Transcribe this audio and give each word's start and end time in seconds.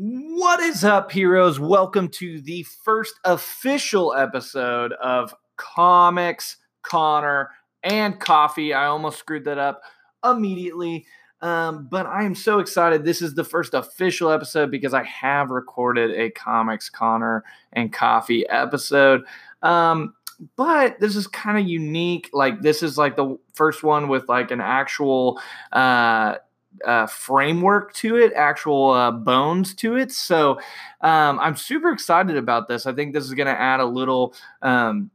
What 0.00 0.60
is 0.60 0.84
up, 0.84 1.10
heroes? 1.10 1.58
Welcome 1.58 2.08
to 2.10 2.40
the 2.40 2.62
first 2.84 3.18
official 3.24 4.14
episode 4.14 4.92
of 4.92 5.34
Comics, 5.56 6.58
Connor, 6.82 7.50
and 7.82 8.20
Coffee. 8.20 8.72
I 8.72 8.86
almost 8.86 9.18
screwed 9.18 9.46
that 9.46 9.58
up 9.58 9.82
immediately, 10.22 11.04
um, 11.40 11.88
but 11.90 12.06
I 12.06 12.22
am 12.22 12.36
so 12.36 12.60
excited. 12.60 13.04
This 13.04 13.20
is 13.20 13.34
the 13.34 13.42
first 13.42 13.74
official 13.74 14.30
episode 14.30 14.70
because 14.70 14.94
I 14.94 15.02
have 15.02 15.50
recorded 15.50 16.12
a 16.12 16.30
Comics, 16.30 16.88
Connor, 16.88 17.42
and 17.72 17.92
Coffee 17.92 18.48
episode. 18.48 19.24
Um, 19.62 20.14
but 20.54 21.00
this 21.00 21.16
is 21.16 21.26
kind 21.26 21.58
of 21.58 21.66
unique. 21.66 22.30
Like, 22.32 22.62
this 22.62 22.84
is 22.84 22.98
like 22.98 23.16
the 23.16 23.36
first 23.54 23.82
one 23.82 24.06
with 24.06 24.28
like 24.28 24.52
an 24.52 24.60
actual. 24.60 25.40
Uh, 25.72 26.36
uh, 26.84 27.06
framework 27.06 27.92
to 27.94 28.16
it, 28.16 28.32
actual 28.34 28.90
uh, 28.90 29.10
bones 29.10 29.74
to 29.76 29.96
it. 29.96 30.12
So 30.12 30.58
um, 31.00 31.38
I'm 31.38 31.56
super 31.56 31.90
excited 31.92 32.36
about 32.36 32.68
this. 32.68 32.86
I 32.86 32.92
think 32.92 33.14
this 33.14 33.24
is 33.24 33.34
going 33.34 33.46
to 33.46 33.60
add 33.60 33.80
a 33.80 33.86
little. 33.86 34.34
Um, 34.62 35.10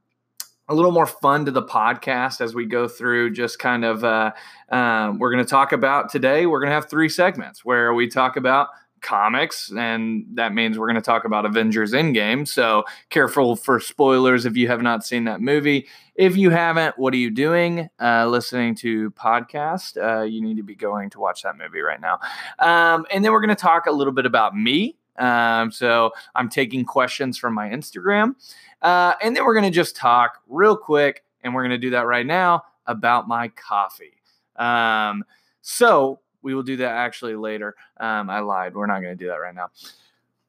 a 0.70 0.74
little 0.74 0.92
more 0.92 1.06
fun 1.06 1.44
to 1.44 1.52
the 1.52 1.62
podcast 1.62 2.40
as 2.40 2.56
we 2.56 2.66
go 2.66 2.88
through 2.88 3.30
just 3.30 3.60
kind 3.60 3.84
of 3.84 4.06
uh, 4.06 4.32
um, 4.70 5.20
we're 5.20 5.30
going 5.30 5.44
to 5.44 5.50
talk 5.50 5.74
about 5.74 6.10
today 6.10 6.46
we're 6.46 6.62
going 6.62 6.70
to 6.70 6.74
have 6.74 6.90
three 6.90 7.10
segments 7.10 7.66
where 7.66 7.94
we 7.94 8.08
talk 8.08 8.38
about 8.38 8.70
comics, 9.04 9.72
and 9.72 10.26
that 10.34 10.54
means 10.54 10.80
we're 10.80 10.88
going 10.88 10.96
to 10.96 11.02
talk 11.02 11.26
about 11.26 11.46
Avengers 11.46 11.94
Endgame. 11.94 12.48
So 12.48 12.84
careful 13.10 13.56
for 13.56 13.80
spoilers 13.80 14.46
if 14.46 14.58
you 14.58 14.68
have 14.70 14.82
not 14.82 15.06
seen 15.06 15.26
that 15.26 15.42
movie. 15.42 15.88
If 16.16 16.38
you 16.38 16.50
haven't, 16.50 16.98
what 16.98 17.14
are 17.14 17.18
you 17.18 17.30
doing? 17.30 17.90
Uh, 18.02 18.28
listening 18.28 18.74
to 18.76 19.12
podcast? 19.12 20.02
Uh, 20.02 20.24
you 20.24 20.42
need 20.42 20.58
to 20.58 20.64
be 20.64 20.76
going 20.76 21.10
to 21.12 21.20
watch 21.20 21.44
that 21.44 21.58
movie 21.58 21.82
right 21.82 22.02
now. 22.02 22.20
Um, 22.60 23.06
and 23.12 23.24
then 23.24 23.32
we're 23.32 23.42
going 23.42 23.50
to 23.50 23.56
talk 23.56 23.86
a 23.86 23.92
little 23.92 24.14
bit 24.14 24.26
about 24.26 24.56
me. 24.56 24.96
Um, 25.20 25.72
so 25.72 26.12
I'm 26.34 26.50
taking 26.50 26.86
questions 26.86 27.38
from 27.38 27.54
my 27.54 27.70
Instagram, 27.70 28.34
uh, 28.82 29.14
and 29.22 29.36
then 29.36 29.46
we're 29.46 29.54
going 29.54 29.72
to 29.72 29.76
just 29.76 29.96
talk 29.96 30.40
real 30.48 30.76
quick, 30.76 31.24
and 31.44 31.54
we're 31.54 31.62
going 31.62 31.70
to 31.70 31.78
do 31.78 31.92
that 31.92 32.08
right 32.08 32.26
now 32.26 32.64
about 32.88 33.28
my 33.28 33.50
coffee. 33.50 34.18
Um, 34.56 35.24
so 35.62 36.20
we 36.44 36.54
will 36.54 36.64
do 36.64 36.78
that 36.78 36.92
actually 36.92 37.36
later. 37.36 37.76
Um, 37.98 38.30
I 38.30 38.40
lied. 38.40 38.76
We're 38.76 38.86
not 38.86 39.02
going 39.02 39.18
to 39.18 39.24
do 39.24 39.30
that 39.30 39.38
right 39.38 39.56
now. 39.56 39.70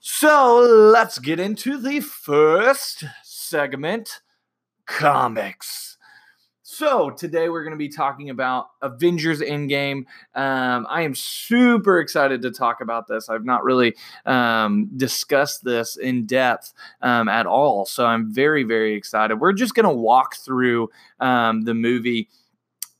So 0.00 0.58
let's 0.60 1.18
get 1.18 1.40
into 1.40 1.78
the 1.78 2.00
first 2.00 3.04
segment 3.22 4.20
comics. 4.86 5.96
So 6.62 7.10
today 7.10 7.48
we're 7.48 7.62
going 7.62 7.74
to 7.74 7.78
be 7.78 7.88
talking 7.88 8.30
about 8.30 8.66
Avengers 8.82 9.40
Endgame. 9.40 10.06
Um, 10.34 10.86
I 10.90 11.02
am 11.02 11.14
super 11.14 12.00
excited 12.00 12.42
to 12.42 12.50
talk 12.50 12.80
about 12.80 13.06
this. 13.06 13.28
I've 13.28 13.44
not 13.44 13.62
really 13.62 13.94
um, 14.26 14.90
discussed 14.96 15.62
this 15.62 15.96
in 15.96 16.26
depth 16.26 16.72
um, 17.00 17.28
at 17.28 17.46
all, 17.46 17.86
so 17.86 18.06
I'm 18.06 18.32
very 18.32 18.64
very 18.64 18.94
excited. 18.94 19.40
We're 19.40 19.52
just 19.52 19.74
going 19.74 19.86
to 19.88 19.94
walk 19.94 20.34
through 20.34 20.90
um, 21.20 21.62
the 21.62 21.74
movie 21.74 22.28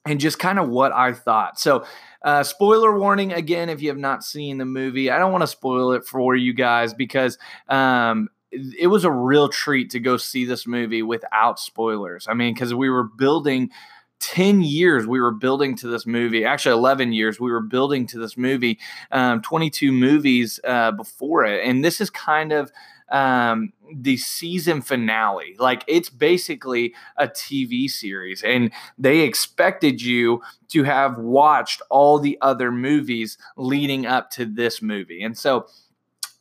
and 0.07 0.21
just 0.21 0.39
kind 0.39 0.59
of 0.59 0.69
what 0.69 0.93
I 0.93 1.13
thought. 1.13 1.59
So 1.59 1.85
uh, 2.23 2.43
spoiler 2.43 2.99
warning 2.99 3.33
again, 3.33 3.69
if 3.69 3.83
you 3.83 3.89
have 3.89 3.99
not 3.99 4.25
seen 4.25 4.59
the 4.59 4.65
movie, 4.65 5.11
I 5.11 5.19
don't 5.19 5.33
want 5.33 5.43
to 5.43 5.49
spoil 5.49 5.93
it 5.93 6.05
for 6.05 6.35
you 6.37 6.53
guys 6.53 6.95
because 6.95 7.39
um, 7.69 8.29
it 8.51 8.89
was 8.89 9.05
a 9.05 9.11
real 9.11 9.49
treat 9.49 9.91
to 9.91 10.01
go 10.01 10.17
see 10.17 10.45
this 10.45 10.67
movie 10.67 11.03
without 11.03 11.59
spoilers. 11.59 12.27
I 12.29 12.35
mean, 12.35 12.55
because 12.55 12.75
we 12.75 12.91
were 12.91 13.05
building 13.05 13.71
10 14.21 14.63
years 14.63 15.07
we 15.07 15.21
were 15.21 15.33
building 15.33 15.77
to 15.77 15.87
this 15.89 16.07
movie 16.07 16.47
actually 16.47 16.73
11 16.73 17.13
years 17.13 17.39
we 17.39 17.51
were 17.51 17.61
building 17.61 18.07
to 18.07 18.17
this 18.17 18.39
movie 18.39 18.79
um, 19.11 19.43
22 19.43 19.93
movies 19.93 20.59
uh, 20.65 20.93
before 20.93 21.45
it 21.45 21.63
and 21.67 21.85
this 21.85 22.01
is 22.01 22.09
kind 22.09 22.51
of 22.51 22.73
um, 23.11 23.73
the 23.95 24.17
season 24.17 24.83
finale. 24.83 25.57
Like 25.59 25.85
it's 25.87 26.11
basically 26.11 26.95
a 27.17 27.29
TV 27.29 27.89
series, 27.89 28.43
and 28.43 28.71
they 28.99 29.21
expected 29.21 30.03
you 30.03 30.43
to 30.69 30.83
have 30.85 31.19
watched 31.19 31.83
all 31.91 32.19
the 32.19 32.39
other 32.41 32.73
movies 32.73 33.39
leading 33.57 34.07
up 34.07 34.31
to 34.33 34.45
this 34.45 34.83
movie. 34.83 35.23
And 35.23 35.37
so 35.37 35.67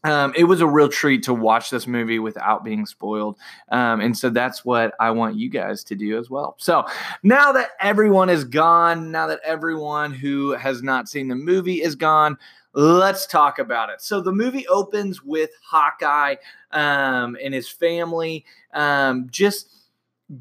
um, 0.04 0.34
it 0.36 0.44
was 0.44 0.60
a 0.60 0.68
real 0.68 0.90
treat 0.90 1.24
to 1.24 1.34
watch 1.34 1.70
this 1.70 1.88
movie 1.88 2.20
without 2.20 2.64
being 2.64 2.86
spoiled. 2.86 3.38
Um, 3.70 4.02
and 4.02 4.18
so 4.18 4.30
that's 4.30 4.66
what 4.66 4.94
I 5.00 5.12
want 5.12 5.38
you 5.38 5.50
guys 5.50 5.84
to 5.86 5.96
do 5.96 6.20
as 6.20 6.30
well. 6.30 6.56
So 6.60 6.86
now 7.24 7.54
that 7.54 7.70
everyone 7.80 8.30
is 8.30 8.44
gone, 8.44 9.12
now 9.12 9.28
that 9.28 9.40
everyone 9.46 10.14
who 10.14 10.52
has 10.52 10.84
not 10.84 11.08
seen 11.08 11.30
the 11.30 11.36
movie 11.36 11.82
is 11.82 11.96
gone, 11.96 12.38
let's 12.74 13.26
talk 13.26 13.60
about 13.60 13.90
it. 13.90 14.02
So 14.02 14.22
the 14.22 14.32
movie 14.32 14.68
opens 14.68 15.24
with 15.24 15.52
Hawkeye 15.64 16.36
um, 16.72 17.38
and 17.42 17.54
his 17.54 17.70
family 17.70 18.46
um, 18.74 19.28
just 19.30 19.70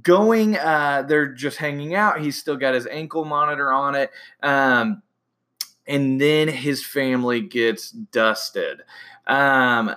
going. 0.03 0.56
Uh, 0.56 1.04
they're 1.06 1.32
just 1.32 1.59
hanging 1.59 1.94
out. 1.94 2.20
He's 2.20 2.38
still 2.38 2.56
got 2.56 2.75
his 2.75 2.87
ankle 2.87 3.25
monitor 3.25 3.72
on 3.72 3.94
it. 3.94 4.10
Um, 4.43 5.03
and 5.87 6.20
then 6.20 6.48
his 6.48 6.84
family 6.84 7.41
gets 7.41 7.91
dusted. 7.91 8.82
Um, 9.26 9.94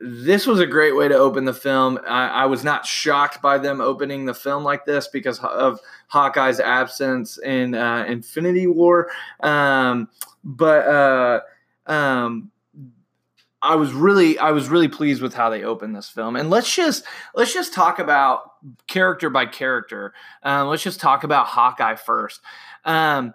this 0.00 0.46
was 0.46 0.60
a 0.60 0.66
great 0.66 0.94
way 0.94 1.08
to 1.08 1.16
open 1.16 1.44
the 1.44 1.54
film. 1.54 1.98
I, 2.06 2.28
I, 2.28 2.46
was 2.46 2.62
not 2.62 2.86
shocked 2.86 3.42
by 3.42 3.58
them 3.58 3.80
opening 3.80 4.24
the 4.24 4.34
film 4.34 4.62
like 4.62 4.84
this 4.86 5.08
because 5.08 5.40
of 5.40 5.80
Hawkeye's 6.06 6.60
absence 6.60 7.38
in 7.38 7.74
uh, 7.74 8.04
Infinity 8.06 8.68
War. 8.68 9.10
Um, 9.40 10.08
but 10.44 10.86
uh, 10.86 11.40
um, 11.88 12.50
I 13.60 13.74
was 13.74 13.92
really 13.92 14.38
I 14.38 14.52
was 14.52 14.68
really 14.68 14.88
pleased 14.88 15.20
with 15.20 15.34
how 15.34 15.50
they 15.50 15.64
opened 15.64 15.96
this 15.96 16.08
film. 16.08 16.36
And 16.36 16.48
let's 16.48 16.72
just 16.74 17.04
let's 17.34 17.52
just 17.52 17.74
talk 17.74 17.98
about 17.98 18.42
character 18.86 19.30
by 19.30 19.46
character. 19.46 20.14
Um, 20.42 20.68
let's 20.68 20.82
just 20.82 21.00
talk 21.00 21.24
about 21.24 21.46
Hawkeye 21.46 21.96
first. 21.96 22.40
Um, 22.84 23.34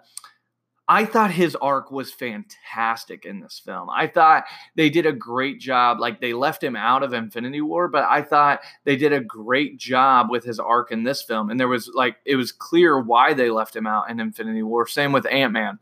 I 0.86 1.06
thought 1.06 1.30
his 1.30 1.56
arc 1.56 1.90
was 1.90 2.12
fantastic 2.12 3.24
in 3.24 3.40
this 3.40 3.58
film. 3.64 3.88
I 3.88 4.06
thought 4.06 4.44
they 4.74 4.90
did 4.90 5.06
a 5.06 5.12
great 5.12 5.58
job. 5.58 5.98
Like 5.98 6.20
they 6.20 6.34
left 6.34 6.62
him 6.62 6.76
out 6.76 7.02
of 7.02 7.14
Infinity 7.14 7.62
War, 7.62 7.88
but 7.88 8.04
I 8.04 8.20
thought 8.20 8.60
they 8.84 8.96
did 8.96 9.12
a 9.12 9.20
great 9.20 9.78
job 9.78 10.28
with 10.30 10.44
his 10.44 10.58
arc 10.58 10.92
in 10.92 11.02
this 11.02 11.22
film. 11.22 11.48
And 11.48 11.58
there 11.58 11.68
was 11.68 11.90
like, 11.94 12.16
it 12.26 12.36
was 12.36 12.52
clear 12.52 13.00
why 13.00 13.32
they 13.32 13.48
left 13.48 13.74
him 13.74 13.86
out 13.86 14.10
in 14.10 14.20
Infinity 14.20 14.62
War. 14.62 14.86
Same 14.86 15.12
with 15.12 15.26
Ant 15.26 15.52
Man. 15.52 15.78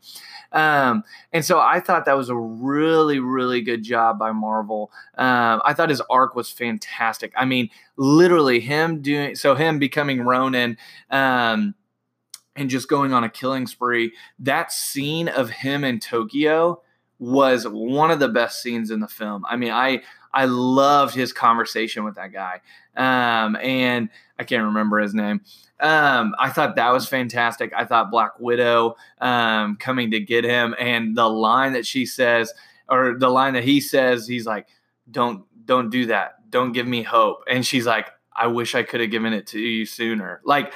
Um, 0.53 1.03
and 1.33 1.43
so 1.43 1.59
I 1.59 1.81
thought 1.81 2.05
that 2.05 2.15
was 2.15 2.29
a 2.29 2.37
really, 2.37 3.19
really 3.19 3.61
good 3.61 3.83
job 3.83 4.17
by 4.19 4.31
Marvel. 4.31 4.91
Um, 5.17 5.61
I 5.65 5.73
thought 5.73 5.89
his 5.89 6.01
arc 6.09 6.35
was 6.35 6.49
fantastic. 6.49 7.33
I 7.35 7.43
mean, 7.43 7.69
literally 7.97 8.61
him 8.61 9.01
doing, 9.01 9.35
so 9.35 9.55
him 9.55 9.79
becoming 9.79 10.21
Ronin. 10.21 10.77
Um, 11.09 11.75
and 12.55 12.69
just 12.69 12.87
going 12.87 13.13
on 13.13 13.23
a 13.23 13.29
killing 13.29 13.67
spree. 13.67 14.13
That 14.39 14.71
scene 14.71 15.27
of 15.27 15.49
him 15.49 15.83
in 15.83 15.99
Tokyo 15.99 16.81
was 17.19 17.67
one 17.67 18.11
of 18.11 18.19
the 18.19 18.29
best 18.29 18.61
scenes 18.61 18.91
in 18.91 18.99
the 18.99 19.07
film. 19.07 19.45
I 19.49 19.55
mean, 19.55 19.71
I 19.71 20.01
I 20.33 20.45
loved 20.45 21.13
his 21.13 21.31
conversation 21.31 22.03
with 22.03 22.15
that 22.15 22.33
guy. 22.33 22.61
Um, 22.95 23.55
and 23.57 24.09
I 24.39 24.43
can't 24.43 24.65
remember 24.65 24.99
his 24.99 25.13
name. 25.13 25.41
Um, 25.79 26.35
I 26.39 26.49
thought 26.49 26.75
that 26.75 26.91
was 26.91 27.07
fantastic. 27.07 27.71
I 27.75 27.85
thought 27.85 28.11
Black 28.11 28.39
Widow 28.39 28.95
um, 29.19 29.75
coming 29.77 30.11
to 30.11 30.19
get 30.19 30.43
him 30.43 30.75
and 30.79 31.15
the 31.15 31.29
line 31.29 31.73
that 31.73 31.85
she 31.85 32.05
says, 32.05 32.53
or 32.89 33.17
the 33.17 33.29
line 33.29 33.53
that 33.53 33.63
he 33.63 33.79
says, 33.79 34.27
he's 34.27 34.45
like, 34.45 34.67
"Don't 35.09 35.45
don't 35.65 35.89
do 35.89 36.07
that. 36.07 36.49
Don't 36.49 36.71
give 36.71 36.87
me 36.87 37.03
hope." 37.03 37.43
And 37.49 37.65
she's 37.65 37.85
like, 37.85 38.09
"I 38.35 38.47
wish 38.47 38.75
I 38.75 38.83
could 38.83 39.01
have 39.01 39.11
given 39.11 39.33
it 39.33 39.47
to 39.47 39.59
you 39.59 39.85
sooner." 39.85 40.41
Like 40.45 40.73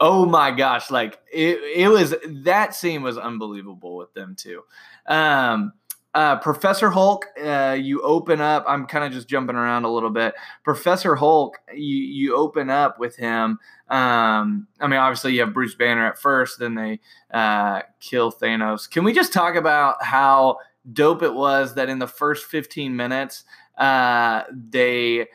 oh 0.00 0.24
my 0.24 0.50
gosh, 0.50 0.90
like 0.90 1.20
it, 1.32 1.58
it 1.76 1.88
was 1.88 2.14
that 2.26 2.74
scene 2.74 3.02
was 3.02 3.18
unbelievable 3.18 3.96
with 3.96 4.12
them 4.14 4.34
too. 4.34 4.62
Um, 5.06 5.72
uh, 6.12 6.36
Professor 6.38 6.90
Hulk, 6.90 7.26
uh, 7.40 7.76
you 7.78 8.02
open 8.02 8.40
up. 8.40 8.64
I'm 8.66 8.86
kind 8.86 9.04
of 9.04 9.12
just 9.12 9.28
jumping 9.28 9.54
around 9.54 9.84
a 9.84 9.92
little 9.92 10.10
bit. 10.10 10.34
Professor 10.64 11.14
Hulk, 11.14 11.58
you 11.72 11.98
you 11.98 12.36
open 12.36 12.68
up 12.68 12.98
with 12.98 13.14
him. 13.14 13.58
Um, 13.88 14.66
I 14.80 14.88
mean, 14.88 14.98
obviously 14.98 15.34
you 15.34 15.40
have 15.40 15.54
Bruce 15.54 15.74
Banner 15.74 16.06
at 16.06 16.18
first, 16.18 16.58
then 16.58 16.74
they 16.74 17.00
uh, 17.32 17.82
kill 18.00 18.32
Thanos. 18.32 18.90
Can 18.90 19.04
we 19.04 19.12
just 19.12 19.32
talk 19.32 19.54
about 19.54 20.02
how 20.02 20.58
dope 20.92 21.22
it 21.22 21.34
was 21.34 21.74
that 21.74 21.88
in 21.88 21.98
the 21.98 22.06
first 22.06 22.46
15 22.46 22.96
minutes 22.96 23.44
uh, 23.76 24.42
they 24.52 25.26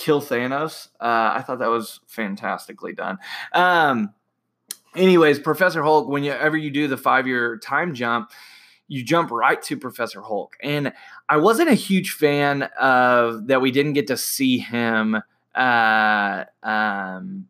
kill 0.00 0.22
Thanos. 0.22 0.88
Uh, 0.98 1.34
I 1.36 1.42
thought 1.46 1.58
that 1.58 1.68
was 1.68 2.00
fantastically 2.06 2.94
done. 2.94 3.18
Um, 3.52 4.14
anyways, 4.96 5.38
Professor 5.38 5.82
Hulk, 5.82 6.08
whenever 6.08 6.56
you 6.56 6.70
do 6.70 6.88
the 6.88 6.96
five 6.96 7.26
year 7.26 7.58
time 7.58 7.94
jump, 7.94 8.30
you 8.88 9.04
jump 9.04 9.30
right 9.30 9.60
to 9.62 9.76
Professor 9.76 10.22
Hulk. 10.22 10.56
And 10.62 10.94
I 11.28 11.36
wasn't 11.36 11.68
a 11.68 11.74
huge 11.74 12.12
fan 12.12 12.62
of 12.80 13.46
that 13.48 13.60
we 13.60 13.70
didn't 13.70 13.92
get 13.92 14.06
to 14.06 14.16
see 14.16 14.58
him 14.58 15.22
uh, 15.54 16.44
um, 16.62 17.46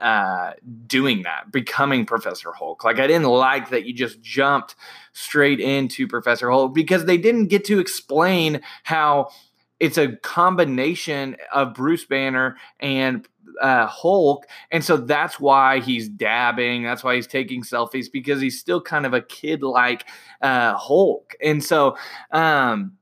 uh, 0.00 0.52
doing 0.86 1.22
that, 1.22 1.52
becoming 1.52 2.06
Professor 2.06 2.52
Hulk. 2.52 2.84
Like 2.84 2.98
I 2.98 3.06
didn't 3.06 3.28
like 3.28 3.68
that 3.68 3.84
you 3.84 3.92
just 3.92 4.22
jumped 4.22 4.76
straight 5.12 5.60
into 5.60 6.08
Professor 6.08 6.50
Hulk 6.50 6.74
because 6.74 7.04
they 7.04 7.18
didn't 7.18 7.46
get 7.46 7.66
to 7.66 7.78
explain 7.80 8.62
how 8.82 9.28
it's 9.80 9.98
a 9.98 10.16
combination 10.16 11.36
of 11.52 11.74
Bruce 11.74 12.04
Banner 12.04 12.56
and 12.80 13.26
uh, 13.60 13.86
Hulk, 13.86 14.46
and 14.70 14.84
so 14.84 14.96
that's 14.96 15.40
why 15.40 15.80
he's 15.80 16.08
dabbing. 16.08 16.82
That's 16.82 17.04
why 17.04 17.16
he's 17.16 17.26
taking 17.26 17.62
selfies 17.62 18.10
because 18.10 18.40
he's 18.40 18.58
still 18.58 18.80
kind 18.80 19.06
of 19.06 19.14
a 19.14 19.20
kid 19.20 19.62
like 19.62 20.06
uh, 20.42 20.74
Hulk, 20.74 21.34
and 21.42 21.62
so. 21.62 21.96
Um, 22.30 22.96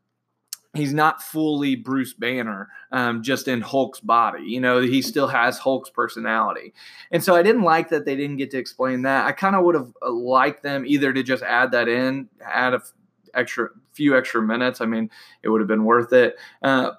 he's 0.74 0.92
not 0.92 1.22
fully 1.22 1.76
Bruce 1.76 2.12
Banner, 2.12 2.68
um, 2.90 3.22
just 3.22 3.48
in 3.48 3.60
Hulk's 3.60 4.00
body. 4.00 4.42
You 4.42 4.60
know, 4.60 4.80
he 4.80 5.00
still 5.02 5.28
has 5.28 5.56
Hulk's 5.58 5.88
personality. 5.88 6.74
And 7.10 7.22
so 7.22 7.34
I 7.34 7.42
didn't 7.42 7.62
like 7.62 7.88
that 7.90 8.04
they 8.04 8.16
didn't 8.16 8.36
get 8.36 8.50
to 8.50 8.58
explain 8.58 9.02
that. 9.02 9.24
I 9.24 9.32
kind 9.32 9.54
of 9.56 9.64
would 9.64 9.76
have 9.76 9.92
uh, 10.02 10.10
liked 10.10 10.62
them 10.62 10.84
either 10.84 11.12
to 11.12 11.22
just 11.22 11.42
add 11.42 11.70
that 11.72 11.88
in, 11.88 12.28
add 12.44 12.74
a 12.74 12.78
f- 12.78 12.92
extra 13.34 13.70
few 13.94 14.16
extra 14.16 14.42
minutes. 14.42 14.80
I 14.80 14.86
mean, 14.86 15.10
it 15.42 15.48
would 15.48 15.60
have 15.60 15.68
been 15.68 15.84
worth 15.84 16.12
it. 16.12 16.36
Uh, 16.62 16.92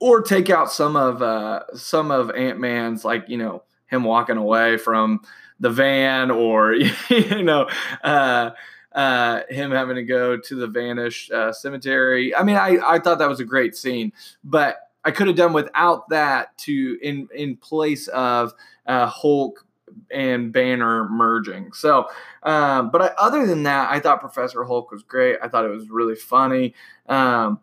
or 0.00 0.20
take 0.20 0.50
out 0.50 0.72
some 0.72 0.96
of 0.96 1.22
uh, 1.22 1.62
some 1.74 2.10
of 2.10 2.30
Ant 2.32 2.58
Man's 2.58 3.04
like 3.04 3.28
you 3.28 3.38
know 3.38 3.62
him 3.86 4.04
walking 4.04 4.36
away 4.36 4.76
from 4.76 5.20
the 5.60 5.70
van, 5.70 6.30
or 6.30 6.74
you 7.08 7.42
know. 7.42 7.68
Uh, 8.02 8.50
uh, 8.94 9.40
him 9.48 9.70
having 9.70 9.96
to 9.96 10.02
go 10.02 10.36
to 10.36 10.54
the 10.54 10.66
vanished 10.66 11.30
uh, 11.32 11.50
cemetery. 11.50 12.34
I 12.34 12.42
mean, 12.42 12.56
I, 12.56 12.78
I 12.84 12.98
thought 12.98 13.18
that 13.20 13.28
was 13.28 13.40
a 13.40 13.44
great 13.44 13.74
scene, 13.74 14.12
but 14.44 14.90
I 15.04 15.10
could 15.10 15.28
have 15.28 15.36
done 15.36 15.52
without 15.52 16.08
that 16.10 16.56
to 16.58 16.98
in 17.02 17.28
in 17.34 17.56
place 17.56 18.08
of 18.08 18.52
uh, 18.86 19.06
Hulk 19.06 19.64
and 20.10 20.52
Banner 20.52 21.08
merging. 21.08 21.72
So, 21.72 22.08
um, 22.42 22.90
but 22.90 23.02
I, 23.02 23.06
other 23.18 23.46
than 23.46 23.62
that, 23.64 23.90
I 23.90 24.00
thought 24.00 24.20
Professor 24.20 24.64
Hulk 24.64 24.90
was 24.90 25.02
great. 25.02 25.38
I 25.42 25.48
thought 25.48 25.64
it 25.64 25.70
was 25.70 25.88
really 25.90 26.16
funny. 26.16 26.74
Um, 27.08 27.60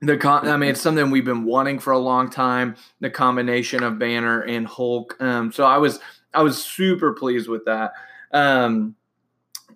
the 0.00 0.16
con- 0.16 0.46
I 0.46 0.56
mean, 0.56 0.70
it's 0.70 0.80
something 0.80 1.10
we've 1.10 1.24
been 1.24 1.44
wanting 1.44 1.78
for 1.78 1.92
a 1.92 1.98
long 1.98 2.30
time. 2.30 2.76
The 3.00 3.10
combination 3.10 3.82
of 3.82 3.98
Banner 3.98 4.42
and 4.42 4.66
Hulk. 4.66 5.16
Um, 5.20 5.52
so 5.52 5.64
I 5.64 5.78
was 5.78 6.00
I 6.34 6.42
was 6.42 6.62
super 6.62 7.12
pleased 7.12 7.48
with 7.48 7.64
that. 7.64 7.92
Um, 8.32 8.94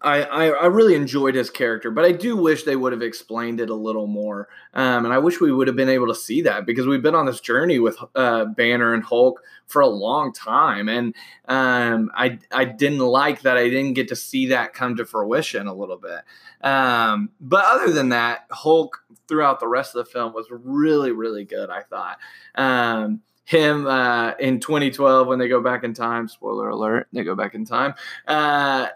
I, 0.02 0.22
I, 0.22 0.46
I 0.46 0.66
really 0.66 0.94
enjoyed 0.94 1.34
his 1.34 1.50
character, 1.50 1.90
but 1.90 2.06
I 2.06 2.12
do 2.12 2.36
wish 2.36 2.62
they 2.62 2.76
would 2.76 2.92
have 2.92 3.02
explained 3.02 3.60
it 3.60 3.68
a 3.68 3.74
little 3.74 4.06
more. 4.06 4.48
Um, 4.72 5.04
and 5.04 5.12
I 5.12 5.18
wish 5.18 5.40
we 5.40 5.52
would 5.52 5.66
have 5.66 5.76
been 5.76 5.90
able 5.90 6.06
to 6.06 6.14
see 6.14 6.40
that 6.42 6.64
because 6.64 6.86
we've 6.86 7.02
been 7.02 7.14
on 7.14 7.26
this 7.26 7.40
journey 7.40 7.78
with 7.78 7.98
uh, 8.14 8.46
Banner 8.46 8.94
and 8.94 9.04
Hulk 9.04 9.42
for 9.66 9.82
a 9.82 9.86
long 9.86 10.32
time, 10.32 10.88
and 10.88 11.14
um, 11.48 12.10
I 12.14 12.38
I 12.50 12.64
didn't 12.64 13.00
like 13.00 13.42
that 13.42 13.56
I 13.56 13.64
didn't 13.68 13.92
get 13.92 14.08
to 14.08 14.16
see 14.16 14.46
that 14.46 14.72
come 14.72 14.96
to 14.96 15.04
fruition 15.04 15.66
a 15.66 15.74
little 15.74 15.98
bit. 15.98 16.22
Um, 16.66 17.30
but 17.40 17.64
other 17.66 17.92
than 17.92 18.08
that, 18.08 18.46
Hulk 18.50 19.04
throughout 19.28 19.60
the 19.60 19.68
rest 19.68 19.94
of 19.94 20.04
the 20.04 20.10
film 20.10 20.32
was 20.32 20.46
really 20.50 21.12
really 21.12 21.44
good. 21.44 21.68
I 21.68 21.82
thought. 21.82 22.18
Um, 22.54 23.20
him 23.50 23.84
uh, 23.84 24.34
in 24.38 24.60
2012 24.60 25.26
when 25.26 25.40
they 25.40 25.48
go 25.48 25.60
back 25.60 25.82
in 25.82 25.92
time. 25.92 26.28
Spoiler 26.28 26.68
alert, 26.68 27.08
they 27.12 27.24
go 27.24 27.34
back 27.34 27.56
in 27.56 27.64
time. 27.64 27.94
Uh, 28.28 28.86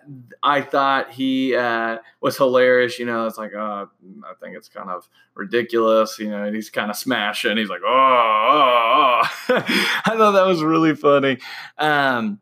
I 0.44 0.60
thought 0.60 1.10
he 1.10 1.56
uh, 1.56 1.98
was 2.20 2.36
hilarious. 2.36 3.00
You 3.00 3.06
know, 3.06 3.26
it's 3.26 3.36
like, 3.36 3.52
oh, 3.52 3.90
I 4.24 4.34
think 4.40 4.56
it's 4.56 4.68
kind 4.68 4.90
of 4.90 5.08
ridiculous. 5.34 6.20
You 6.20 6.30
know, 6.30 6.52
he's 6.52 6.70
kind 6.70 6.88
of 6.88 6.96
smashing. 6.96 7.56
He's 7.56 7.68
like, 7.68 7.80
oh, 7.84 7.88
oh, 7.88 9.22
oh. 9.48 9.54
I 10.06 10.14
thought 10.16 10.32
that 10.32 10.46
was 10.46 10.62
really 10.62 10.94
funny. 10.94 11.38
Um, 11.76 12.38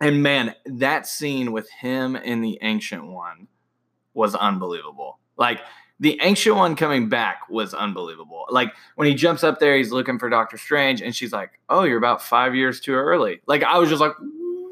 and 0.00 0.22
man, 0.22 0.54
that 0.64 1.06
scene 1.06 1.52
with 1.52 1.68
him 1.68 2.16
and 2.16 2.42
the 2.42 2.58
Ancient 2.62 3.06
One 3.06 3.48
was 4.14 4.34
unbelievable. 4.34 5.18
Like, 5.36 5.60
the 5.98 6.18
ancient 6.22 6.56
one 6.56 6.76
coming 6.76 7.08
back 7.08 7.48
was 7.48 7.72
unbelievable. 7.72 8.46
Like 8.50 8.72
when 8.96 9.08
he 9.08 9.14
jumps 9.14 9.42
up 9.42 9.58
there, 9.58 9.76
he's 9.76 9.92
looking 9.92 10.18
for 10.18 10.28
Doctor 10.28 10.58
Strange, 10.58 11.00
and 11.00 11.14
she's 11.14 11.32
like, 11.32 11.58
"Oh, 11.68 11.84
you're 11.84 11.98
about 11.98 12.22
five 12.22 12.54
years 12.54 12.80
too 12.80 12.94
early." 12.94 13.40
Like 13.46 13.62
I 13.62 13.78
was 13.78 13.88
just 13.88 14.00
like, 14.00 14.12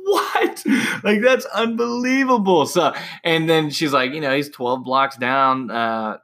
"What? 0.05 0.65
like 1.03 1.23
that's 1.23 1.47
unbelievable." 1.47 2.67
So, 2.67 2.93
and 3.23 3.49
then 3.49 3.71
she's 3.71 3.93
like, 3.93 4.13
"You 4.13 4.21
know, 4.21 4.35
he's 4.35 4.51
twelve 4.51 4.85
blocks 4.85 5.17
down, 5.17 5.71
uh, 5.71 6.19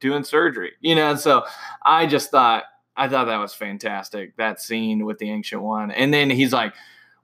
doing 0.00 0.24
surgery." 0.24 0.72
You 0.80 0.94
know, 0.94 1.10
and 1.10 1.20
so 1.20 1.44
I 1.84 2.06
just 2.06 2.30
thought, 2.30 2.64
I 2.96 3.08
thought 3.08 3.26
that 3.26 3.36
was 3.36 3.52
fantastic 3.52 4.36
that 4.38 4.60
scene 4.60 5.04
with 5.04 5.18
the 5.18 5.30
ancient 5.30 5.62
one, 5.62 5.90
and 5.90 6.14
then 6.14 6.30
he's 6.30 6.52
like, 6.54 6.72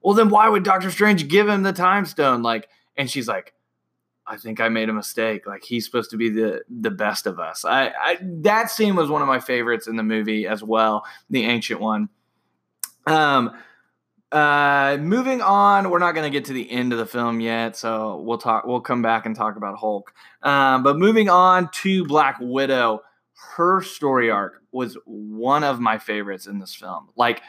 "Well, 0.03 0.13
then 0.13 0.29
why 0.29 0.49
would 0.49 0.63
Doctor 0.63 0.91
Strange 0.91 1.27
give 1.27 1.49
him 1.49 1.63
the 1.63 1.73
time 1.73 2.05
stone?" 2.05 2.43
Like, 2.43 2.69
and 2.95 3.09
she's 3.09 3.27
like 3.27 3.53
I 4.33 4.37
think 4.37 4.59
I 4.59 4.67
made 4.67 4.89
a 4.89 4.93
mistake. 4.93 5.45
Like 5.45 5.63
he's 5.63 5.85
supposed 5.85 6.09
to 6.09 6.17
be 6.17 6.29
the 6.29 6.63
the 6.67 6.89
best 6.89 7.27
of 7.27 7.39
us. 7.39 7.63
I, 7.63 7.89
I 7.89 8.17
that 8.21 8.71
scene 8.71 8.95
was 8.95 9.07
one 9.07 9.21
of 9.21 9.27
my 9.27 9.39
favorites 9.39 9.87
in 9.87 9.95
the 9.95 10.03
movie 10.03 10.47
as 10.47 10.63
well, 10.63 11.05
the 11.29 11.45
ancient 11.45 11.79
one. 11.79 12.09
Um 13.05 13.51
uh 14.31 14.97
moving 14.99 15.41
on, 15.41 15.91
we're 15.91 15.99
not 15.99 16.15
going 16.15 16.23
to 16.23 16.35
get 16.35 16.45
to 16.45 16.53
the 16.53 16.71
end 16.71 16.91
of 16.91 16.97
the 16.97 17.05
film 17.05 17.39
yet, 17.39 17.75
so 17.75 18.21
we'll 18.25 18.39
talk 18.39 18.65
we'll 18.65 18.81
come 18.81 19.03
back 19.03 19.27
and 19.27 19.35
talk 19.35 19.55
about 19.55 19.77
Hulk. 19.77 20.11
Um 20.41 20.81
but 20.81 20.97
moving 20.97 21.29
on 21.29 21.69
to 21.83 22.03
Black 22.05 22.37
Widow, 22.41 23.03
her 23.55 23.83
story 23.83 24.31
arc 24.31 24.63
was 24.71 24.97
one 25.05 25.63
of 25.63 25.79
my 25.79 25.99
favorites 25.99 26.47
in 26.47 26.57
this 26.57 26.73
film. 26.73 27.09
Like 27.15 27.43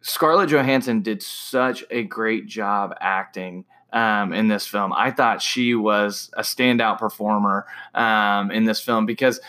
Scarlett 0.00 0.50
Johansson 0.50 1.02
did 1.02 1.22
such 1.22 1.84
a 1.90 2.02
great 2.02 2.48
job 2.48 2.92
acting 3.00 3.66
um, 3.92 4.32
in 4.32 4.48
this 4.48 4.66
film. 4.66 4.92
I 4.92 5.10
thought 5.10 5.42
she 5.42 5.74
was 5.74 6.30
a 6.34 6.42
standout 6.42 6.98
performer 6.98 7.66
um, 7.94 8.50
in 8.50 8.64
this 8.64 8.80
film 8.80 9.06
because 9.06 9.40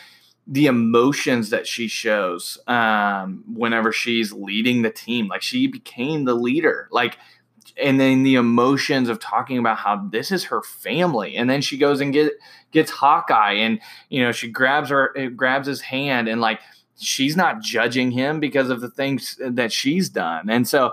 the 0.48 0.66
emotions 0.66 1.50
that 1.52 1.68
she 1.68 1.88
shows 1.88 2.58
um, 2.68 3.44
whenever 3.54 3.92
she's 3.92 4.34
leading 4.34 4.82
the 4.82 4.90
team, 4.90 5.28
like 5.28 5.42
she 5.42 5.68
became 5.68 6.26
the 6.26 6.34
leader, 6.34 6.88
like, 6.92 7.18
and 7.82 8.00
then 8.00 8.24
the 8.24 8.36
emotions 8.36 9.08
of 9.08 9.20
talking 9.20 9.58
about 9.58 9.78
how 9.78 10.08
this 10.12 10.32
is 10.32 10.46
her 10.46 10.62
family, 10.62 11.36
and 11.36 11.50
then 11.50 11.62
she 11.62 11.78
goes 11.78 12.02
and 12.02 12.12
get 12.12 12.34
gets 12.72 12.92
Hawkeye, 12.92 13.54
and 13.54 13.80
you 14.10 14.22
know 14.22 14.32
she 14.32 14.50
grabs 14.50 14.90
her 14.90 15.14
grabs 15.36 15.68
his 15.68 15.82
hand, 15.82 16.28
and 16.28 16.42
like 16.42 16.60
she's 17.00 17.38
not 17.38 17.62
judging 17.62 18.12
him 18.12 18.40
because 18.40 18.70
of 18.70 18.82
the 18.82 18.90
things 18.90 19.40
that 19.40 19.72
she's 19.72 20.10
done, 20.10 20.50
and 20.50 20.68
so 20.68 20.92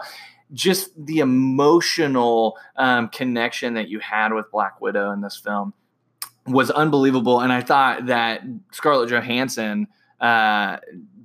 just 0.52 0.90
the 1.06 1.18
emotional 1.18 2.56
um, 2.76 3.08
connection 3.08 3.74
that 3.74 3.88
you 3.88 4.00
had 4.00 4.32
with 4.32 4.50
Black 4.50 4.80
Widow 4.80 5.12
in 5.12 5.20
this 5.20 5.36
film 5.36 5.74
was 6.46 6.70
unbelievable. 6.70 7.40
And 7.40 7.52
I 7.52 7.60
thought 7.60 8.06
that 8.06 8.42
Scarlett 8.72 9.10
Johansson 9.10 9.88
uh, 10.20 10.78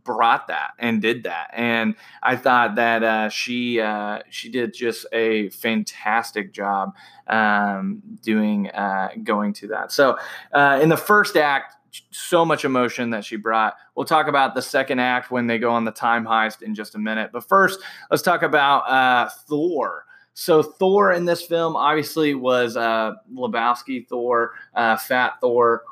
brought 0.03 0.48
that 0.48 0.72
and 0.80 1.01
did 1.01 1.24
that. 1.24 1.50
And 1.53 1.96
I 2.22 2.36
thought 2.36 2.75
that 2.75 3.03
uh, 3.03 3.30
she 3.30 3.80
uh, 3.80 4.20
she 4.30 4.50
did 4.50 4.74
just 4.74 5.06
a 5.12 5.50
fantastic 5.50 6.53
job 6.53 6.94
um, 7.27 8.01
doing 8.22 8.70
uh, 8.70 9.10
going 9.24 9.53
to 9.53 9.68
that. 9.70 9.92
So 9.92 10.18
uh, 10.51 10.80
in 10.82 10.89
the 10.89 10.98
first 10.98 11.38
act, 11.38 11.75
so 12.12 12.45
much 12.45 12.65
emotion 12.65 13.09
that 13.12 13.25
she 13.25 13.35
brought. 13.35 13.75
We'll 13.95 14.05
talk 14.05 14.27
about 14.27 14.55
the 14.55 14.62
second 14.62 15.00
act 15.00 15.31
when 15.31 15.47
they 15.47 15.59
go 15.59 15.71
on 15.71 15.85
the 15.85 15.91
time 15.91 16.25
heist 16.25 16.62
in 16.62 16.73
just 16.75 16.95
a 16.95 17.00
minute. 17.00 17.31
But 17.31 17.47
first, 17.47 17.79
let's 18.09 18.23
talk 18.23 18.41
about 18.41 18.89
uh, 18.89 19.29
Thor. 19.47 20.05
So 20.33 20.63
Thor 20.63 21.12
in 21.12 21.25
this 21.25 21.43
film 21.43 21.75
obviously 21.75 22.33
was 22.33 22.75
uh, 22.75 23.13
Lebowski 23.31 24.07
Thor, 24.07 24.53
uh, 24.73 24.97
Fat 24.97 25.33
Thor. 25.41 25.83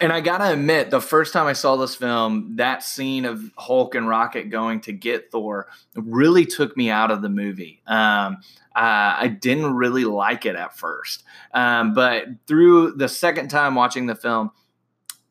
And 0.00 0.14
I 0.14 0.22
gotta 0.22 0.52
admit, 0.52 0.90
the 0.90 1.00
first 1.00 1.34
time 1.34 1.46
I 1.46 1.52
saw 1.52 1.76
this 1.76 1.94
film, 1.94 2.56
that 2.56 2.82
scene 2.82 3.26
of 3.26 3.42
Hulk 3.58 3.94
and 3.94 4.08
Rocket 4.08 4.48
going 4.48 4.80
to 4.82 4.92
get 4.92 5.30
Thor 5.30 5.68
really 5.94 6.46
took 6.46 6.74
me 6.74 6.88
out 6.88 7.10
of 7.10 7.20
the 7.20 7.28
movie. 7.28 7.82
Um, 7.86 8.38
uh, 8.74 9.18
I 9.18 9.28
didn't 9.28 9.74
really 9.74 10.04
like 10.04 10.46
it 10.46 10.56
at 10.56 10.74
first, 10.74 11.24
um, 11.52 11.92
but 11.92 12.26
through 12.46 12.92
the 12.92 13.08
second 13.08 13.48
time 13.48 13.74
watching 13.74 14.06
the 14.06 14.14
film, 14.14 14.52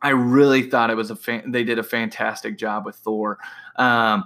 I 0.02 0.10
really 0.10 0.70
thought 0.70 0.92
it 0.92 0.98
was 0.98 1.10
a 1.10 1.16
fan- 1.16 1.52
they 1.52 1.64
did 1.64 1.80
a 1.80 1.84
fantastic 1.84 2.58
job 2.58 2.86
with 2.86 2.96
Thor 2.98 3.40
um, 3.76 4.26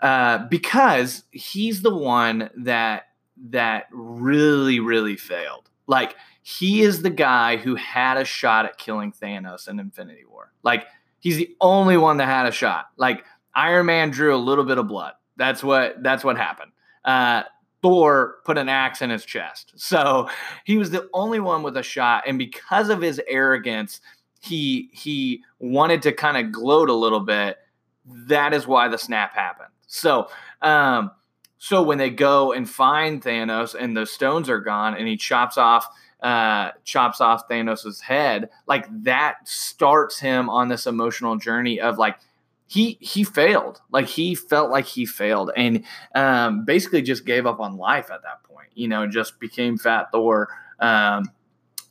uh, 0.00 0.38
because 0.48 1.22
he's 1.30 1.82
the 1.82 1.94
one 1.94 2.50
that 2.56 3.04
that 3.50 3.86
really 3.92 4.80
really 4.80 5.16
failed. 5.16 5.70
Like 5.86 6.16
he 6.48 6.80
is 6.80 7.02
the 7.02 7.10
guy 7.10 7.58
who 7.58 7.74
had 7.74 8.16
a 8.16 8.24
shot 8.24 8.64
at 8.64 8.78
killing 8.78 9.12
Thanos 9.12 9.68
in 9.68 9.78
Infinity 9.78 10.24
War. 10.24 10.50
Like 10.62 10.86
he's 11.18 11.36
the 11.36 11.54
only 11.60 11.98
one 11.98 12.16
that 12.16 12.24
had 12.24 12.46
a 12.46 12.50
shot. 12.50 12.86
Like 12.96 13.22
Iron 13.54 13.84
Man 13.84 14.08
drew 14.08 14.34
a 14.34 14.38
little 14.38 14.64
bit 14.64 14.78
of 14.78 14.88
blood. 14.88 15.12
That's 15.36 15.62
what 15.62 16.02
that's 16.02 16.24
what 16.24 16.38
happened. 16.38 16.72
Uh, 17.04 17.42
Thor 17.82 18.36
put 18.46 18.56
an 18.56 18.70
axe 18.70 19.02
in 19.02 19.10
his 19.10 19.26
chest. 19.26 19.74
So 19.76 20.30
he 20.64 20.78
was 20.78 20.90
the 20.90 21.10
only 21.12 21.38
one 21.38 21.62
with 21.62 21.76
a 21.76 21.82
shot, 21.82 22.24
and 22.26 22.38
because 22.38 22.88
of 22.88 23.02
his 23.02 23.20
arrogance, 23.28 24.00
he 24.40 24.88
he 24.94 25.42
wanted 25.58 26.00
to 26.02 26.12
kind 26.12 26.38
of 26.38 26.50
gloat 26.50 26.88
a 26.88 26.94
little 26.94 27.20
bit. 27.20 27.58
That 28.06 28.54
is 28.54 28.66
why 28.66 28.88
the 28.88 28.96
snap 28.96 29.34
happened. 29.34 29.68
So, 29.86 30.28
um, 30.62 31.10
so 31.58 31.82
when 31.82 31.98
they 31.98 32.08
go 32.08 32.52
and 32.52 32.68
find 32.68 33.22
Thanos 33.22 33.74
and 33.78 33.94
the 33.94 34.06
stones 34.06 34.48
are 34.48 34.60
gone 34.60 34.96
and 34.96 35.06
he 35.06 35.18
chops 35.18 35.58
off 35.58 35.86
uh, 36.22 36.70
chops 36.84 37.20
off 37.20 37.48
Thanos's 37.48 38.00
head, 38.00 38.50
like 38.66 38.86
that 39.04 39.36
starts 39.44 40.18
him 40.18 40.48
on 40.50 40.68
this 40.68 40.86
emotional 40.86 41.36
journey 41.36 41.80
of 41.80 41.98
like 41.98 42.18
he 42.66 42.98
he 43.00 43.24
failed, 43.24 43.80
like 43.90 44.06
he 44.06 44.34
felt 44.34 44.70
like 44.70 44.84
he 44.84 45.06
failed, 45.06 45.50
and 45.56 45.84
um, 46.14 46.64
basically 46.64 47.02
just 47.02 47.24
gave 47.24 47.46
up 47.46 47.60
on 47.60 47.76
life 47.76 48.10
at 48.10 48.22
that 48.22 48.42
point. 48.44 48.68
You 48.74 48.88
know, 48.88 49.06
just 49.06 49.40
became 49.40 49.78
Fat 49.78 50.12
Thor. 50.12 50.48
Um, 50.78 51.30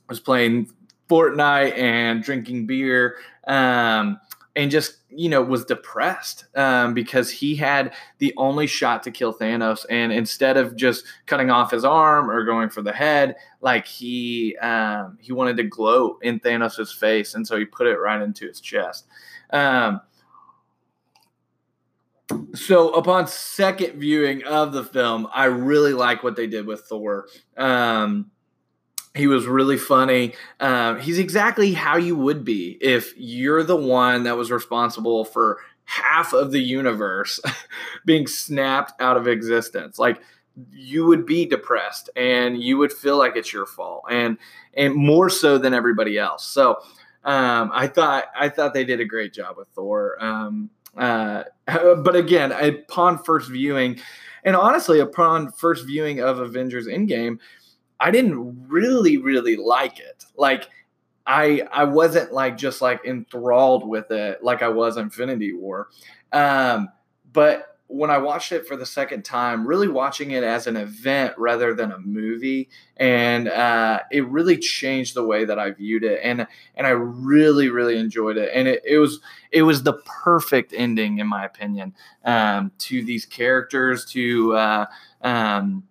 was 0.08 0.20
playing 0.20 0.72
Fortnite 1.10 1.78
and 1.78 2.24
drinking 2.24 2.68
beer. 2.68 3.16
Um, 3.48 4.20
and 4.58 4.72
just 4.72 4.98
you 5.10 5.30
know 5.30 5.42
was 5.42 5.64
depressed 5.64 6.46
um, 6.56 6.94
because 6.94 7.30
he 7.30 7.56
had 7.56 7.94
the 8.18 8.34
only 8.38 8.68
shot 8.68 9.04
to 9.04 9.12
kill 9.12 9.34
Thanos, 9.34 9.86
and 9.90 10.12
instead 10.12 10.58
of 10.58 10.76
just 10.76 11.06
cutting 11.28 11.52
off 11.52 11.72
his 11.72 11.86
arm 11.86 12.30
or 12.30 12.44
going 12.44 12.70
for 12.70 12.82
the 12.82 12.92
head, 12.92 13.36
like 13.62 13.86
he 13.86 14.58
um, 14.58 15.18
he 15.22 15.32
wanted 15.32 15.56
to 15.58 15.64
gloat 15.64 16.18
in 16.24 16.40
Thanos's 16.40 16.92
face, 16.92 17.36
and 17.36 17.48
so 17.48 17.56
he 17.58 17.66
put 17.66 17.88
it 17.88 17.98
right 17.98 18.22
into 18.22 18.48
his 18.48 18.60
chest. 18.60 19.06
Um, 19.52 20.02
so 22.54 22.90
upon 22.90 23.28
second 23.28 24.00
viewing 24.00 24.44
of 24.44 24.74
the 24.74 24.84
film, 24.84 25.28
I 25.34 25.46
really 25.46 25.94
like 25.94 26.24
what 26.24 26.36
they 26.36 26.48
did 26.48 26.66
with 26.66 26.82
Thor. 26.82 27.28
Um, 27.56 28.32
he 29.18 29.28
was 29.28 29.46
really 29.46 29.78
funny. 29.78 30.34
Um, 30.60 31.00
he's 31.00 31.20
exactly 31.20 31.74
how 31.74 31.98
you 31.98 32.16
would 32.16 32.46
be 32.46 32.78
if 32.82 33.14
you're 33.18 33.64
the 33.64 33.76
one 33.76 34.24
that 34.24 34.38
was 34.38 34.52
responsible 34.52 35.26
for 35.26 35.60
half 35.86 36.34
of 36.34 36.52
the 36.52 36.62
universe 36.62 37.40
being 38.06 38.28
snapped 38.28 39.02
out 39.02 39.18
of 39.18 39.28
existence. 39.28 39.98
Like 40.00 40.22
you 40.72 41.06
would 41.06 41.26
be 41.26 41.46
depressed 41.46 42.10
and 42.16 42.62
you 42.62 42.78
would 42.78 42.92
feel 42.92 43.18
like 43.18 43.36
it's 43.36 43.52
your 43.52 43.66
fault, 43.66 44.06
and 44.10 44.38
and 44.74 44.96
more 44.96 45.30
so 45.30 45.58
than 45.58 45.74
everybody 45.74 46.18
else. 46.18 46.46
So 46.46 46.78
um, 47.24 47.72
I 47.74 47.88
thought 47.88 48.26
I 48.36 48.50
thought 48.50 48.74
they 48.74 48.86
did 48.86 49.00
a 49.00 49.06
great 49.06 49.34
job 49.34 49.58
with 49.58 49.68
Thor. 49.70 50.16
Um, 50.24 50.70
uh, 50.96 51.44
but 51.66 52.16
again, 52.16 52.52
upon 52.52 53.24
first 53.24 53.50
viewing, 53.50 54.00
and 54.44 54.56
honestly, 54.56 55.00
upon 55.00 55.52
first 55.52 55.86
viewing 55.86 56.20
of 56.20 56.40
Avengers 56.40 56.88
Endgame 56.88 57.40
I 58.00 58.12
didn't 58.12 58.68
really, 58.68 59.18
really 59.18 59.56
like 59.56 60.00
it. 60.00 60.26
Like 60.36 60.70
I 61.26 61.68
I 61.72 61.84
wasn't 61.84 62.32
like 62.32 62.58
just 62.58 62.82
like 62.82 63.06
enthralled 63.06 63.88
with 63.88 64.12
it 64.12 64.44
like 64.44 64.62
I 64.62 64.70
was 64.70 64.98
Infinity 64.98 65.54
War. 65.54 65.90
Um, 66.32 66.90
but 67.32 67.78
when 67.90 68.10
I 68.10 68.18
watched 68.18 68.52
it 68.52 68.68
for 68.68 68.76
the 68.76 68.86
second 68.86 69.24
time, 69.24 69.66
really 69.66 69.88
watching 69.88 70.32
it 70.32 70.44
as 70.44 70.68
an 70.68 70.76
event 70.76 71.34
rather 71.38 71.74
than 71.74 71.94
a 71.94 72.00
movie, 72.00 72.70
and 72.98 73.48
uh, 73.48 74.02
it 74.12 74.28
really 74.28 74.58
changed 74.58 75.16
the 75.16 75.24
way 75.24 75.46
that 75.46 75.58
I 75.58 75.72
viewed 75.72 76.04
it, 76.04 76.20
and 76.24 76.48
and 76.76 76.88
I 76.88 76.92
really 76.92 77.70
really 77.70 77.98
enjoyed 77.98 78.38
it, 78.38 78.52
and 78.54 78.68
it, 78.68 78.82
it 78.86 78.98
was 78.98 79.20
it 79.52 79.64
was 79.64 79.84
the 79.84 79.94
perfect 80.06 80.74
ending 80.76 81.20
in 81.20 81.28
my 81.28 81.46
opinion 81.46 81.94
um, 82.26 82.72
to 82.80 83.04
these 83.04 83.26
characters 83.26 84.06
to. 84.12 84.56
Uh, 84.56 84.86
um, 85.22 85.84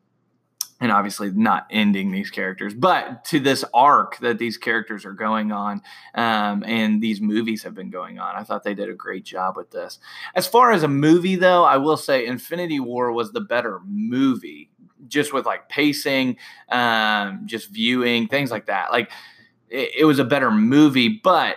and 0.80 0.92
obviously 0.92 1.30
not 1.30 1.66
ending 1.70 2.10
these 2.10 2.30
characters, 2.30 2.74
but 2.74 3.24
to 3.26 3.40
this 3.40 3.64
arc 3.72 4.18
that 4.18 4.38
these 4.38 4.58
characters 4.58 5.04
are 5.06 5.12
going 5.12 5.50
on 5.50 5.80
um, 6.14 6.62
and 6.66 7.02
these 7.02 7.20
movies 7.20 7.62
have 7.62 7.74
been 7.74 7.90
going 7.90 8.18
on. 8.18 8.36
I 8.36 8.42
thought 8.42 8.62
they 8.62 8.74
did 8.74 8.90
a 8.90 8.94
great 8.94 9.24
job 9.24 9.56
with 9.56 9.70
this. 9.70 9.98
As 10.34 10.46
far 10.46 10.72
as 10.72 10.82
a 10.82 10.88
movie, 10.88 11.36
though, 11.36 11.64
I 11.64 11.78
will 11.78 11.96
say 11.96 12.26
Infinity 12.26 12.78
War 12.78 13.10
was 13.12 13.32
the 13.32 13.40
better 13.40 13.80
movie, 13.86 14.70
just 15.08 15.32
with 15.32 15.46
like 15.46 15.68
pacing, 15.68 16.36
um, 16.68 17.42
just 17.46 17.70
viewing, 17.70 18.28
things 18.28 18.50
like 18.50 18.66
that. 18.66 18.92
Like 18.92 19.10
it, 19.70 19.90
it 20.00 20.04
was 20.04 20.18
a 20.18 20.24
better 20.24 20.50
movie, 20.50 21.08
but 21.08 21.56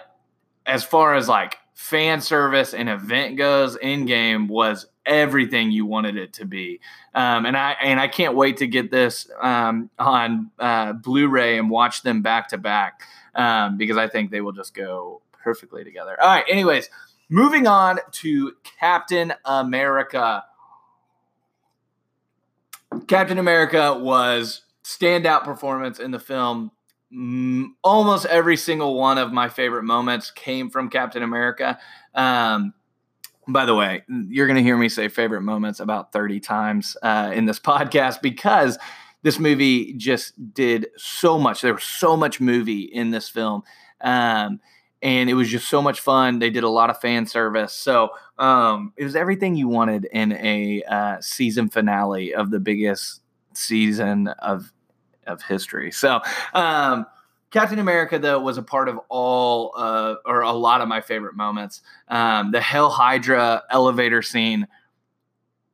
as 0.65 0.83
far 0.83 1.15
as 1.15 1.27
like 1.27 1.57
fan 1.73 2.21
service 2.21 2.73
and 2.73 2.88
event 2.88 3.38
goes, 3.38 3.77
Endgame 3.79 4.47
was 4.47 4.85
everything 5.09 5.71
you 5.71 5.85
wanted 5.85 6.15
it 6.15 6.31
to 6.33 6.45
be. 6.45 6.79
Um, 7.13 7.45
and 7.45 7.57
I 7.57 7.75
and 7.81 7.99
I 7.99 8.07
can't 8.07 8.35
wait 8.35 8.57
to 8.57 8.67
get 8.67 8.91
this 8.91 9.29
um, 9.41 9.89
on 9.99 10.51
uh, 10.59 10.93
Blu-ray 10.93 11.57
and 11.57 11.69
watch 11.69 12.03
them 12.03 12.21
back 12.21 12.47
to 12.49 12.57
back 12.57 13.01
um, 13.35 13.77
because 13.77 13.97
I 13.97 14.07
think 14.07 14.31
they 14.31 14.39
will 14.39 14.53
just 14.53 14.73
go 14.73 15.21
perfectly 15.43 15.83
together. 15.83 16.15
All 16.21 16.27
right. 16.27 16.45
Anyways, 16.47 16.89
moving 17.27 17.67
on 17.67 17.99
to 18.11 18.53
Captain 18.79 19.33
America. 19.43 20.45
Captain 23.07 23.37
America 23.37 23.97
was 23.99 24.61
standout 24.83 25.43
performance 25.43 25.99
in 25.99 26.11
the 26.11 26.19
film. 26.19 26.71
Almost 27.83 28.27
every 28.27 28.57
single 28.57 28.95
one 28.95 29.17
of 29.17 29.33
my 29.33 29.49
favorite 29.49 29.83
moments 29.83 30.29
came 30.29 30.69
from 30.69 30.89
Captain 30.89 31.23
America. 31.23 31.79
Um, 32.13 32.73
by 33.50 33.65
the 33.65 33.75
way, 33.75 34.03
you're 34.08 34.48
going 34.48 34.58
to 34.58 34.63
hear 34.63 34.77
me 34.77 34.89
say 34.89 35.08
favorite 35.08 35.41
moments 35.41 35.79
about 35.79 36.12
30 36.12 36.39
times 36.39 36.96
uh, 37.01 37.32
in 37.34 37.46
this 37.46 37.60
podcast 37.60 38.22
because 38.22 38.77
this 39.24 39.39
movie 39.39 39.94
just 39.94 40.53
did 40.53 40.88
so 40.98 41.38
much. 41.38 41.62
There 41.62 41.74
was 41.74 41.84
so 41.84 42.15
much 42.15 42.39
movie 42.39 42.84
in 42.84 43.12
this 43.12 43.27
film. 43.29 43.63
Um, 44.01 44.60
and 45.01 45.29
it 45.29 45.34
was 45.34 45.50
just 45.50 45.70
so 45.70 45.82
much 45.82 46.01
fun. 46.01 46.39
They 46.39 46.50
did 46.50 46.63
a 46.63 46.70
lot 46.70 46.89
of 46.89 47.00
fan 47.00 47.25
service. 47.25 47.74
So 47.74 48.10
um, 48.38 48.94
it 48.98 49.03
was 49.03 49.15
everything 49.15 49.56
you 49.56 49.68
wanted 49.68 50.06
in 50.12 50.34
a 50.34 50.84
uh, 50.84 51.18
season 51.22 51.70
finale 51.70 52.34
of 52.34 52.51
the 52.51 52.60
biggest 52.60 53.22
season 53.53 54.27
of 54.27 54.72
of 55.27 55.44
history. 55.44 55.91
So 55.91 56.22
um, 56.53 57.06
Captain 57.51 57.79
America, 57.79 58.20
though, 58.20 58.39
was 58.39 58.58
a 58.58 58.63
part 58.63 58.89
of 58.89 59.00
all 59.10 59.74
uh, 59.75 60.15
or 60.25 60.41
a 60.41 60.51
lot 60.51 60.82
of 60.82 60.88
my 60.88 61.01
favorite 61.01 61.36
moments. 61.36 61.82
Um, 62.08 62.51
the 62.51 62.62
Hail 62.62 62.89
Hydra 62.89 63.63
elevator 63.72 64.22
scene, 64.22 64.68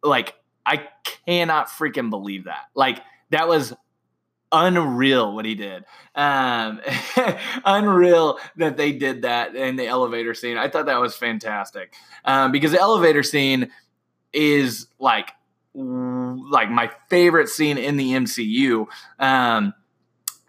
like, 0.01 0.35
I 0.65 0.87
cannot 1.25 1.67
freaking 1.67 2.09
believe 2.09 2.45
that. 2.45 2.65
Like, 2.75 3.01
that 3.31 3.47
was 3.47 3.73
unreal 4.51 5.35
what 5.35 5.45
he 5.45 5.55
did. 5.55 5.83
Um, 6.15 6.79
unreal 7.65 8.39
that 8.55 8.77
they 8.77 8.93
did 8.93 9.23
that 9.23 9.55
in 9.55 9.75
the 9.75 9.87
elevator 9.87 10.33
scene. 10.33 10.57
I 10.57 10.69
thought 10.69 10.85
that 10.85 11.01
was 11.01 11.15
fantastic 11.15 11.93
um, 12.23 12.51
because 12.51 12.71
the 12.71 12.79
elevator 12.79 13.23
scene 13.23 13.71
is 14.33 14.87
like 14.99 15.31
like 15.73 16.69
my 16.69 16.89
favorite 17.09 17.49
scene 17.49 17.77
in 17.77 17.97
the 17.97 18.11
MCU. 18.13 18.87
Um, 19.19 19.73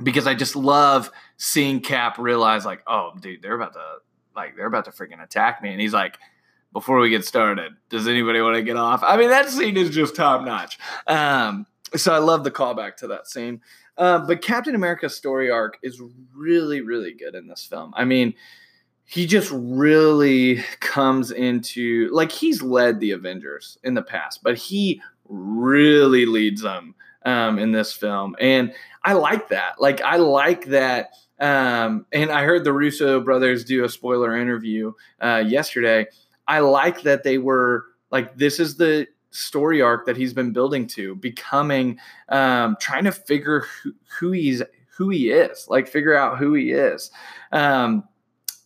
because 0.03 0.27
I 0.27 0.35
just 0.35 0.57
love 0.57 1.11
seeing 1.37 1.81
Cap 1.81 2.19
realize 2.19 2.65
like, 2.65 2.83
oh, 2.87 3.13
dude, 3.21 3.43
they're 3.43 3.55
about 3.55 3.75
to 3.75 3.97
like 4.35 4.57
they're 4.57 4.67
about 4.67 4.85
to 4.85 4.91
freaking 4.91 5.23
attack 5.23 5.63
me, 5.63 5.71
and 5.71 5.81
he's 5.81 5.95
like, 5.95 6.19
before 6.73 6.99
we 6.99 7.09
get 7.09 7.25
started, 7.25 7.73
does 7.89 8.07
anybody 8.07 8.41
want 8.41 8.57
to 8.57 8.63
get 8.63 8.77
off? 8.77 9.03
I 9.03 9.17
mean, 9.17 9.31
that 9.31 9.49
scene 9.49 9.77
is 9.77 9.91
just 9.91 10.15
top 10.15 10.45
notch. 10.45 10.79
Um, 11.07 11.67
so 11.95 12.13
I 12.13 12.19
love 12.19 12.45
the 12.45 12.51
callback 12.51 12.97
to 12.97 13.07
that 13.09 13.29
scene. 13.29 13.63
Uh, 13.97 14.19
but 14.19 14.43
Captain 14.43 14.75
America's 14.75 15.17
story 15.17 15.51
arc 15.51 15.79
is 15.83 16.03
really, 16.35 16.83
really 16.83 17.15
good 17.15 17.35
in 17.35 17.47
this 17.47 17.65
film. 17.65 17.95
I 17.97 18.05
mean, 18.05 18.35
he 19.07 19.27
just 19.27 19.51
really 19.53 20.57
comes 20.81 21.31
into 21.31 22.11
like 22.13 22.31
he's 22.31 22.61
led 22.61 23.01
the 23.01 23.13
Avengers 23.13 23.79
in 23.83 23.95
the 23.95 24.03
past, 24.03 24.43
but 24.43 24.59
he 24.59 25.01
really 25.29 26.27
leads 26.27 26.61
them 26.61 26.95
um, 27.27 27.59
in 27.59 27.73
this 27.73 27.93
film, 27.93 28.35
and 28.41 28.73
I 29.05 29.13
like 29.13 29.49
that. 29.51 29.81
Like 29.81 30.01
I 30.01 30.17
like 30.17 30.65
that. 30.67 31.11
Um, 31.39 32.07
and 32.13 32.31
I 32.31 32.45
heard 32.45 32.65
the 32.65 32.73
Russo 32.73 33.21
brothers 33.21 33.65
do 33.65 33.85
a 33.85 33.89
spoiler 33.91 34.35
interview 34.35 34.95
uh, 35.21 35.45
yesterday. 35.47 36.07
I 36.49 36.61
like 36.61 37.03
that 37.03 37.25
they 37.25 37.37
were 37.37 37.85
like, 38.11 38.39
this 38.39 38.59
is 38.59 38.77
the 38.77 39.07
story 39.33 39.83
arc 39.83 40.07
that 40.07 40.17
he's 40.17 40.33
been 40.33 40.53
building 40.53 40.87
to, 40.87 41.15
becoming, 41.15 41.99
um, 42.31 42.77
trying 42.81 43.05
to 43.05 43.13
figure 43.13 43.67
who, 43.83 43.93
who 44.19 44.33
he's 44.33 44.63
who 44.97 45.11
he 45.11 45.31
is, 45.31 45.67
like 45.69 45.89
figure 45.89 46.17
out 46.17 46.39
who 46.39 46.55
he 46.55 46.71
is. 46.71 47.11
Um, 47.53 48.05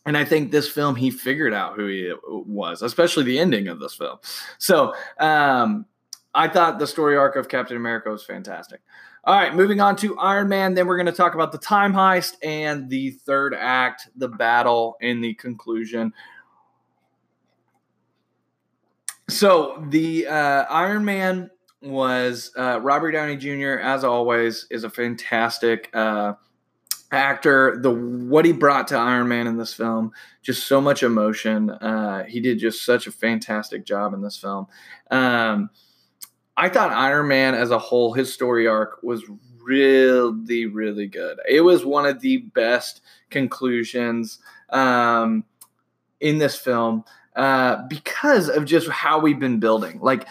and 0.06 0.16
I 0.16 0.24
think 0.24 0.52
this 0.52 0.68
film 0.68 0.94
he 0.94 1.10
figured 1.10 1.52
out 1.52 1.74
who 1.74 1.86
he 1.88 2.12
was, 2.24 2.82
especially 2.82 3.24
the 3.24 3.38
ending 3.40 3.66
of 3.66 3.80
this 3.80 3.94
film. 3.94 4.18
So 4.58 4.94
um, 5.18 5.86
I 6.34 6.48
thought 6.48 6.78
the 6.78 6.86
story 6.86 7.16
arc 7.16 7.36
of 7.36 7.48
Captain 7.48 7.76
America 7.76 8.10
was 8.10 8.24
fantastic. 8.24 8.80
All 9.24 9.34
right, 9.34 9.54
moving 9.54 9.80
on 9.80 9.96
to 9.96 10.16
Iron 10.18 10.48
Man. 10.48 10.74
Then 10.74 10.86
we're 10.86 10.96
going 10.96 11.06
to 11.06 11.12
talk 11.12 11.34
about 11.34 11.52
the 11.52 11.58
time 11.58 11.92
heist 11.92 12.36
and 12.42 12.88
the 12.88 13.10
third 13.10 13.54
act, 13.54 14.08
the 14.16 14.28
battle, 14.28 14.96
in 15.00 15.20
the 15.20 15.34
conclusion. 15.34 16.12
So 19.28 19.84
the 19.90 20.26
uh, 20.26 20.64
Iron 20.70 21.04
Man 21.04 21.50
was 21.82 22.50
uh, 22.56 22.80
Robert 22.80 23.12
Downey 23.12 23.36
Jr. 23.36 23.80
As 23.80 24.04
always, 24.04 24.66
is 24.70 24.84
a 24.84 24.90
fantastic 24.90 25.90
uh, 25.92 26.34
actor 27.12 27.78
the 27.82 27.90
what 27.90 28.44
he 28.44 28.52
brought 28.52 28.86
to 28.86 28.96
iron 28.96 29.26
man 29.26 29.48
in 29.48 29.56
this 29.56 29.74
film 29.74 30.12
just 30.42 30.68
so 30.68 30.80
much 30.80 31.02
emotion 31.02 31.70
uh, 31.70 32.22
he 32.24 32.40
did 32.40 32.56
just 32.56 32.84
such 32.84 33.08
a 33.08 33.12
fantastic 33.12 33.84
job 33.84 34.14
in 34.14 34.20
this 34.20 34.36
film 34.36 34.64
um, 35.10 35.68
i 36.60 36.68
thought 36.68 36.92
iron 36.92 37.28
man 37.28 37.54
as 37.54 37.70
a 37.70 37.78
whole 37.78 38.12
his 38.12 38.32
story 38.32 38.66
arc 38.66 39.02
was 39.02 39.24
really 39.62 40.66
really 40.66 41.06
good 41.06 41.38
it 41.48 41.60
was 41.60 41.84
one 41.84 42.06
of 42.06 42.20
the 42.20 42.38
best 42.38 43.00
conclusions 43.30 44.38
um, 44.70 45.44
in 46.20 46.38
this 46.38 46.56
film 46.56 47.04
uh, 47.36 47.86
because 47.88 48.48
of 48.48 48.64
just 48.64 48.88
how 48.88 49.18
we've 49.18 49.40
been 49.40 49.60
building 49.60 49.98
like 50.00 50.26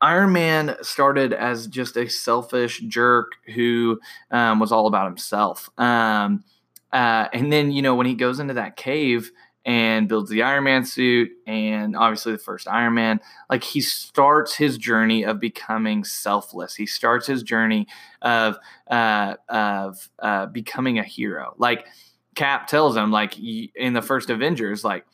Iron 0.00 0.32
Man 0.32 0.76
started 0.82 1.32
as 1.32 1.66
just 1.66 1.96
a 1.96 2.08
selfish 2.08 2.80
jerk 2.80 3.32
who 3.54 3.98
um, 4.30 4.60
was 4.60 4.70
all 4.70 4.86
about 4.86 5.06
himself. 5.06 5.70
Um, 5.78 6.44
uh, 6.92 7.28
and 7.32 7.52
then, 7.52 7.70
you 7.70 7.82
know, 7.82 7.94
when 7.94 8.06
he 8.06 8.14
goes 8.14 8.38
into 8.38 8.54
that 8.54 8.76
cave 8.76 9.30
and 9.66 10.08
builds 10.08 10.30
the 10.30 10.44
Iron 10.44 10.64
Man 10.64 10.84
suit 10.84 11.32
and 11.44 11.96
obviously 11.96 12.32
the 12.32 12.38
first 12.38 12.68
Iron 12.68 12.94
Man, 12.94 13.20
like 13.50 13.64
he 13.64 13.80
starts 13.80 14.54
his 14.54 14.78
journey 14.78 15.24
of 15.24 15.40
becoming 15.40 16.04
selfless. 16.04 16.74
He 16.76 16.86
starts 16.86 17.26
his 17.26 17.42
journey 17.42 17.88
of 18.22 18.56
uh, 18.88 19.34
of 19.48 20.08
uh, 20.20 20.46
becoming 20.46 21.00
a 21.00 21.02
hero. 21.02 21.54
Like 21.58 21.86
Cap 22.36 22.68
tells 22.68 22.96
him, 22.96 23.10
like 23.10 23.36
in 23.38 23.92
the 23.92 24.02
first 24.02 24.30
Avengers, 24.30 24.84
like 24.84 25.04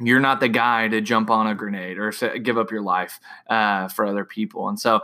you're 0.00 0.20
not 0.20 0.40
the 0.40 0.48
guy 0.48 0.88
to 0.88 1.00
jump 1.00 1.30
on 1.30 1.46
a 1.46 1.54
grenade 1.54 1.98
or 1.98 2.10
give 2.42 2.58
up 2.58 2.70
your 2.70 2.82
life 2.82 3.20
uh, 3.48 3.88
for 3.88 4.06
other 4.06 4.24
people. 4.24 4.68
And 4.68 4.78
so 4.78 5.00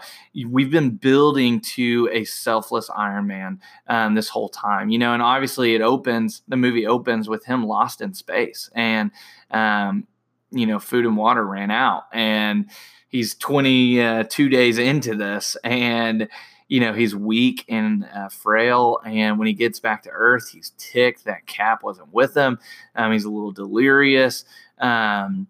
we've 0.49 0.71
been 0.71 0.91
building 0.91 1.61
to 1.61 2.09
a 2.13 2.25
selfless 2.25 2.91
Iron 2.97 3.27
Man 3.27 3.61
um, 3.89 4.15
this 4.15 4.29
whole 4.29 4.49
time, 4.49 4.89
you 4.89 4.99
know, 4.99 5.13
and 5.13 5.23
obviously 5.23 5.75
it 5.75 5.83
opens, 5.83 6.43
the 6.49 6.57
movie 6.57 6.87
opens 6.87 7.29
with 7.29 7.45
him 7.45 7.65
lost 7.65 8.01
in 8.01 8.15
space 8.15 8.71
and, 8.75 9.11
um, 9.51 10.07
you 10.51 10.67
know, 10.67 10.79
food 10.79 11.05
and 11.05 11.17
water 11.17 11.45
ran 11.45 11.71
out 11.71 12.05
and 12.13 12.71
he's 13.09 13.35
22 13.35 14.03
uh, 14.03 14.49
days 14.49 14.79
into 14.79 15.15
this 15.15 15.57
and, 15.65 16.29
you 16.69 16.81
know 16.81 16.93
he's 16.93 17.15
weak 17.15 17.65
and 17.69 18.09
uh, 18.15 18.29
frail 18.29 19.01
and 19.05 19.39
when 19.39 19.47
he 19.47 19.55
gets 19.55 19.79
back 19.79 20.03
to 20.03 20.11
earth 20.11 20.49
he's 20.49 20.73
ticked. 20.79 21.25
That 21.25 21.47
cap 21.47 21.83
wasn't 21.83 22.13
with 22.13 22.35
him. 22.37 22.59
Um, 22.95 23.13
he's 23.13 23.25
a 23.25 23.31
little 23.31 23.53
delirious. 23.53 24.45
Um, 24.79 25.47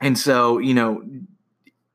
and 0.00 0.18
so, 0.18 0.58
you 0.58 0.74
know, 0.74 1.02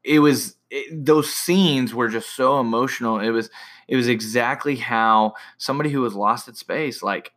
it 0.04 0.20
was 0.20 0.56
it, 0.70 1.06
those 1.06 1.32
scenes 1.32 1.94
were 1.94 2.10
just 2.10 2.36
so 2.36 2.60
emotional. 2.60 3.20
It 3.20 3.30
was 3.30 3.50
it 3.88 3.96
was 3.96 4.08
exactly 4.08 4.76
how 4.76 5.34
somebody 5.58 5.90
who 5.90 6.02
was 6.02 6.16
lost 6.16 6.48
at 6.48 6.58
space, 6.58 7.04
like 7.04 7.32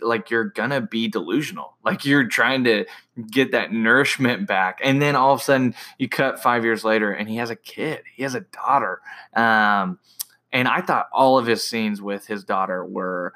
like 0.00 0.30
you're 0.30 0.44
gonna 0.44 0.80
be 0.80 1.08
delusional 1.08 1.76
like 1.84 2.04
you're 2.04 2.26
trying 2.26 2.64
to 2.64 2.84
get 3.30 3.52
that 3.52 3.72
nourishment 3.72 4.46
back 4.46 4.80
and 4.82 5.00
then 5.00 5.14
all 5.14 5.34
of 5.34 5.40
a 5.40 5.42
sudden 5.44 5.74
you 5.98 6.08
cut 6.08 6.42
five 6.42 6.64
years 6.64 6.84
later 6.84 7.12
and 7.12 7.28
he 7.28 7.36
has 7.36 7.50
a 7.50 7.56
kid 7.56 8.02
he 8.16 8.22
has 8.22 8.34
a 8.34 8.40
daughter 8.40 9.00
um, 9.34 9.98
and 10.52 10.66
i 10.68 10.80
thought 10.80 11.08
all 11.12 11.38
of 11.38 11.46
his 11.46 11.62
scenes 11.62 12.00
with 12.00 12.26
his 12.26 12.44
daughter 12.44 12.84
were 12.84 13.34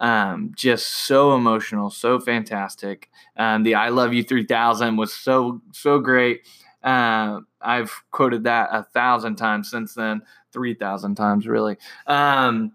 um, 0.00 0.52
just 0.56 0.86
so 0.86 1.34
emotional, 1.34 1.90
so 1.90 2.18
fantastic. 2.18 3.10
Um, 3.36 3.62
the 3.62 3.74
"I 3.74 3.90
Love 3.90 4.14
You 4.14 4.22
3000" 4.22 4.96
was 4.96 5.12
so 5.12 5.60
so 5.72 5.98
great. 6.00 6.48
Uh, 6.82 7.40
I've 7.60 7.92
quoted 8.10 8.44
that 8.44 8.70
a 8.72 8.82
thousand 8.82 9.36
times 9.36 9.70
since 9.70 9.94
then, 9.94 10.22
three 10.52 10.74
thousand 10.74 11.16
times 11.16 11.46
really. 11.46 11.76
Um, 12.06 12.72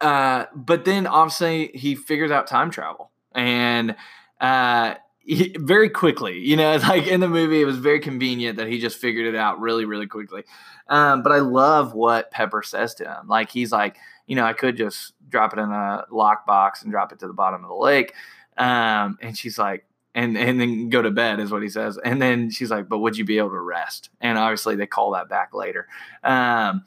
uh, 0.00 0.46
but 0.54 0.84
then 0.84 1.06
obviously 1.06 1.70
he 1.74 1.94
figures 1.94 2.30
out 2.30 2.46
time 2.46 2.70
travel 2.70 3.10
and 3.34 3.96
uh, 4.40 4.94
he, 5.20 5.54
very 5.58 5.90
quickly. 5.90 6.38
You 6.38 6.56
know, 6.56 6.76
like 6.88 7.06
in 7.06 7.20
the 7.20 7.28
movie, 7.28 7.60
it 7.60 7.66
was 7.66 7.78
very 7.78 8.00
convenient 8.00 8.56
that 8.58 8.68
he 8.68 8.78
just 8.78 8.98
figured 8.98 9.32
it 9.32 9.38
out 9.38 9.60
really, 9.60 9.84
really 9.84 10.06
quickly. 10.06 10.44
Um, 10.88 11.22
but 11.22 11.32
I 11.32 11.38
love 11.38 11.94
what 11.94 12.30
Pepper 12.30 12.62
says 12.62 12.94
to 12.96 13.04
him. 13.04 13.28
Like 13.28 13.50
he's 13.50 13.70
like, 13.70 13.96
you 14.26 14.36
know, 14.36 14.44
I 14.44 14.52
could 14.52 14.76
just 14.76 15.12
drop 15.28 15.52
it 15.52 15.58
in 15.58 15.70
a 15.70 16.04
lockbox 16.10 16.82
and 16.82 16.90
drop 16.90 17.12
it 17.12 17.20
to 17.20 17.26
the 17.26 17.32
bottom 17.32 17.62
of 17.62 17.68
the 17.68 17.74
lake. 17.74 18.12
Um, 18.56 19.18
and 19.22 19.36
she's 19.36 19.58
like, 19.58 19.86
and 20.12 20.36
and 20.36 20.60
then 20.60 20.88
go 20.88 21.00
to 21.02 21.10
bed 21.10 21.38
is 21.38 21.52
what 21.52 21.62
he 21.62 21.68
says. 21.68 21.96
And 22.04 22.20
then 22.20 22.50
she's 22.50 22.70
like, 22.70 22.88
but 22.88 22.98
would 22.98 23.16
you 23.16 23.24
be 23.24 23.38
able 23.38 23.50
to 23.50 23.60
rest? 23.60 24.10
And 24.20 24.36
obviously 24.36 24.74
they 24.74 24.86
call 24.86 25.12
that 25.12 25.28
back 25.28 25.54
later. 25.54 25.86
Um, 26.24 26.84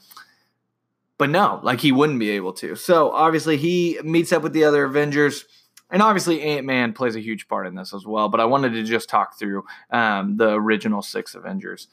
but 1.24 1.30
no, 1.30 1.62
like 1.64 1.80
he 1.80 1.94
wouldn't 1.94 2.20
be 2.20 2.32
able 2.32 2.52
to. 2.52 2.76
So 2.76 3.10
obviously 3.12 3.56
he 3.56 3.98
meets 4.04 4.34
up 4.34 4.44
with 4.44 4.52
the 4.52 4.66
other 4.66 4.84
Avengers. 4.84 5.46
And 5.90 6.02
obviously, 6.02 6.42
Ant 6.42 6.66
Man 6.66 6.92
plays 6.92 7.16
a 7.16 7.22
huge 7.22 7.48
part 7.48 7.66
in 7.66 7.76
this 7.76 7.94
as 7.94 8.06
well. 8.06 8.28
But 8.28 8.42
I 8.42 8.46
wanted 8.46 8.74
to 8.74 8.84
just 8.84 9.08
talk 9.08 9.40
through 9.40 9.64
um, 9.90 10.36
the 10.36 10.50
original 10.50 11.02
six 11.02 11.34
Avengers. 11.34 11.88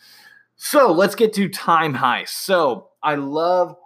So 0.56 0.90
let's 0.90 1.14
get 1.14 1.32
to 1.34 1.48
Time 1.48 1.94
Heist. 1.94 2.30
So 2.30 2.88
I 3.04 3.14
love 3.14 3.76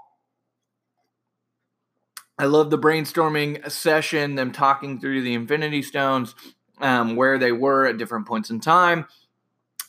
I 2.39 2.47
love 2.47 2.71
the 2.71 2.79
brainstorming 2.79 3.71
session, 3.71 4.37
them 4.37 4.51
talking 4.51 4.99
through 4.99 5.21
the 5.21 5.35
Infinity 5.35 5.83
Stones, 5.83 6.35
um, 6.81 7.17
where 7.17 7.37
they 7.37 7.53
were 7.53 7.85
at 7.85 7.99
different 7.99 8.27
points 8.27 8.49
in 8.49 8.61
time. 8.61 9.05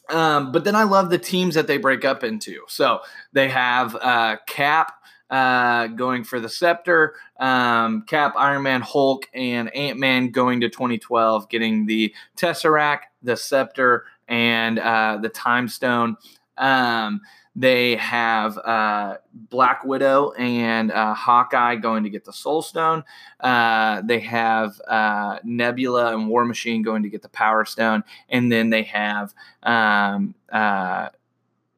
Um, 0.09 0.51
but 0.51 0.65
then 0.65 0.75
I 0.75 0.83
love 0.83 1.09
the 1.09 1.17
teams 1.17 1.55
that 1.55 1.67
they 1.67 1.77
break 1.77 2.03
up 2.03 2.25
into. 2.25 2.63
So 2.67 2.99
they 3.31 3.47
have 3.47 3.95
uh, 3.95 4.35
Cap 4.47 4.95
uh, 5.29 5.87
going 5.87 6.23
for 6.23 6.39
the 6.39 6.49
scepter, 6.49 7.15
um, 7.39 8.03
Cap, 8.03 8.33
Iron 8.37 8.63
Man, 8.63 8.81
Hulk, 8.81 9.27
and 9.33 9.73
Ant 9.75 9.99
Man 9.99 10.29
going 10.29 10.61
to 10.61 10.69
2012, 10.69 11.49
getting 11.49 11.85
the 11.85 12.13
Tesseract, 12.37 13.01
the 13.23 13.35
scepter, 13.35 14.05
and 14.27 14.79
uh, 14.79 15.17
the 15.21 15.29
Time 15.29 15.67
Stone. 15.67 16.17
Um, 16.57 17.21
they 17.55 17.95
have 17.95 18.57
uh, 18.57 19.17
Black 19.33 19.85
Widow 19.85 20.31
and 20.33 20.91
uh, 20.91 21.13
Hawkeye 21.13 21.77
going 21.77 22.03
to 22.03 22.09
get 22.09 22.25
the 22.25 22.33
Soul 22.33 22.61
Stone. 22.61 23.03
Uh, 23.39 24.01
they 24.01 24.19
have 24.19 24.79
uh, 24.87 25.39
Nebula 25.43 26.13
and 26.13 26.27
War 26.27 26.43
Machine 26.43 26.81
going 26.81 27.03
to 27.03 27.09
get 27.09 27.21
the 27.21 27.29
Power 27.29 27.63
Stone, 27.63 28.03
and 28.29 28.51
then 28.51 28.69
they 28.69 28.83
have 28.83 29.33
um, 29.63 30.35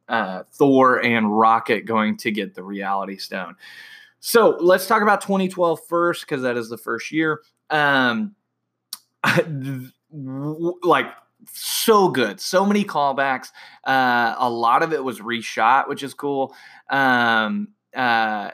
uh, 0.10 0.43
Thor 0.52 1.04
and 1.04 1.38
Rocket 1.38 1.86
going 1.86 2.17
to 2.17 2.32
get 2.32 2.56
the 2.56 2.63
Reality 2.63 3.17
Stone. 3.17 3.56
So 4.20 4.58
let's 4.60 4.88
talk 4.88 5.02
about 5.02 5.22
2012 5.22 5.80
first, 5.88 6.22
because 6.22 6.41
that 6.41 6.58
is 6.58 6.70
the 6.70 6.78
first 6.78 7.12
year. 7.12 7.41
Um, 7.70 8.36
like 10.12 11.08
so 11.52 12.10
good. 12.10 12.39
So 12.39 12.65
many 12.65 12.84
callbacks. 12.84 13.50
Uh, 13.86 14.36
a 14.38 14.50
lot 14.50 14.84
of 14.84 14.93
it 14.93 15.04
was 15.04 15.20
reshot, 15.20 15.88
which 15.88 16.04
is 16.04 16.13
cool. 16.13 16.54
Um, 16.89 17.70
uh, 17.96 18.52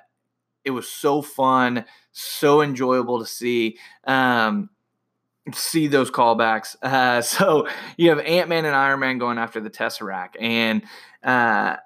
it 0.66 0.72
was 0.72 0.88
so 0.88 1.22
fun, 1.22 1.86
so 2.12 2.62
enjoyable 2.62 3.20
to 3.20 3.26
see. 3.26 3.78
Um, 4.06 4.70
see 5.52 5.88
those 5.88 6.12
callbacks. 6.12 6.76
Uh, 6.94 7.22
so 7.22 7.68
you 7.98 8.10
have 8.10 8.20
Ant 8.20 8.50
Man 8.50 8.66
and 8.66 8.76
Iron 8.76 9.00
Man 9.00 9.18
going 9.18 9.38
after 9.38 9.60
the 9.60 9.70
Tesseract, 9.70 10.36
and 10.40 10.84
uh, 11.24 11.78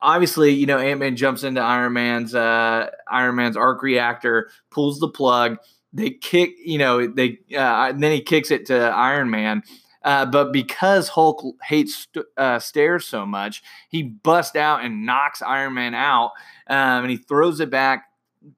obviously, 0.00 0.50
you 0.50 0.66
know 0.66 0.78
Ant 0.78 1.00
Man 1.00 1.16
jumps 1.16 1.44
into 1.44 1.60
Iron 1.60 1.94
Man's 1.94 2.34
uh, 2.34 2.90
Iron 3.10 3.36
Man's 3.36 3.56
arc 3.56 3.82
reactor, 3.82 4.50
pulls 4.70 5.00
the 5.00 5.08
plug. 5.08 5.56
They 5.94 6.10
kick, 6.10 6.54
you 6.62 6.78
know, 6.78 7.06
they 7.06 7.38
uh, 7.54 7.88
and 7.90 8.02
then 8.02 8.12
he 8.12 8.20
kicks 8.20 8.50
it 8.50 8.66
to 8.66 8.76
Iron 8.76 9.30
Man, 9.30 9.62
uh, 10.04 10.26
but 10.26 10.52
because 10.52 11.08
Hulk 11.08 11.42
hates 11.62 12.08
uh, 12.36 12.58
stairs 12.58 13.06
so 13.06 13.24
much, 13.24 13.62
he 13.88 14.02
busts 14.02 14.56
out 14.56 14.84
and 14.84 15.06
knocks 15.06 15.42
Iron 15.42 15.74
Man 15.74 15.94
out, 15.94 16.32
um, 16.66 17.04
and 17.04 17.10
he 17.10 17.16
throws 17.16 17.60
it 17.60 17.70
back. 17.70 18.06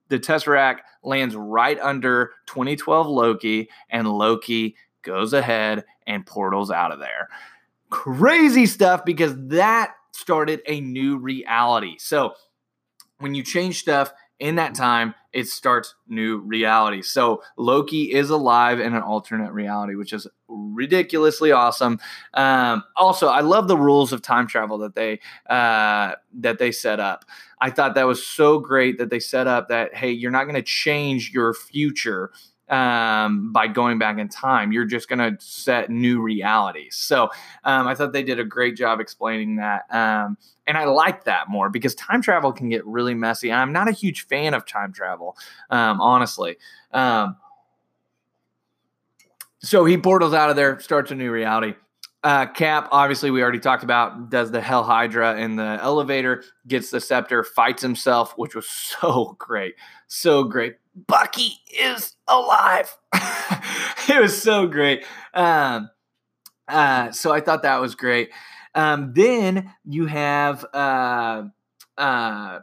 The 0.08 0.18
Tesseract 0.18 0.78
lands 1.02 1.36
right 1.36 1.78
under 1.80 2.32
2012 2.46 3.06
Loki, 3.06 3.68
and 3.90 4.08
Loki 4.08 4.76
goes 5.02 5.32
ahead 5.32 5.84
and 6.06 6.24
portals 6.26 6.70
out 6.70 6.92
of 6.92 6.98
there. 6.98 7.28
Crazy 7.90 8.66
stuff 8.66 9.04
because 9.04 9.34
that 9.48 9.94
started 10.12 10.62
a 10.66 10.80
new 10.80 11.18
reality. 11.18 11.96
So 11.98 12.34
when 13.18 13.34
you 13.34 13.42
change 13.42 13.80
stuff, 13.80 14.12
in 14.40 14.56
that 14.56 14.74
time, 14.74 15.14
it 15.34 15.48
starts 15.48 15.94
new 16.06 16.38
reality. 16.38 17.02
So 17.02 17.42
Loki 17.56 18.12
is 18.12 18.30
alive 18.30 18.78
in 18.78 18.94
an 18.94 19.02
alternate 19.02 19.52
reality, 19.52 19.96
which 19.96 20.12
is 20.12 20.28
ridiculously 20.48 21.50
awesome. 21.50 21.98
Um, 22.34 22.84
also, 22.96 23.26
I 23.26 23.40
love 23.40 23.66
the 23.66 23.76
rules 23.76 24.12
of 24.12 24.22
time 24.22 24.46
travel 24.46 24.78
that 24.78 24.94
they 24.94 25.20
uh, 25.50 26.12
that 26.34 26.58
they 26.58 26.70
set 26.70 27.00
up. 27.00 27.24
I 27.60 27.70
thought 27.70 27.96
that 27.96 28.06
was 28.06 28.24
so 28.24 28.60
great 28.60 28.98
that 28.98 29.10
they 29.10 29.20
set 29.20 29.46
up 29.46 29.68
that 29.68 29.94
hey, 29.94 30.12
you're 30.12 30.30
not 30.30 30.44
going 30.44 30.54
to 30.54 30.62
change 30.62 31.32
your 31.32 31.52
future 31.52 32.30
um, 32.68 33.52
by 33.52 33.66
going 33.66 33.98
back 33.98 34.18
in 34.18 34.28
time. 34.28 34.72
You're 34.72 34.84
just 34.84 35.08
going 35.08 35.18
to 35.18 35.36
set 35.44 35.90
new 35.90 36.20
realities. 36.20 36.96
So 36.96 37.30
um, 37.64 37.86
I 37.86 37.94
thought 37.94 38.12
they 38.12 38.22
did 38.22 38.40
a 38.40 38.44
great 38.44 38.76
job 38.76 39.00
explaining 39.00 39.56
that. 39.56 39.84
Um, 39.90 40.38
and 40.66 40.78
I 40.78 40.84
like 40.84 41.24
that 41.24 41.48
more 41.48 41.68
because 41.68 41.94
time 41.94 42.22
travel 42.22 42.52
can 42.52 42.68
get 42.68 42.84
really 42.86 43.14
messy. 43.14 43.52
I'm 43.52 43.72
not 43.72 43.88
a 43.88 43.92
huge 43.92 44.26
fan 44.26 44.54
of 44.54 44.66
time 44.66 44.92
travel, 44.92 45.36
um, 45.70 46.00
honestly. 46.00 46.56
Um, 46.92 47.36
so 49.60 49.84
he 49.84 49.96
portals 49.96 50.34
out 50.34 50.50
of 50.50 50.56
there, 50.56 50.78
starts 50.80 51.10
a 51.10 51.14
new 51.14 51.30
reality. 51.30 51.74
Uh, 52.22 52.46
Cap, 52.46 52.88
obviously, 52.90 53.30
we 53.30 53.42
already 53.42 53.58
talked 53.58 53.84
about, 53.84 54.30
does 54.30 54.50
the 54.50 54.60
Hail 54.60 54.82
Hydra 54.82 55.36
in 55.36 55.56
the 55.56 55.78
elevator, 55.82 56.42
gets 56.66 56.90
the 56.90 56.98
scepter, 56.98 57.44
fights 57.44 57.82
himself, 57.82 58.32
which 58.38 58.54
was 58.54 58.66
so 59.00 59.36
great. 59.38 59.74
So 60.06 60.44
great. 60.44 60.76
Bucky 61.06 61.58
is 61.78 62.13
alive. 62.28 62.96
it 64.08 64.20
was 64.20 64.40
so 64.40 64.66
great. 64.66 65.04
Um, 65.32 65.90
uh, 66.68 67.12
so 67.12 67.32
I 67.32 67.40
thought 67.40 67.62
that 67.62 67.80
was 67.80 67.94
great. 67.94 68.30
Um, 68.74 69.12
then 69.14 69.72
you 69.84 70.06
have, 70.06 70.64
uh, 70.72 71.44
uh, 71.96 72.58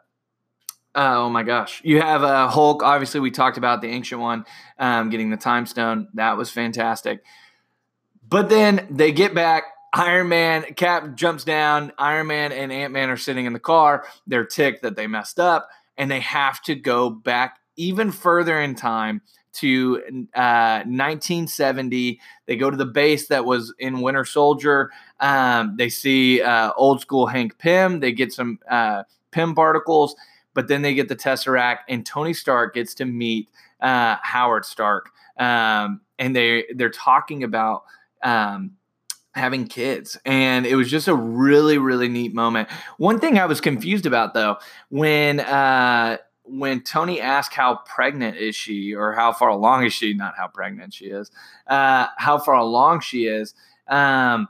oh 0.96 1.30
my 1.30 1.44
gosh, 1.44 1.82
you 1.84 2.02
have 2.02 2.24
uh, 2.24 2.48
Hulk. 2.48 2.84
Obviously, 2.84 3.20
we 3.20 3.32
talked 3.32 3.58
about 3.58 3.82
the 3.82 3.88
ancient 3.88 4.20
one 4.20 4.46
um, 4.78 5.10
getting 5.10 5.30
the 5.30 5.38
time 5.38 5.66
stone. 5.66 6.08
That 6.16 6.38
was 6.38 6.50
fantastic. 6.50 7.24
But 8.28 8.50
then 8.50 8.88
they 8.90 9.12
get 9.12 9.34
back. 9.34 9.64
Iron 9.94 10.30
Man, 10.30 10.64
Cap 10.76 11.16
jumps 11.16 11.44
down. 11.44 11.92
Iron 11.98 12.28
Man 12.28 12.54
and 12.54 12.72
Ant 12.72 12.94
Man 12.94 13.10
are 13.10 13.18
sitting 13.18 13.46
in 13.46 13.52
the 13.52 13.60
car. 13.60 14.06
They're 14.26 14.46
ticked 14.46 14.84
that 14.84 14.96
they 14.96 15.06
messed 15.06 15.40
up, 15.40 15.68
and 15.98 16.10
they 16.10 16.22
have 16.22 16.62
to 16.64 16.76
go 16.76 17.10
back 17.10 17.58
even 17.76 18.12
further 18.12 18.60
in 18.60 18.76
time 18.76 19.22
to 19.54 20.02
uh, 20.36 20.84
1970. 20.86 22.20
They 22.46 22.56
go 22.56 22.70
to 22.70 22.78
the 22.78 22.86
base 22.86 23.28
that 23.28 23.46
was 23.46 23.74
in 23.80 24.02
Winter 24.02 24.26
Soldier. 24.26 24.92
Um, 25.20 25.76
they 25.78 25.90
see 25.90 26.42
uh, 26.42 26.72
old 26.76 27.02
school 27.02 27.28
Hank 27.28 27.58
Pym. 27.58 28.00
They 28.00 28.12
get 28.12 28.34
some 28.34 28.60
uh, 28.70 29.04
Pym 29.32 29.56
particles, 29.56 30.16
but 30.54 30.68
then 30.68 30.82
they 30.82 30.94
get 30.94 31.08
the 31.10 31.16
Tesseract, 31.16 31.80
and 31.90 32.06
Tony 32.06 32.34
Stark 32.34 32.76
gets 32.76 32.94
to 32.96 33.06
meet 33.06 33.50
uh, 33.82 34.18
Howard 34.22 34.66
Stark. 34.66 35.10
Um, 35.38 36.02
and 36.20 36.36
they 36.36 36.66
they're 36.76 36.90
talking 36.90 37.44
about 37.44 37.84
um, 38.24 38.72
having 39.34 39.66
kids 39.66 40.18
and 40.26 40.66
it 40.66 40.76
was 40.76 40.90
just 40.90 41.08
a 41.08 41.16
really 41.16 41.78
really 41.78 42.10
neat 42.10 42.34
moment 42.34 42.68
one 42.98 43.18
thing 43.18 43.40
i 43.40 43.46
was 43.46 43.62
confused 43.62 44.06
about 44.06 44.34
though 44.34 44.58
when 44.90 45.40
uh 45.40 46.18
when 46.52 46.82
Tony 46.82 47.22
asked 47.22 47.54
how 47.54 47.80
pregnant 47.86 48.38
is 48.38 48.56
she 48.56 48.94
or 48.94 49.14
how 49.14 49.32
far 49.32 49.50
along 49.50 49.86
is 49.86 49.94
she, 49.94 50.14
not 50.14 50.36
how 50.38 50.48
pregnant 50.48 50.94
she 50.94 51.06
is, 51.06 51.32
uh, 51.68 52.08
how 52.18 52.38
far 52.38 52.56
along 52.56 53.02
she 53.02 53.26
is, 53.26 53.54
um, 53.88 54.48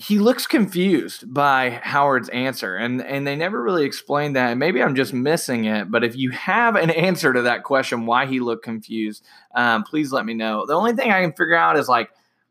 he 0.00 0.20
looks 0.20 0.46
confused 0.46 1.32
by 1.34 1.70
Howard's 1.70 2.28
answer, 2.28 2.76
and 2.76 3.02
and 3.02 3.26
they 3.26 3.34
never 3.34 3.60
really 3.60 3.84
explained 3.84 4.36
that. 4.36 4.50
And 4.50 4.60
maybe 4.60 4.80
I'm 4.80 4.94
just 4.94 5.12
missing 5.12 5.64
it, 5.64 5.90
but 5.90 6.04
if 6.04 6.14
you 6.14 6.30
have 6.30 6.76
an 6.76 6.90
answer 7.08 7.32
to 7.32 7.42
that 7.42 7.64
question, 7.64 8.06
why 8.06 8.26
he 8.26 8.38
looked 8.38 8.64
confused, 8.64 9.24
um, 9.56 9.82
please 9.82 10.12
let 10.12 10.24
me 10.24 10.34
know. 10.34 10.66
The 10.66 10.74
only 10.74 10.92
thing 10.92 11.10
I 11.10 11.22
can 11.22 11.32
figure 11.32 11.56
out 11.56 11.76
is 11.76 11.88
like 11.88 12.10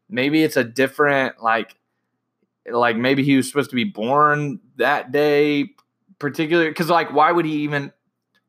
maybe 0.09 0.43
it's 0.43 0.57
a 0.57 0.63
different 0.63 1.41
like 1.41 1.75
like 2.69 2.97
maybe 2.97 3.23
he 3.23 3.37
was 3.37 3.47
supposed 3.47 3.69
to 3.69 3.77
be 3.77 3.85
born 3.85 4.59
that 4.75 5.13
day 5.13 5.69
particular 6.19 6.67
because 6.67 6.89
like 6.89 7.13
why 7.13 7.31
would 7.31 7.45
he 7.45 7.63
even 7.63 7.93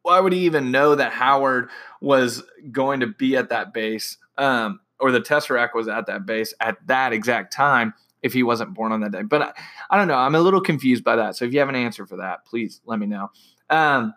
why 0.03 0.21
would 0.21 0.33
he 0.33 0.41
even 0.41 0.71
know 0.71 0.95
that 0.95 1.13
Howard 1.13 1.69
was 2.01 2.43
going 2.71 3.01
to 3.01 3.07
be 3.07 3.37
at 3.37 3.51
that 3.51 3.75
base 3.75 4.17
um, 4.37 4.81
or 5.01 5.11
the 5.11 5.21
Tesseract 5.21 5.75
was 5.75 5.89
at 5.89 6.07
that 6.07 6.27
base 6.27 6.55
at 6.61 6.77
that 6.87 7.13
exact 7.13 7.53
time 7.53 7.95
if 8.23 8.33
he 8.33 8.43
wasn't 8.43 8.75
born 8.75 8.93
on 8.93 9.01
that 9.01 9.13
day? 9.13 9.23
But 9.23 9.43
I, 9.43 9.53
I 9.91 9.97
don't 9.97 10.09
know. 10.09 10.15
I'm 10.17 10.35
a 10.35 10.41
little 10.41 10.61
confused 10.61 11.05
by 11.05 11.17
that. 11.17 11.37
So 11.37 11.45
if 11.45 11.53
you 11.53 11.59
have 11.59 11.69
an 11.69 11.77
answer 11.77 12.07
for 12.07 12.17
that, 12.17 12.45
please 12.45 12.81
let 12.87 12.99
me 12.99 13.07
know. 13.07 13.31
Um, 13.71 14.15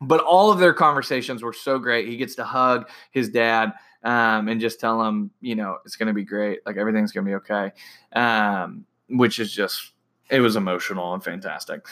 but 0.00 0.20
all 0.20 0.50
of 0.50 0.58
their 0.58 0.74
conversations 0.74 1.42
were 1.42 1.52
so 1.52 1.78
great. 1.78 2.08
He 2.08 2.16
gets 2.16 2.34
to 2.34 2.44
hug 2.44 2.88
his 3.12 3.28
dad 3.28 3.72
um, 4.02 4.48
and 4.48 4.60
just 4.60 4.80
tell 4.80 5.00
him, 5.02 5.30
you 5.40 5.54
know, 5.54 5.78
it's 5.84 5.94
going 5.96 6.08
to 6.08 6.12
be 6.12 6.24
great. 6.24 6.58
Like 6.66 6.76
everything's 6.76 7.12
going 7.12 7.24
to 7.24 7.30
be 7.30 7.36
okay. 7.36 7.70
Um, 8.12 8.84
which 9.08 9.38
is 9.38 9.52
just, 9.52 9.91
it 10.32 10.40
was 10.40 10.56
emotional 10.56 11.12
and 11.12 11.22
fantastic. 11.22 11.86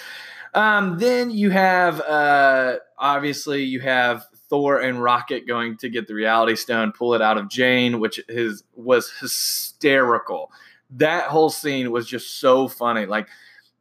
Um, 0.54 0.98
then 0.98 1.30
you 1.30 1.50
have 1.50 2.00
uh, 2.00 2.76
obviously 2.98 3.62
you 3.62 3.80
have 3.80 4.26
Thor 4.48 4.80
and 4.80 5.00
Rocket 5.00 5.46
going 5.46 5.76
to 5.76 5.88
get 5.88 6.08
the 6.08 6.14
Reality 6.14 6.56
Stone, 6.56 6.92
pull 6.92 7.14
it 7.14 7.22
out 7.22 7.38
of 7.38 7.48
Jane, 7.48 8.00
which 8.00 8.20
is 8.28 8.64
was 8.74 9.12
hysterical. 9.20 10.50
That 10.90 11.28
whole 11.28 11.50
scene 11.50 11.92
was 11.92 12.08
just 12.08 12.40
so 12.40 12.66
funny. 12.66 13.06
Like 13.06 13.28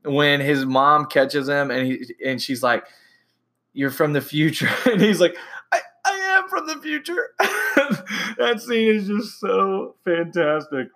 when 0.03 0.41
his 0.41 0.65
mom 0.65 1.07
catches 1.07 1.49
him 1.49 1.71
and 1.71 1.87
he 1.87 2.13
and 2.23 2.39
she's 2.39 2.61
like, 2.61 2.85
"You're 3.73 3.89
from 3.89 4.13
the 4.13 4.21
future," 4.21 4.69
and 4.85 5.01
he's 5.01 5.21
like, 5.21 5.35
"I, 5.71 5.79
I 6.05 6.11
am 6.11 6.49
from 6.49 6.67
the 6.67 6.77
future." 6.77 7.29
that 7.39 8.61
scene 8.61 8.95
is 8.95 9.07
just 9.07 9.39
so 9.39 9.95
fantastic 10.05 10.89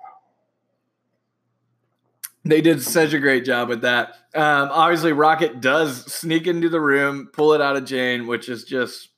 they 2.46 2.62
did 2.62 2.82
such 2.82 3.14
a 3.14 3.20
great 3.20 3.46
job 3.46 3.70
with 3.70 3.82
that. 3.82 4.10
Um, 4.36 4.70
obviously, 4.72 5.14
Rocket 5.14 5.62
does 5.62 6.12
sneak 6.12 6.48
into 6.48 6.70
the 6.70 6.82
room, 6.82 7.30
pull 7.32 7.54
it 7.54 7.62
out 7.62 7.78
of 7.78 7.86
Jane, 7.86 8.28
which 8.28 8.50
is 8.50 8.64
just, 8.64 9.10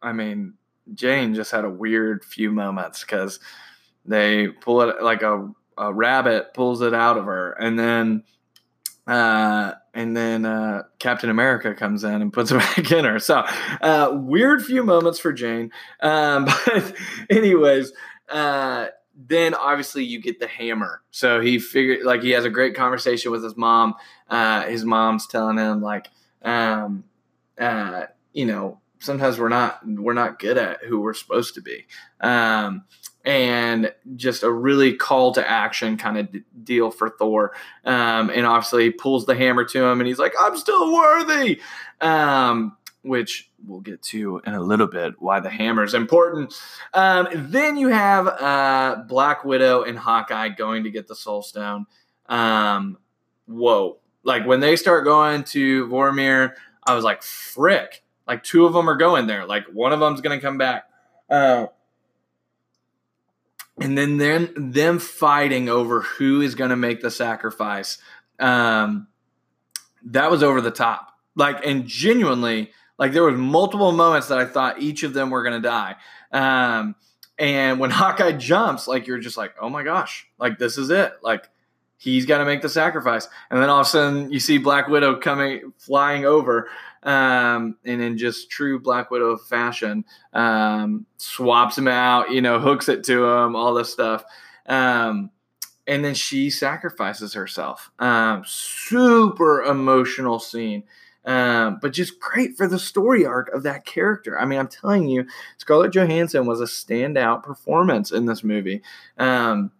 I 0.00 0.12
mean, 0.12 0.54
Jane 0.94 1.34
just 1.34 1.50
had 1.50 1.64
a 1.64 1.70
weird 1.70 2.24
few 2.24 2.50
moments 2.52 3.00
because 3.00 3.40
they 4.04 4.48
pull 4.48 4.82
it 4.82 5.02
like 5.02 5.22
a, 5.22 5.50
a 5.76 5.92
rabbit 5.92 6.54
pulls 6.54 6.80
it 6.82 6.94
out 6.94 7.18
of 7.18 7.24
her, 7.24 7.52
and 7.52 7.78
then 7.78 8.24
uh, 9.06 9.72
and 9.94 10.16
then 10.16 10.44
uh, 10.44 10.82
Captain 10.98 11.30
America 11.30 11.74
comes 11.74 12.04
in 12.04 12.20
and 12.22 12.32
puts 12.32 12.50
it 12.50 12.58
back 12.58 12.92
in 12.92 13.04
her. 13.04 13.18
So 13.18 13.44
uh, 13.80 14.10
weird 14.12 14.64
few 14.64 14.84
moments 14.84 15.18
for 15.18 15.32
Jane. 15.32 15.70
Um, 16.00 16.44
but 16.66 16.94
anyways, 17.30 17.92
uh, 18.28 18.88
then 19.26 19.52
obviously 19.54 20.04
you 20.04 20.20
get 20.20 20.38
the 20.38 20.46
hammer. 20.46 21.02
So 21.10 21.40
he 21.40 21.58
figured 21.58 22.04
like 22.04 22.22
he 22.22 22.30
has 22.30 22.44
a 22.44 22.50
great 22.50 22.76
conversation 22.76 23.32
with 23.32 23.42
his 23.42 23.56
mom. 23.56 23.94
Uh, 24.30 24.62
his 24.62 24.84
mom's 24.84 25.26
telling 25.26 25.58
him 25.58 25.82
like, 25.82 26.08
um, 26.42 27.04
uh, 27.58 28.04
you 28.32 28.46
know, 28.46 28.80
sometimes 29.00 29.38
we're 29.38 29.48
not 29.48 29.80
we're 29.84 30.12
not 30.12 30.38
good 30.38 30.56
at 30.56 30.84
who 30.84 31.00
we're 31.00 31.14
supposed 31.14 31.54
to 31.54 31.60
be. 31.60 31.86
Um, 32.20 32.84
and 33.24 33.92
just 34.16 34.42
a 34.42 34.50
really 34.50 34.94
call 34.94 35.32
to 35.32 35.46
action 35.46 35.98
kind 35.98 36.16
of 36.18 36.32
d- 36.32 36.42
deal 36.64 36.90
for 36.90 37.10
Thor. 37.10 37.52
Um, 37.84 38.30
and 38.30 38.46
obviously 38.46 38.84
he 38.84 38.90
pulls 38.90 39.26
the 39.26 39.34
hammer 39.34 39.64
to 39.64 39.84
him 39.84 40.00
and 40.00 40.06
he's 40.06 40.18
like, 40.18 40.32
I'm 40.40 40.56
still 40.56 40.94
worthy. 40.94 41.60
Um, 42.00 42.77
which 43.02 43.50
we'll 43.64 43.80
get 43.80 44.02
to 44.02 44.40
in 44.44 44.54
a 44.54 44.60
little 44.60 44.86
bit 44.86 45.14
why 45.18 45.40
the 45.40 45.50
hammer 45.50 45.84
is 45.84 45.94
important. 45.94 46.54
Um, 46.94 47.28
then 47.32 47.76
you 47.76 47.88
have 47.88 48.26
uh, 48.26 49.04
Black 49.08 49.44
Widow 49.44 49.82
and 49.82 49.98
Hawkeye 49.98 50.50
going 50.50 50.84
to 50.84 50.90
get 50.90 51.06
the 51.06 51.14
Soul 51.14 51.42
Stone. 51.42 51.86
Um, 52.26 52.98
whoa. 53.46 53.98
Like 54.24 54.46
when 54.46 54.60
they 54.60 54.76
start 54.76 55.04
going 55.04 55.44
to 55.44 55.86
Vormir, 55.86 56.52
I 56.84 56.94
was 56.94 57.04
like, 57.04 57.22
frick. 57.22 58.02
Like 58.26 58.42
two 58.42 58.66
of 58.66 58.72
them 58.72 58.90
are 58.90 58.96
going 58.96 59.26
there. 59.26 59.46
Like 59.46 59.66
one 59.72 59.92
of 59.92 60.00
them's 60.00 60.20
going 60.20 60.38
to 60.38 60.44
come 60.44 60.58
back. 60.58 60.90
Uh, 61.30 61.66
and 63.80 63.96
then 63.96 64.18
them, 64.18 64.72
them 64.72 64.98
fighting 64.98 65.68
over 65.68 66.00
who 66.00 66.40
is 66.40 66.54
going 66.54 66.70
to 66.70 66.76
make 66.76 67.00
the 67.00 67.10
sacrifice. 67.10 67.98
Um, 68.38 69.06
that 70.04 70.30
was 70.30 70.42
over 70.42 70.60
the 70.60 70.70
top. 70.70 71.12
Like, 71.36 71.64
and 71.64 71.86
genuinely, 71.86 72.72
like 72.98 73.12
there 73.12 73.24
was 73.24 73.36
multiple 73.38 73.92
moments 73.92 74.28
that 74.28 74.38
I 74.38 74.44
thought 74.44 74.80
each 74.80 75.02
of 75.02 75.14
them 75.14 75.30
were 75.30 75.42
going 75.42 75.60
to 75.60 75.66
die. 75.66 75.96
Um, 76.32 76.94
and 77.38 77.78
when 77.78 77.90
Hawkeye 77.92 78.32
jumps, 78.32 78.88
like 78.88 79.06
you're 79.06 79.18
just 79.18 79.36
like, 79.36 79.54
oh 79.60 79.70
my 79.70 79.82
gosh, 79.82 80.26
like 80.38 80.58
this 80.58 80.76
is 80.76 80.90
it. 80.90 81.12
Like 81.22 81.48
he's 81.96 82.26
got 82.26 82.38
to 82.38 82.44
make 82.44 82.62
the 82.62 82.68
sacrifice. 82.68 83.28
And 83.50 83.62
then 83.62 83.70
all 83.70 83.80
of 83.80 83.86
a 83.86 83.90
sudden 83.90 84.32
you 84.32 84.40
see 84.40 84.58
Black 84.58 84.88
Widow 84.88 85.16
coming, 85.16 85.72
flying 85.78 86.24
over, 86.24 86.68
um, 87.04 87.76
and 87.84 88.02
in 88.02 88.18
just 88.18 88.50
true 88.50 88.80
Black 88.80 89.10
Widow 89.10 89.36
fashion, 89.36 90.04
um, 90.32 91.06
swaps 91.16 91.78
him 91.78 91.88
out, 91.88 92.30
you 92.32 92.42
know, 92.42 92.58
hooks 92.58 92.88
it 92.88 93.04
to 93.04 93.24
him, 93.24 93.54
all 93.54 93.74
this 93.74 93.92
stuff. 93.92 94.24
Um, 94.66 95.30
and 95.86 96.04
then 96.04 96.14
she 96.14 96.50
sacrifices 96.50 97.32
herself. 97.32 97.90
Um, 97.98 98.42
super 98.46 99.62
emotional 99.62 100.38
scene. 100.38 100.84
Um, 101.28 101.78
but 101.82 101.92
just 101.92 102.18
great 102.18 102.56
for 102.56 102.66
the 102.66 102.78
story 102.78 103.26
arc 103.26 103.50
of 103.50 103.62
that 103.64 103.84
character. 103.84 104.40
I 104.40 104.46
mean, 104.46 104.58
I'm 104.58 104.68
telling 104.68 105.08
you, 105.08 105.26
Scarlett 105.58 105.92
Johansson 105.92 106.46
was 106.46 106.60
a 106.60 106.64
standout 106.64 107.42
performance 107.42 108.10
in 108.12 108.24
this 108.24 108.42
movie. 108.42 108.80
Um, 109.18 109.70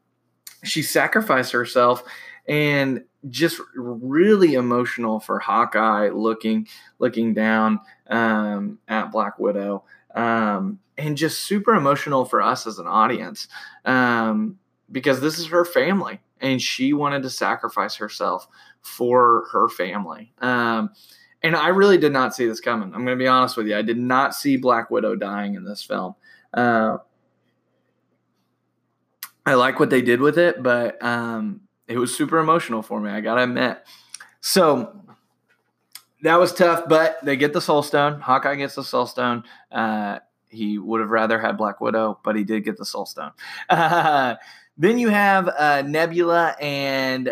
she 0.63 0.83
sacrificed 0.83 1.53
herself 1.53 2.05
and 2.47 3.03
just 3.31 3.61
really 3.75 4.55
emotional 4.55 5.21
for 5.21 5.39
Hawkeye 5.39 6.11
looking 6.11 6.69
looking 6.99 7.33
down 7.33 7.81
um, 8.09 8.79
at 8.87 9.11
Black 9.11 9.39
Widow. 9.39 9.85
um, 10.15 10.79
and 10.97 11.17
just 11.17 11.45
super 11.45 11.75
emotional 11.75 12.25
for 12.25 12.43
us 12.43 12.67
as 12.67 12.79
an 12.79 12.87
audience 12.87 13.49
um, 13.85 14.59
because 14.91 15.21
this 15.21 15.39
is 15.39 15.47
her 15.47 15.65
family 15.65 16.21
and 16.41 16.61
she 16.61 16.93
wanted 16.93 17.23
to 17.23 17.31
sacrifice 17.31 17.97
herself 17.97 18.49
for 18.83 19.47
her 19.53 19.69
family. 19.69 20.33
And 21.43 21.55
I 21.55 21.69
really 21.69 21.99
did 21.99 22.13
not 22.13 22.35
see 22.35 22.47
this 22.47 22.61
coming. 22.61 22.89
I'm 22.95 23.05
going 23.05 23.17
to 23.17 23.23
be 23.23 23.29
honest 23.29 23.57
with 23.57 23.69
you. 23.69 23.77
I 23.77 23.83
did 23.83 23.99
not 23.99 24.35
see 24.35 24.57
Black 24.57 24.91
Widow 24.91 25.15
dying 25.15 25.55
in 25.55 25.65
this 25.65 25.83
film. 25.83 26.15
Uh, 26.53 26.99
I 29.49 29.55
like 29.55 29.81
what 29.81 29.89
they 29.89 30.03
did 30.03 30.21
with 30.21 30.37
it, 30.37 30.63
but 30.63 31.03
um, 31.03 31.63
it 31.87 31.97
was 31.97 32.15
super 32.15 32.39
emotional 32.39 32.83
for 32.83 33.01
me. 33.01 33.11
I 33.11 33.23
gotta 33.23 33.45
admit. 33.45 33.79
So 34.43 34.95
that 36.23 36.39
was 36.39 36.53
tough, 36.53 36.85
but 36.87 37.19
they 37.25 37.35
get 37.37 37.55
the 37.55 37.61
Soul 37.61 37.83
Stone. 37.83 38.21
Hawkeye 38.21 38.57
gets 38.57 38.75
the 38.75 38.85
Soul 38.85 39.07
Stone. 39.07 39.45
Uh, 39.73 40.19
he 40.51 40.77
would 40.79 41.01
have 41.01 41.09
rather 41.09 41.41
had 41.41 41.57
Black 41.57 41.81
Widow, 41.81 42.19
but 42.25 42.37
he 42.37 42.45
did 42.45 42.63
get 42.63 42.77
the 42.77 42.85
Soul 42.85 43.07
Stone. 43.07 43.33
Uh, 43.71 44.35
then 44.77 44.99
you 44.99 45.09
have 45.09 45.49
uh, 45.49 45.81
Nebula 45.81 46.55
and 46.61 47.29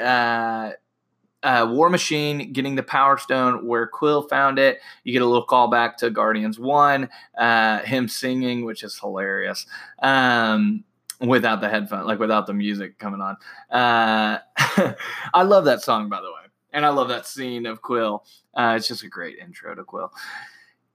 uh, 1.46 1.64
War 1.70 1.88
Machine 1.88 2.52
getting 2.52 2.74
the 2.74 2.82
Power 2.82 3.16
Stone 3.18 3.64
where 3.64 3.87
Quill 3.87 4.22
found 4.22 4.59
it. 4.59 4.80
You 5.04 5.12
get 5.12 5.22
a 5.22 5.26
little 5.26 5.46
callback 5.46 5.96
to 5.98 6.11
Guardians 6.11 6.59
1, 6.59 7.09
uh, 7.38 7.78
him 7.80 8.09
singing, 8.09 8.64
which 8.64 8.82
is 8.82 8.98
hilarious. 8.98 9.64
Um, 10.00 10.82
without 11.20 11.61
the 11.61 11.68
headphone, 11.68 12.04
like 12.04 12.18
without 12.18 12.46
the 12.46 12.52
music 12.52 12.98
coming 12.98 13.20
on. 13.20 13.37
Uh, 13.70 14.38
I 15.35 15.42
love 15.44 15.64
that 15.66 15.82
song, 15.82 16.09
by 16.09 16.20
the 16.20 16.26
way. 16.26 16.50
And 16.72 16.85
I 16.85 16.88
love 16.88 17.09
that 17.09 17.26
scene 17.26 17.64
of 17.64 17.80
Quill. 17.80 18.24
Uh, 18.52 18.74
it's 18.76 18.88
just 18.88 19.04
a 19.04 19.09
great 19.09 19.38
intro 19.38 19.74
to 19.74 19.85
Quill. 19.85 20.12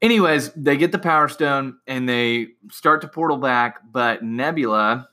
Anyways, 0.01 0.51
they 0.53 0.75
get 0.75 0.91
the 0.91 0.99
Power 0.99 1.29
Stone 1.29 1.77
and 1.87 2.09
they 2.09 2.49
start 2.69 3.01
to 3.01 3.07
portal 3.07 3.37
back, 3.37 3.79
but 3.89 4.21
Nebula 4.21 5.07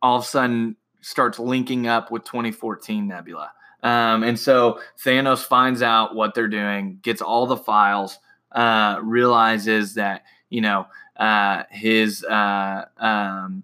all 0.00 0.18
of 0.18 0.22
a 0.22 0.26
sudden 0.26 0.76
starts 1.00 1.40
linking 1.40 1.88
up 1.88 2.10
with 2.12 2.22
2014 2.24 3.08
Nebula. 3.08 3.50
Um, 3.82 4.22
and 4.22 4.38
so 4.38 4.80
Thanos 5.04 5.44
finds 5.44 5.82
out 5.82 6.14
what 6.14 6.34
they're 6.34 6.48
doing, 6.48 6.98
gets 7.02 7.20
all 7.20 7.46
the 7.46 7.56
files, 7.56 8.18
uh, 8.52 9.00
realizes 9.02 9.94
that, 9.94 10.22
you 10.50 10.60
know, 10.60 10.86
uh, 11.16 11.64
his 11.70 12.24
uh, 12.24 12.84
um, 12.98 13.62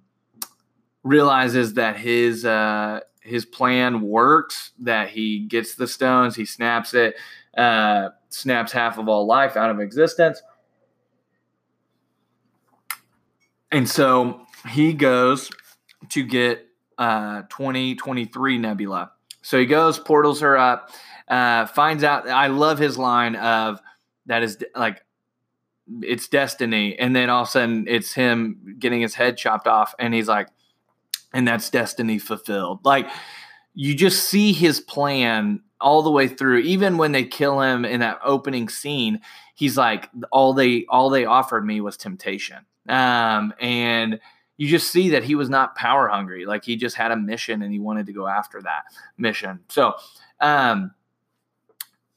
realizes 1.02 1.74
that 1.74 1.96
his 1.96 2.44
uh, 2.44 3.00
his 3.20 3.44
plan 3.44 4.00
works, 4.00 4.72
that 4.80 5.10
he 5.10 5.40
gets 5.40 5.74
the 5.74 5.86
stones, 5.86 6.34
he 6.34 6.44
snaps 6.44 6.94
it, 6.94 7.14
uh, 7.56 8.08
snaps 8.28 8.72
half 8.72 8.98
of 8.98 9.08
all 9.08 9.26
life 9.26 9.56
out 9.56 9.70
of 9.70 9.80
existence. 9.80 10.42
And 13.70 13.88
so 13.88 14.40
he 14.70 14.94
goes 14.94 15.50
to 16.10 16.22
get 16.22 16.66
uh, 16.96 17.42
2023 17.50 18.58
Nebula. 18.58 19.12
So 19.42 19.58
he 19.58 19.66
goes, 19.66 19.98
portals 19.98 20.40
her 20.40 20.56
up, 20.56 20.90
uh, 21.28 21.66
finds 21.66 22.04
out. 22.04 22.28
I 22.28 22.48
love 22.48 22.78
his 22.78 22.98
line 22.98 23.36
of 23.36 23.80
that 24.26 24.42
is 24.42 24.58
like 24.74 25.04
it's 26.02 26.28
destiny, 26.28 26.98
and 26.98 27.14
then 27.14 27.30
all 27.30 27.42
of 27.42 27.48
a 27.48 27.50
sudden 27.50 27.86
it's 27.88 28.12
him 28.12 28.76
getting 28.78 29.00
his 29.00 29.14
head 29.14 29.36
chopped 29.36 29.66
off, 29.66 29.94
and 29.98 30.12
he's 30.12 30.28
like, 30.28 30.48
and 31.32 31.46
that's 31.46 31.70
destiny 31.70 32.18
fulfilled. 32.18 32.84
Like 32.84 33.08
you 33.74 33.94
just 33.94 34.24
see 34.24 34.52
his 34.52 34.80
plan 34.80 35.60
all 35.80 36.02
the 36.02 36.10
way 36.10 36.26
through 36.26 36.58
even 36.58 36.98
when 36.98 37.12
they 37.12 37.24
kill 37.24 37.60
him 37.60 37.84
in 37.84 38.00
that 38.00 38.18
opening 38.24 38.68
scene 38.68 39.20
he's 39.54 39.76
like 39.76 40.08
all 40.32 40.52
they 40.52 40.84
all 40.88 41.08
they 41.10 41.24
offered 41.24 41.64
me 41.64 41.80
was 41.80 41.96
temptation 41.96 42.58
um, 42.88 43.52
and 43.60 44.18
you 44.58 44.68
just 44.68 44.90
see 44.90 45.08
that 45.10 45.24
he 45.24 45.34
was 45.34 45.48
not 45.48 45.74
power 45.76 46.08
hungry. 46.08 46.44
Like 46.44 46.64
he 46.64 46.76
just 46.76 46.96
had 46.96 47.10
a 47.10 47.16
mission 47.16 47.62
and 47.62 47.72
he 47.72 47.78
wanted 47.78 48.06
to 48.06 48.12
go 48.12 48.26
after 48.26 48.60
that 48.62 48.82
mission. 49.16 49.60
So 49.68 49.94
um 50.40 50.92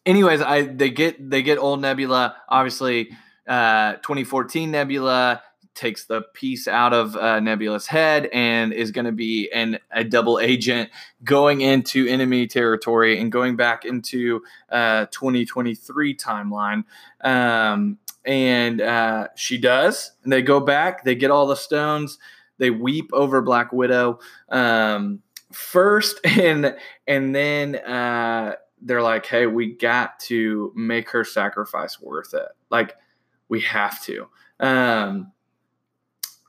anyways 0.06 0.42
i 0.42 0.64
they 0.64 0.90
get 0.90 1.30
they 1.30 1.44
get 1.44 1.58
old 1.58 1.80
nebula. 1.80 2.36
Obviously 2.50 3.12
uh 3.48 3.94
2014 3.94 4.70
nebula 4.70 5.42
takes 5.74 6.06
the 6.06 6.22
piece 6.34 6.68
out 6.68 6.94
of 6.94 7.16
uh, 7.16 7.40
Nebula's 7.40 7.88
head 7.88 8.28
and 8.34 8.74
is 8.74 8.92
going 8.92 9.06
to 9.06 9.12
be 9.12 9.50
an, 9.54 9.80
a 9.92 10.04
double 10.04 10.38
agent 10.40 10.90
going 11.24 11.62
into 11.62 12.06
enemy 12.08 12.46
territory 12.46 13.20
and 13.20 13.32
going 13.32 13.56
back 13.56 13.86
into 13.86 14.42
uh, 14.70 15.06
2023 15.12 16.16
timeline. 16.18 16.84
Um, 17.22 17.98
and 18.26 18.82
uh, 18.82 19.28
she 19.36 19.58
does. 19.58 20.12
And 20.24 20.32
they 20.32 20.42
go 20.42 20.60
back, 20.60 21.04
they 21.04 21.16
get 21.16 21.32
all 21.32 21.48
the 21.48 21.56
stones, 21.56 22.18
they 22.62 22.70
weep 22.70 23.10
over 23.12 23.42
Black 23.42 23.74
Widow 23.74 24.20
um, 24.50 25.22
first, 25.52 26.20
and 26.26 26.76
and 27.08 27.36
then 27.36 27.76
uh, 27.76 28.56
they're 28.82 29.02
like, 29.02 29.26
"Hey, 29.26 29.48
we 29.48 29.74
got 29.74 30.20
to 30.22 30.72
make 30.76 31.10
her 31.10 31.24
sacrifice 31.24 32.00
worth 32.00 32.34
it. 32.34 32.50
Like, 32.70 32.96
we 33.50 33.62
have 33.62 34.02
to." 34.04 34.28
Um, 34.60 35.32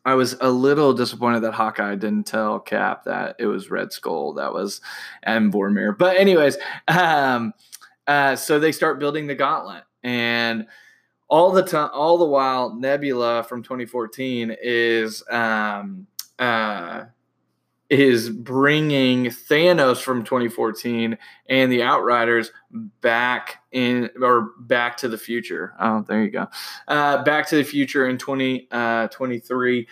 I 0.05 0.15
was 0.15 0.37
a 0.41 0.51
little 0.51 0.93
disappointed 0.93 1.41
that 1.41 1.55
Hawkeye 1.55 1.95
didn't 1.95 2.27
tell 2.27 2.59
Cap 2.59 3.05
that 3.05 3.37
it 3.39 3.47
was 3.47 3.71
Red 3.71 3.93
Skull 3.93 4.35
that 4.35 4.53
was 4.53 4.81
and 5.23 5.53
Vormir. 5.53 5.97
But 5.97 6.19
anyways, 6.19 6.59
um, 6.89 7.55
uh, 8.07 8.37
so 8.37 8.59
they 8.59 8.73
start 8.73 8.99
building 9.01 9.29
the 9.29 9.35
gauntlet, 9.35 9.85
and 10.03 10.67
all 11.33 11.51
the 11.51 11.63
time, 11.63 11.89
all 11.95 12.19
the 12.19 12.27
while, 12.27 12.75
Nebula 12.75 13.43
from 13.45 13.63
2014 13.63 14.55
is 14.63 15.25
um, 15.31 16.07
uh, 16.39 17.05
is 17.89 18.29
bringing 18.29 19.25
Thanos 19.25 20.03
from 20.03 20.25
2014 20.25 21.17
and 21.49 21.73
the 21.73 21.83
Outriders 21.83 22.53
back 23.01 23.63
in 23.73 24.11
or 24.21 24.51
back 24.61 24.99
to 24.99 25.09
the 25.09 25.17
future. 25.17 25.73
Oh, 25.81 26.05
there 26.07 26.23
you 26.23 26.29
go. 26.29 26.49
Uh, 26.87 27.25
back 27.25 27.49
to 27.49 27.57
the 27.57 27.65
future 27.65 28.07
in 28.11 28.19
2023. 28.19 29.89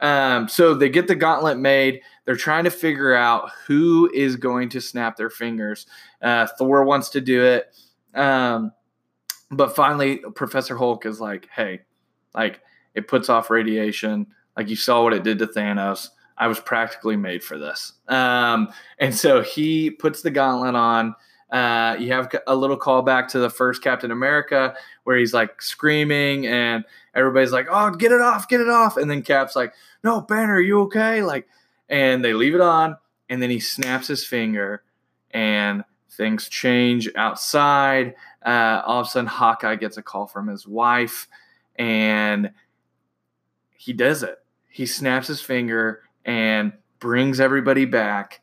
Uh, 0.00 0.04
um, 0.04 0.48
so 0.48 0.74
they 0.74 0.88
get 0.88 1.06
the 1.06 1.14
gauntlet 1.14 1.58
made. 1.58 2.00
They're 2.24 2.34
trying 2.34 2.64
to 2.64 2.70
figure 2.70 3.14
out 3.14 3.52
who 3.64 4.10
is 4.12 4.34
going 4.34 4.70
to 4.70 4.80
snap 4.80 5.16
their 5.16 5.30
fingers. 5.30 5.86
Uh, 6.20 6.48
Thor 6.58 6.84
wants 6.84 7.10
to 7.10 7.20
do 7.20 7.44
it. 7.44 7.76
Um, 8.12 8.72
but 9.50 9.74
finally, 9.74 10.18
Professor 10.34 10.76
Hulk 10.76 11.06
is 11.06 11.20
like, 11.20 11.48
hey, 11.54 11.80
like 12.34 12.60
it 12.94 13.08
puts 13.08 13.28
off 13.28 13.50
radiation. 13.50 14.26
Like 14.56 14.68
you 14.68 14.76
saw 14.76 15.02
what 15.02 15.12
it 15.12 15.22
did 15.22 15.38
to 15.38 15.46
Thanos 15.46 16.10
I 16.40 16.46
was 16.46 16.58
practically 16.58 17.16
made 17.16 17.44
for 17.44 17.58
this. 17.58 17.92
Um, 18.08 18.72
and 18.98 19.14
so 19.14 19.42
he 19.42 19.90
puts 19.90 20.22
the 20.22 20.30
gauntlet 20.30 20.74
on. 20.74 21.14
Uh, 21.52 21.96
you 21.98 22.12
have 22.12 22.34
a 22.46 22.56
little 22.56 22.78
callback 22.78 23.28
to 23.28 23.38
the 23.38 23.50
first 23.50 23.82
Captain 23.82 24.10
America 24.10 24.74
where 25.04 25.18
he's 25.18 25.34
like 25.34 25.60
screaming 25.60 26.46
and 26.46 26.84
everybody's 27.14 27.52
like, 27.52 27.66
"Oh, 27.68 27.90
get 27.90 28.12
it 28.12 28.20
off, 28.20 28.48
get 28.48 28.60
it 28.60 28.68
off!" 28.68 28.96
And 28.96 29.10
then 29.10 29.22
Cap's 29.22 29.54
like, 29.54 29.74
"No, 30.02 30.20
Banner, 30.22 30.54
are 30.54 30.60
you 30.60 30.80
okay?" 30.82 31.22
Like, 31.22 31.46
and 31.88 32.24
they 32.24 32.32
leave 32.32 32.54
it 32.54 32.60
on, 32.60 32.96
and 33.28 33.42
then 33.42 33.50
he 33.50 33.58
snaps 33.60 34.06
his 34.06 34.24
finger, 34.24 34.84
and 35.32 35.84
things 36.08 36.48
change 36.48 37.10
outside. 37.16 38.14
Uh, 38.44 38.82
all 38.86 39.00
of 39.00 39.06
a 39.06 39.10
sudden, 39.10 39.26
Hawkeye 39.26 39.76
gets 39.76 39.96
a 39.96 40.02
call 40.02 40.26
from 40.26 40.48
his 40.48 40.66
wife, 40.66 41.28
and 41.76 42.50
he 43.70 43.92
does 43.92 44.22
it. 44.22 44.38
He 44.68 44.86
snaps 44.86 45.26
his 45.26 45.40
finger 45.40 46.02
and 46.24 46.72
brings 47.00 47.40
everybody 47.40 47.84
back. 47.84 48.40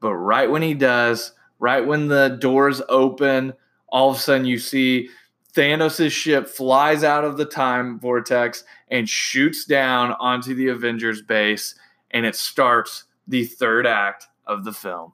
But 0.00 0.14
right 0.14 0.50
when 0.50 0.62
he 0.62 0.74
does, 0.74 1.32
right 1.58 1.86
when 1.86 2.08
the 2.08 2.36
doors 2.40 2.82
open, 2.88 3.52
all 3.88 4.10
of 4.10 4.16
a 4.16 4.20
sudden 4.20 4.46
you 4.46 4.58
see 4.58 5.08
Thanos' 5.54 6.10
ship 6.10 6.48
flies 6.48 7.02
out 7.02 7.24
of 7.24 7.36
the 7.36 7.44
time 7.44 7.98
vortex 7.98 8.64
and 8.88 9.08
shoots 9.08 9.64
down 9.64 10.12
onto 10.20 10.54
the 10.54 10.68
Avengers 10.68 11.22
base, 11.22 11.74
and 12.10 12.24
it 12.24 12.36
starts 12.36 13.04
the 13.26 13.44
third 13.44 13.86
act 13.86 14.26
of 14.46 14.64
the 14.64 14.72
film. 14.72 15.12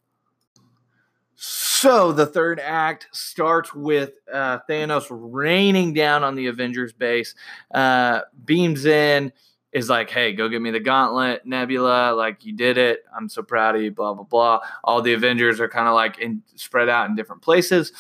So 1.47 2.13
the 2.13 2.25
third 2.25 2.59
act 2.59 3.09
starts 3.13 3.75
with 3.75 4.15
uh, 4.33 4.61
Thanos 4.67 5.07
raining 5.11 5.93
down 5.93 6.25
on 6.25 6.35
the 6.35 6.47
Avengers 6.47 6.95
base, 6.95 7.35
uh, 7.75 8.23
beams 8.47 8.87
in, 8.87 9.31
is 9.71 9.91
like, 9.91 10.09
hey, 10.09 10.33
go 10.33 10.49
get 10.49 10.63
me 10.63 10.71
the 10.71 10.81
gauntlet, 10.81 11.45
Nebula. 11.45 12.15
Like, 12.15 12.47
you 12.47 12.55
did 12.55 12.79
it. 12.79 13.05
I'm 13.15 13.29
so 13.29 13.43
proud 13.43 13.77
of 13.77 13.83
you, 13.83 13.91
blah, 13.91 14.15
blah, 14.15 14.25
blah. 14.25 14.61
All 14.85 15.03
the 15.03 15.13
Avengers 15.13 15.61
are 15.61 15.69
kind 15.69 15.87
of 15.87 15.93
like 15.93 16.19
in, 16.19 16.43
spread 16.55 16.89
out 16.89 17.11
in 17.11 17.15
different 17.15 17.43
places. 17.43 17.93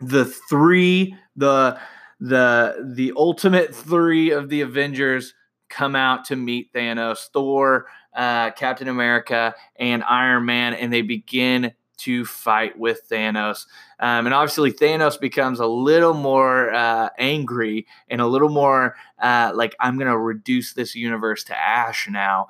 The 0.00 0.26
three, 0.26 1.16
the 1.36 1.78
the 2.20 2.92
the 2.94 3.14
ultimate 3.16 3.74
three 3.74 4.32
of 4.32 4.50
the 4.50 4.60
Avengers 4.60 5.32
come 5.70 5.96
out 5.96 6.26
to 6.26 6.36
meet 6.36 6.70
Thanos, 6.74 7.28
Thor, 7.32 7.86
uh, 8.14 8.50
Captain 8.50 8.88
America, 8.88 9.54
and 9.76 10.04
Iron 10.04 10.44
Man, 10.44 10.74
and 10.74 10.92
they 10.92 11.00
begin 11.00 11.72
to 12.04 12.24
fight 12.24 12.78
with 12.78 13.08
Thanos. 13.08 13.66
Um, 13.98 14.26
and 14.26 14.34
obviously, 14.34 14.72
Thanos 14.72 15.18
becomes 15.18 15.58
a 15.58 15.66
little 15.66 16.12
more 16.12 16.72
uh, 16.72 17.08
angry 17.18 17.86
and 18.08 18.20
a 18.20 18.26
little 18.26 18.50
more 18.50 18.94
uh, 19.18 19.52
like, 19.54 19.74
I'm 19.80 19.96
going 19.96 20.10
to 20.10 20.18
reduce 20.18 20.74
this 20.74 20.94
universe 20.94 21.44
to 21.44 21.56
ash 21.56 22.06
now 22.10 22.48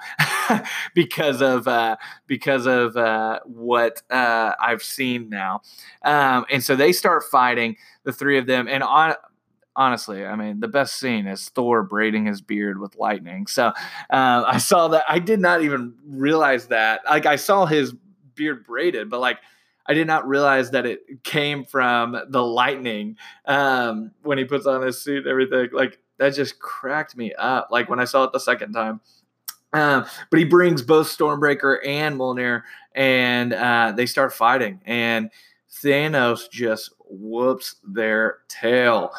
because 0.94 1.40
of 1.40 1.68
uh, 1.68 1.96
because 2.26 2.66
of 2.66 2.96
uh, 2.96 3.40
what 3.44 4.02
uh, 4.10 4.54
I've 4.60 4.82
seen 4.82 5.28
now. 5.28 5.60
Um, 6.04 6.46
and 6.50 6.64
so 6.64 6.74
they 6.74 6.92
start 6.92 7.22
fighting, 7.24 7.76
the 8.02 8.12
three 8.12 8.38
of 8.38 8.46
them. 8.46 8.66
And 8.66 8.82
on 8.82 9.14
honestly, 9.76 10.24
I 10.24 10.36
mean, 10.36 10.60
the 10.60 10.68
best 10.68 10.98
scene 10.98 11.26
is 11.26 11.48
Thor 11.48 11.82
braiding 11.82 12.26
his 12.26 12.40
beard 12.40 12.80
with 12.80 12.96
lightning. 12.96 13.46
So 13.46 13.68
uh, 14.10 14.44
I 14.46 14.58
saw 14.58 14.88
that. 14.88 15.04
I 15.08 15.18
did 15.18 15.40
not 15.40 15.62
even 15.62 15.94
realize 16.06 16.68
that. 16.68 17.02
Like, 17.04 17.26
I 17.26 17.36
saw 17.36 17.66
his 17.66 17.94
beard 18.34 18.64
braided, 18.64 19.10
but 19.10 19.20
like, 19.20 19.38
I 19.86 19.92
did 19.92 20.06
not 20.06 20.26
realize 20.26 20.70
that 20.70 20.86
it 20.86 21.22
came 21.24 21.64
from 21.64 22.16
the 22.28 22.42
lightning 22.42 23.16
um, 23.44 24.12
when 24.22 24.38
he 24.38 24.44
puts 24.44 24.66
on 24.66 24.80
his 24.80 25.02
suit 25.02 25.26
everything. 25.26 25.68
Like, 25.72 25.98
that 26.18 26.30
just 26.30 26.58
cracked 26.58 27.16
me 27.16 27.34
up. 27.34 27.68
Like, 27.70 27.90
when 27.90 28.00
I 28.00 28.04
saw 28.04 28.24
it 28.24 28.32
the 28.32 28.38
second 28.38 28.72
time. 28.72 29.00
Um, 29.74 30.06
but 30.30 30.38
he 30.38 30.44
brings 30.44 30.80
both 30.80 31.08
Stormbreaker 31.08 31.86
and 31.86 32.18
Mjolnir, 32.18 32.62
and 32.94 33.52
uh, 33.52 33.92
they 33.94 34.06
start 34.06 34.32
fighting. 34.32 34.80
And 34.86 35.30
Thanos 35.82 36.48
just 36.48 36.90
whoops 37.10 37.76
their 37.86 38.38
tail. 38.48 39.12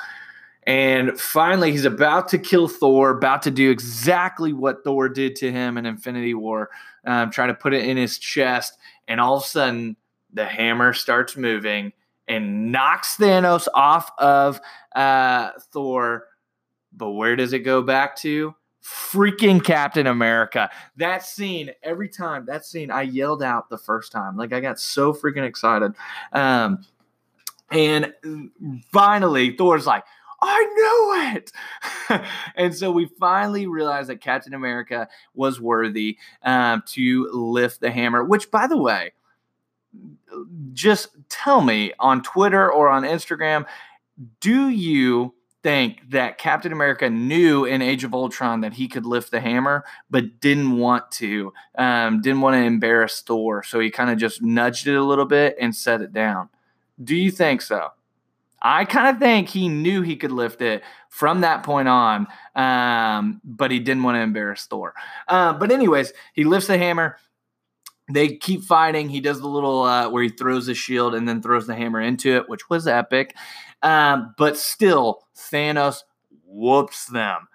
And 0.65 1.19
finally, 1.19 1.71
he's 1.71 1.85
about 1.85 2.27
to 2.29 2.39
kill 2.39 2.67
Thor, 2.67 3.11
about 3.11 3.43
to 3.43 3.51
do 3.51 3.69
exactly 3.69 4.51
what 4.51 4.83
Thor 4.83 5.09
did 5.09 5.35
to 5.35 5.51
him 5.51 5.77
in 5.77 5.85
Infinity 5.85 6.33
War, 6.33 6.71
um, 7.05 7.29
trying 7.29 7.49
to 7.49 7.53
put 7.53 7.73
it 7.75 7.85
in 7.85 7.97
his 7.97 8.17
chest. 8.17 8.79
And 9.07 9.19
all 9.19 9.37
of 9.37 9.43
a 9.43 9.45
sudden, 9.45 9.95
the 10.33 10.45
hammer 10.45 10.93
starts 10.93 11.37
moving 11.37 11.93
and 12.27 12.71
knocks 12.71 13.17
Thanos 13.17 13.67
off 13.73 14.11
of 14.17 14.59
uh, 14.95 15.51
Thor. 15.71 16.25
But 16.91 17.11
where 17.11 17.35
does 17.35 17.53
it 17.53 17.59
go 17.59 17.81
back 17.81 18.15
to? 18.17 18.55
Freaking 18.83 19.63
Captain 19.63 20.07
America. 20.07 20.69
That 20.97 21.23
scene, 21.23 21.71
every 21.81 22.07
time, 22.07 22.45
that 22.45 22.65
scene, 22.65 22.91
I 22.91 23.01
yelled 23.01 23.41
out 23.41 23.69
the 23.69 23.77
first 23.77 24.11
time. 24.11 24.37
Like, 24.37 24.53
I 24.53 24.59
got 24.59 24.79
so 24.79 25.11
freaking 25.13 25.45
excited. 25.45 25.93
Um, 26.33 26.85
and 27.71 28.13
finally, 28.91 29.55
Thor's 29.57 29.87
like, 29.87 30.03
I 30.45 30.63
knew 30.75 31.37
it. 31.37 31.51
and 32.55 32.75
so 32.75 32.91
we 32.91 33.05
finally 33.19 33.67
realized 33.67 34.09
that 34.09 34.21
Captain 34.21 34.53
America 34.53 35.07
was 35.33 35.59
worthy 35.59 36.17
um, 36.43 36.83
to 36.87 37.29
lift 37.31 37.81
the 37.81 37.91
hammer, 37.91 38.23
which, 38.23 38.51
by 38.51 38.67
the 38.67 38.77
way, 38.77 39.13
just 40.73 41.09
tell 41.29 41.61
me 41.61 41.93
on 41.99 42.21
Twitter 42.21 42.71
or 42.71 42.89
on 42.89 43.03
Instagram, 43.03 43.65
do 44.39 44.69
you 44.69 45.33
think 45.65 46.11
that 46.11 46.37
Captain 46.37 46.71
America 46.71 47.09
knew 47.09 47.65
in 47.65 47.81
Age 47.81 48.03
of 48.03 48.13
Ultron 48.13 48.61
that 48.61 48.73
he 48.73 48.87
could 48.87 49.03
lift 49.03 49.31
the 49.31 49.39
hammer, 49.39 49.83
but 50.11 50.39
didn't 50.39 50.77
want 50.77 51.09
to, 51.13 51.51
um, 51.73 52.21
didn't 52.21 52.41
want 52.41 52.53
to 52.53 52.59
embarrass 52.59 53.19
Thor. 53.21 53.63
So 53.63 53.79
he 53.79 53.89
kind 53.89 54.11
of 54.11 54.19
just 54.19 54.43
nudged 54.43 54.85
it 54.85 54.93
a 54.93 55.03
little 55.03 55.25
bit 55.25 55.55
and 55.59 55.75
set 55.75 56.01
it 56.01 56.13
down. 56.13 56.49
Do 57.03 57.15
you 57.15 57.31
think 57.31 57.63
so? 57.63 57.89
I 58.61 58.85
kind 58.85 59.07
of 59.07 59.19
think 59.19 59.49
he 59.49 59.69
knew 59.69 60.01
he 60.01 60.15
could 60.15 60.31
lift 60.31 60.61
it 60.61 60.83
from 61.09 61.41
that 61.41 61.63
point 61.63 61.87
on, 61.87 62.27
um, 62.55 63.41
but 63.43 63.71
he 63.71 63.79
didn't 63.79 64.03
want 64.03 64.15
to 64.15 64.21
embarrass 64.21 64.65
Thor. 64.65 64.93
Uh, 65.27 65.53
but 65.53 65.71
anyways, 65.71 66.13
he 66.33 66.43
lifts 66.43 66.67
the 66.67 66.77
hammer. 66.77 67.17
They 68.11 68.37
keep 68.37 68.63
fighting. 68.63 69.09
He 69.09 69.19
does 69.19 69.39
the 69.39 69.47
little 69.47 69.83
uh, 69.83 70.09
where 70.09 70.23
he 70.23 70.29
throws 70.29 70.67
the 70.67 70.75
shield 70.75 71.15
and 71.15 71.27
then 71.27 71.41
throws 71.41 71.67
the 71.67 71.75
hammer 71.75 72.01
into 72.01 72.35
it, 72.35 72.49
which 72.49 72.69
was 72.69 72.87
epic. 72.87 73.35
Um, 73.81 74.35
but 74.37 74.57
still, 74.57 75.27
Thanos 75.35 75.99
whoops 76.45 77.07
them, 77.07 77.47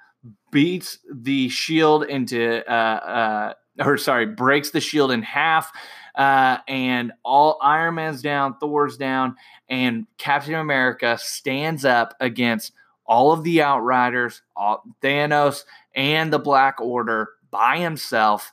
beats 0.50 0.98
the 1.12 1.48
shield 1.48 2.04
into, 2.04 2.68
uh, 2.70 3.54
uh 3.78 3.84
or 3.84 3.96
sorry, 3.96 4.26
breaks 4.26 4.70
the 4.70 4.80
shield 4.80 5.10
in 5.10 5.22
half. 5.22 5.72
Uh, 6.14 6.58
and 6.68 7.12
all 7.24 7.58
Iron 7.62 7.96
Man's 7.96 8.22
down, 8.22 8.56
Thor's 8.58 8.96
down, 8.96 9.36
and 9.68 10.06
Captain 10.18 10.54
America 10.54 11.18
stands 11.20 11.84
up 11.84 12.14
against 12.20 12.72
all 13.06 13.32
of 13.32 13.42
the 13.42 13.60
Outriders, 13.60 14.42
all, 14.54 14.84
Thanos, 15.02 15.64
and 15.94 16.32
the 16.32 16.38
Black 16.38 16.80
Order 16.80 17.30
by 17.50 17.78
himself, 17.78 18.52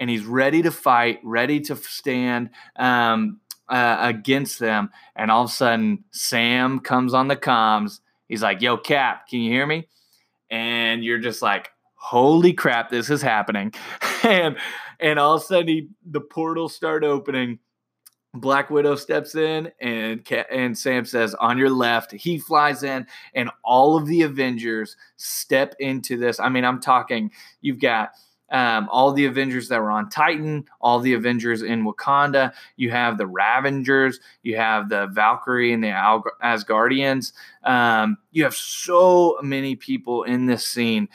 and 0.00 0.10
he's 0.10 0.24
ready 0.24 0.62
to 0.62 0.72
fight, 0.72 1.20
ready 1.22 1.60
to 1.60 1.76
stand 1.76 2.50
um, 2.76 3.40
uh, 3.68 3.98
against 4.00 4.58
them. 4.58 4.90
And 5.14 5.30
all 5.30 5.44
of 5.44 5.50
a 5.50 5.52
sudden, 5.52 6.04
Sam 6.10 6.80
comes 6.80 7.14
on 7.14 7.28
the 7.28 7.36
comms. 7.36 8.00
He's 8.28 8.42
like, 8.42 8.60
"Yo, 8.60 8.76
Cap, 8.76 9.28
can 9.28 9.40
you 9.40 9.52
hear 9.52 9.66
me?" 9.66 9.88
And 10.50 11.04
you're 11.04 11.20
just 11.20 11.40
like, 11.40 11.70
"Holy 11.94 12.52
crap, 12.52 12.90
this 12.90 13.08
is 13.08 13.22
happening!" 13.22 13.72
and 14.24 14.56
and 15.02 15.18
all 15.18 15.34
of 15.34 15.42
a 15.42 15.44
sudden, 15.44 15.68
he, 15.68 15.88
the 16.04 16.20
portals 16.20 16.74
start 16.74 17.04
opening 17.04 17.58
Black 18.34 18.70
Widow 18.70 18.96
steps 18.96 19.34
in 19.34 19.70
and 19.80 20.26
and 20.50 20.76
Sam 20.76 21.04
says, 21.04 21.34
"On 21.34 21.58
your 21.58 21.70
left." 21.70 22.12
He 22.12 22.38
flies 22.38 22.82
in, 22.82 23.06
and 23.34 23.50
all 23.62 23.96
of 23.96 24.06
the 24.06 24.22
Avengers 24.22 24.96
step 25.16 25.74
into 25.78 26.16
this. 26.16 26.40
I 26.40 26.48
mean, 26.48 26.64
I'm 26.64 26.80
talking. 26.80 27.30
You've 27.60 27.80
got 27.80 28.12
um, 28.50 28.88
all 28.90 29.12
the 29.12 29.26
Avengers 29.26 29.68
that 29.68 29.80
were 29.80 29.90
on 29.90 30.08
Titan, 30.08 30.64
all 30.80 31.00
the 31.00 31.14
Avengers 31.14 31.62
in 31.62 31.84
Wakanda. 31.84 32.52
You 32.76 32.90
have 32.90 33.18
the 33.18 33.26
Ravagers. 33.26 34.20
You 34.42 34.56
have 34.56 34.88
the 34.88 35.08
Valkyrie 35.08 35.72
and 35.72 35.84
the 35.84 36.22
Asgardians. 36.42 37.32
Um, 37.64 38.18
you 38.30 38.44
have 38.44 38.54
so 38.54 39.38
many 39.42 39.76
people 39.76 40.22
in 40.22 40.46
this 40.46 40.66
scene, 40.66 41.08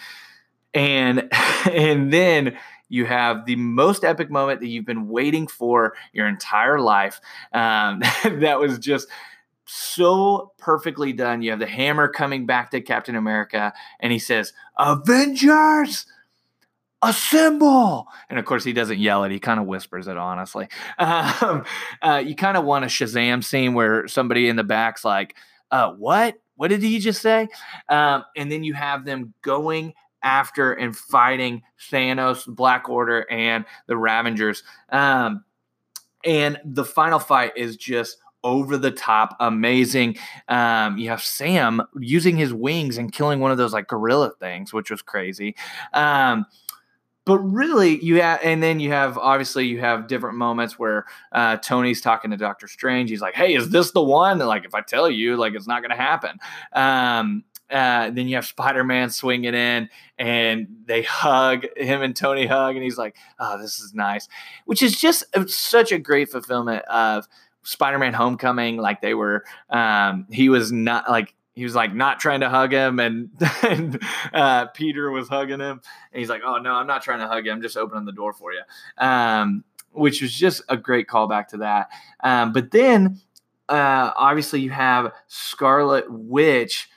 and 0.73 1.30
and 1.71 2.13
then 2.13 2.58
you 2.89 3.06
have 3.06 3.45
the 3.45 3.56
most 3.56 4.04
epic 4.04 4.30
moment 4.30 4.62
that 4.62 4.67
you've 4.67 4.86
been 4.86 5.08
waiting 5.08 5.47
for 5.47 5.93
your 6.13 6.28
entire 6.28 6.80
life. 6.80 7.19
Um, 7.54 8.00
that 8.23 8.60
was 8.60 8.80
just 8.80 9.08
so 9.65 10.54
perfectly 10.58 11.13
done. 11.13 11.41
You 11.41 11.52
have 11.52 11.60
the 11.60 11.67
hammer 11.67 12.08
coming 12.08 12.45
back 12.45 12.71
to 12.71 12.82
Captain 12.82 13.15
America, 13.15 13.73
and 14.00 14.12
he 14.12 14.19
says, 14.19 14.54
Avengers! 14.78 16.06
Assemble! 17.04 18.08
And 18.30 18.39
of 18.39 18.45
course, 18.45 18.63
he 18.63 18.73
doesn't 18.73 18.97
yell 18.97 19.23
it. 19.23 19.32
He 19.32 19.39
kind 19.39 19.60
of 19.60 19.67
whispers 19.67 20.08
it, 20.08 20.17
honestly. 20.17 20.67
Um, 21.00 21.63
uh, 22.02 22.23
you 22.26 22.36
kind 22.36 22.58
of 22.58 22.65
want 22.65 22.86
a 22.86 22.88
Shazam 22.88 23.43
scene 23.43 23.73
where 23.73 24.08
somebody 24.08 24.50
in 24.50 24.56
the 24.56 24.63
back's 24.63 25.06
like, 25.06 25.36
uh, 25.69 25.91
What? 25.91 26.36
What 26.56 26.69
did 26.69 26.82
he 26.82 26.97
just 26.97 27.21
say? 27.21 27.50
Um, 27.88 28.23
and 28.36 28.52
then 28.52 28.63
you 28.63 28.73
have 28.73 29.06
them 29.06 29.36
going 29.43 29.93
after 30.27 30.73
and 30.73 30.93
fighting 30.95 31.63
Thanos, 31.89 32.45
Black 32.45 32.89
Order, 32.89 33.25
and 33.31 33.63
the 33.87 33.95
Ravagers. 33.95 34.61
Um, 34.89 35.45
and 36.25 36.59
the 36.65 36.83
final 36.83 37.17
fight 37.17 37.53
is 37.55 37.77
just 37.77 38.17
over 38.43 38.77
the 38.77 38.91
top, 38.91 39.37
amazing. 39.39 40.17
Um, 40.49 40.97
you 40.97 41.09
have 41.09 41.21
Sam 41.21 41.81
using 41.97 42.35
his 42.35 42.53
wings 42.53 42.97
and 42.97 43.11
killing 43.11 43.39
one 43.39 43.51
of 43.51 43.57
those 43.57 43.71
like 43.71 43.87
gorilla 43.87 44.31
things, 44.37 44.73
which 44.73 44.91
was 44.91 45.01
crazy. 45.01 45.55
Um, 45.93 46.45
but 47.27 47.39
really 47.39 48.01
you 48.03 48.21
have 48.21 48.39
and 48.41 48.63
then 48.63 48.79
you 48.79 48.89
have 48.89 49.17
obviously 49.17 49.67
you 49.67 49.81
have 49.81 50.07
different 50.07 50.37
moments 50.37 50.79
where 50.79 51.05
uh, 51.33 51.57
tony's 51.57 51.99
talking 52.01 52.31
to 52.31 52.37
doctor 52.37 52.67
strange 52.67 53.09
he's 53.09 53.21
like 53.21 53.35
hey 53.35 53.53
is 53.53 53.69
this 53.69 53.91
the 53.91 54.01
one 54.01 54.39
and 54.39 54.47
like 54.47 54.63
if 54.63 54.73
i 54.73 54.79
tell 54.81 55.11
you 55.11 55.35
like 55.35 55.53
it's 55.53 55.67
not 55.67 55.81
going 55.81 55.91
to 55.91 55.97
happen 55.97 56.39
um, 56.71 57.43
uh, 57.69 58.10
then 58.12 58.27
you 58.27 58.36
have 58.36 58.45
Spider-Man 58.45 59.10
swinging 59.10 59.53
in, 59.53 59.89
and 60.17 60.67
they 60.86 61.01
hug 61.01 61.65
him 61.75 62.01
and 62.01 62.15
Tony 62.15 62.45
hug, 62.45 62.75
and 62.75 62.84
he's 62.84 62.97
like, 62.97 63.15
"Oh, 63.39 63.58
this 63.60 63.80
is 63.80 63.93
nice," 63.93 64.27
which 64.65 64.82
is 64.82 64.99
just 64.99 65.25
such 65.47 65.91
a 65.91 65.99
great 65.99 66.30
fulfillment 66.30 66.84
of 66.86 67.27
Spider-Man: 67.63 68.13
Homecoming. 68.13 68.77
Like 68.77 69.01
they 69.01 69.13
were, 69.13 69.43
um, 69.69 70.27
he 70.32 70.49
was 70.49 70.71
not 70.71 71.10
like 71.10 71.34
he 71.58 71.63
was 71.63 71.75
like 71.75 71.93
not 71.93 72.19
trying 72.19 72.41
to 72.41 72.49
hug 72.49 72.71
him, 72.71 72.99
and, 72.99 73.30
and 73.63 73.99
uh, 74.32 74.67
Peter 74.67 75.10
was 75.10 75.27
hugging 75.27 75.60
him, 75.60 75.82
and 76.13 76.19
he's 76.19 76.30
like, 76.30 76.41
"Oh 76.45 76.58
no, 76.58 76.73
I'm 76.73 76.88
not 76.88 77.01
trying 77.01 77.19
to 77.19 77.27
hug 77.27 77.45
you. 77.45 77.51
I'm 77.51 77.62
just 77.62 77.75
opening 77.75 78.06
the 78.06 78.12
door 78.12 78.32
for 78.32 78.53
you," 78.53 78.62
um, 78.97 79.63
which 79.91 80.21
was 80.21 80.34
just 80.34 80.62
a 80.69 80.77
great 80.77 81.08
callback 81.08 81.47
to 81.49 81.58
that. 81.58 81.89
Um, 82.21 82.53
but 82.53 82.71
then, 82.71 83.19
uh, 83.67 84.12
obviously, 84.15 84.62
you 84.62 84.69
have 84.69 85.12
Scarlet 85.27 86.06
Witch 86.10 86.89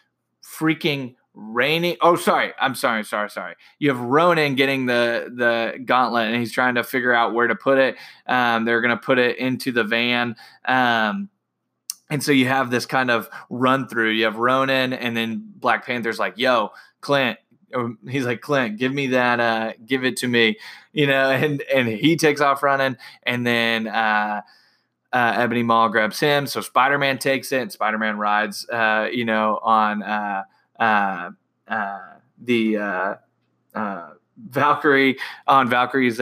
freaking 0.60 1.14
raining. 1.34 1.96
Oh, 2.00 2.16
sorry. 2.16 2.52
I'm 2.60 2.74
sorry. 2.74 3.04
Sorry. 3.04 3.30
Sorry. 3.30 3.54
You 3.78 3.88
have 3.90 4.00
Ronin 4.00 4.54
getting 4.54 4.86
the 4.86 5.32
the 5.34 5.78
gauntlet, 5.84 6.28
and 6.28 6.36
he's 6.36 6.52
trying 6.52 6.74
to 6.74 6.84
figure 6.84 7.12
out 7.12 7.34
where 7.34 7.46
to 7.46 7.54
put 7.54 7.78
it. 7.78 7.96
Um, 8.26 8.64
they're 8.64 8.80
going 8.80 8.96
to 8.96 9.02
put 9.02 9.18
it 9.18 9.38
into 9.38 9.72
the 9.72 9.84
van. 9.84 10.36
Um, 10.64 11.30
and 12.10 12.22
so 12.22 12.32
you 12.32 12.46
have 12.48 12.70
this 12.70 12.86
kind 12.86 13.10
of 13.10 13.28
run 13.48 13.86
through. 13.88 14.10
You 14.10 14.24
have 14.24 14.36
Ronin, 14.36 14.92
and 14.92 15.16
then 15.16 15.42
Black 15.56 15.86
Panther's 15.86 16.18
like, 16.18 16.34
"Yo, 16.36 16.70
Clint." 17.00 17.38
He's 18.08 18.24
like, 18.26 18.40
Clint, 18.40 18.78
give 18.78 18.92
me 18.92 19.06
that. 19.08 19.38
Uh, 19.38 19.72
give 19.86 20.04
it 20.04 20.16
to 20.18 20.26
me. 20.26 20.58
You 20.92 21.06
know, 21.06 21.30
and 21.30 21.62
and 21.72 21.86
he 21.86 22.16
takes 22.16 22.40
off 22.40 22.62
running, 22.62 22.96
and 23.22 23.46
then. 23.46 23.86
Uh, 23.86 24.42
uh, 25.12 25.34
Ebony 25.36 25.62
Maw 25.62 25.88
grabs 25.88 26.20
him. 26.20 26.46
So 26.46 26.61
Spider 26.61 26.98
Man 26.98 27.18
takes 27.18 27.52
it, 27.52 27.72
Spider 27.72 27.98
Man 27.98 28.18
rides, 28.18 28.68
uh, 28.68 29.08
you 29.12 29.24
know, 29.24 29.58
on 29.62 30.02
uh, 30.02 30.44
uh, 30.78 31.30
uh, 31.68 31.98
the 32.42 32.76
uh, 32.76 33.14
Valkyrie 34.48 35.18
on 35.46 35.68
Valkyrie's. 35.68 36.18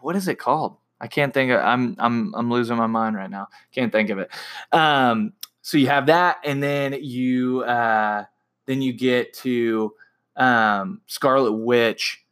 What 0.00 0.16
is 0.16 0.28
it 0.28 0.38
called? 0.38 0.76
I 1.00 1.08
can't 1.08 1.32
think 1.32 1.50
of. 1.50 1.60
I'm 1.60 1.96
I'm 1.98 2.34
I'm 2.34 2.50
losing 2.50 2.76
my 2.76 2.86
mind 2.86 3.16
right 3.16 3.30
now. 3.30 3.48
Can't 3.72 3.92
think 3.92 4.10
of 4.10 4.18
it. 4.18 4.30
Um, 4.72 5.32
so 5.62 5.78
you 5.78 5.88
have 5.88 6.06
that, 6.06 6.36
and 6.44 6.62
then 6.62 6.96
you 7.00 7.64
then 7.64 8.82
you 8.82 8.92
get 8.92 9.32
to 9.34 9.94
um, 10.36 11.00
Scarlet 11.06 11.52
Witch 11.52 12.24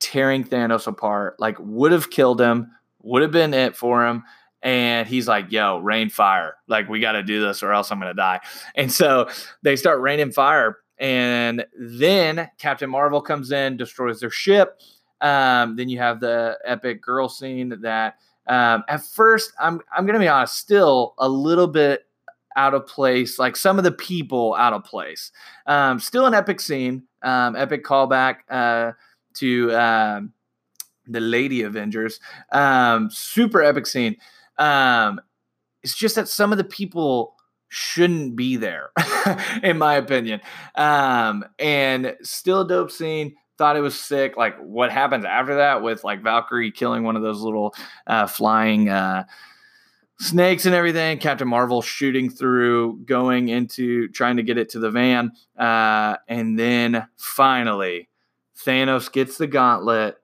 tearing 0.00 0.44
Thanos 0.44 0.86
apart. 0.86 1.38
Like 1.38 1.56
would 1.60 1.92
have 1.92 2.10
killed 2.10 2.40
him. 2.40 2.72
Would 3.02 3.22
have 3.22 3.32
been 3.32 3.52
it 3.52 3.76
for 3.76 4.06
him 4.06 4.24
and 4.64 5.06
he's 5.06 5.28
like, 5.28 5.52
"Yo, 5.52 5.78
rain 5.78 6.08
fire! 6.08 6.56
Like 6.66 6.88
we 6.88 6.98
got 6.98 7.12
to 7.12 7.22
do 7.22 7.40
this, 7.40 7.62
or 7.62 7.72
else 7.72 7.92
I'm 7.92 8.00
gonna 8.00 8.14
die." 8.14 8.40
And 8.74 8.90
so 8.90 9.28
they 9.62 9.76
start 9.76 10.00
raining 10.00 10.32
fire, 10.32 10.78
and 10.98 11.64
then 11.78 12.50
Captain 12.58 12.90
Marvel 12.90 13.20
comes 13.20 13.52
in, 13.52 13.76
destroys 13.76 14.18
their 14.18 14.30
ship. 14.30 14.80
Um, 15.20 15.76
then 15.76 15.88
you 15.88 15.98
have 15.98 16.18
the 16.18 16.58
epic 16.64 17.00
girl 17.00 17.28
scene 17.28 17.78
that, 17.82 18.16
um, 18.46 18.82
at 18.88 19.04
first, 19.04 19.52
I'm 19.60 19.80
I'm 19.96 20.06
gonna 20.06 20.18
be 20.18 20.28
honest, 20.28 20.56
still 20.56 21.14
a 21.18 21.28
little 21.28 21.68
bit 21.68 22.06
out 22.56 22.72
of 22.74 22.86
place. 22.86 23.38
Like 23.38 23.56
some 23.56 23.78
of 23.78 23.84
the 23.84 23.92
people 23.92 24.54
out 24.54 24.72
of 24.72 24.84
place. 24.84 25.30
Um, 25.66 26.00
still 26.00 26.26
an 26.26 26.34
epic 26.34 26.60
scene, 26.60 27.02
um, 27.22 27.54
epic 27.54 27.84
callback 27.84 28.36
uh, 28.48 28.92
to 29.34 29.74
um, 29.76 30.32
the 31.06 31.20
Lady 31.20 31.62
Avengers. 31.62 32.18
Um, 32.50 33.10
super 33.10 33.62
epic 33.62 33.86
scene. 33.86 34.16
Um, 34.58 35.20
it's 35.82 35.94
just 35.94 36.14
that 36.14 36.28
some 36.28 36.52
of 36.52 36.58
the 36.58 36.64
people 36.64 37.34
shouldn't 37.68 38.36
be 38.36 38.56
there, 38.56 38.90
in 39.62 39.78
my 39.78 39.94
opinion. 39.94 40.40
Um, 40.76 41.44
and 41.58 42.16
still 42.22 42.62
a 42.62 42.68
dope 42.68 42.90
scene. 42.90 43.36
Thought 43.58 43.76
it 43.76 43.80
was 43.80 43.98
sick. 43.98 44.36
Like 44.36 44.56
what 44.58 44.90
happens 44.90 45.24
after 45.24 45.56
that 45.56 45.82
with 45.82 46.04
like 46.04 46.22
Valkyrie 46.22 46.72
killing 46.72 47.04
one 47.04 47.16
of 47.16 47.22
those 47.22 47.40
little 47.40 47.74
uh, 48.06 48.26
flying 48.26 48.88
uh, 48.88 49.24
snakes 50.18 50.66
and 50.66 50.74
everything. 50.74 51.18
Captain 51.18 51.46
Marvel 51.46 51.82
shooting 51.82 52.30
through, 52.30 53.00
going 53.04 53.48
into 53.48 54.08
trying 54.08 54.36
to 54.36 54.42
get 54.42 54.58
it 54.58 54.70
to 54.70 54.78
the 54.78 54.90
van, 54.90 55.32
uh, 55.58 56.16
and 56.28 56.58
then 56.58 57.06
finally 57.16 58.08
Thanos 58.64 59.10
gets 59.10 59.36
the 59.36 59.46
gauntlet. 59.46 60.16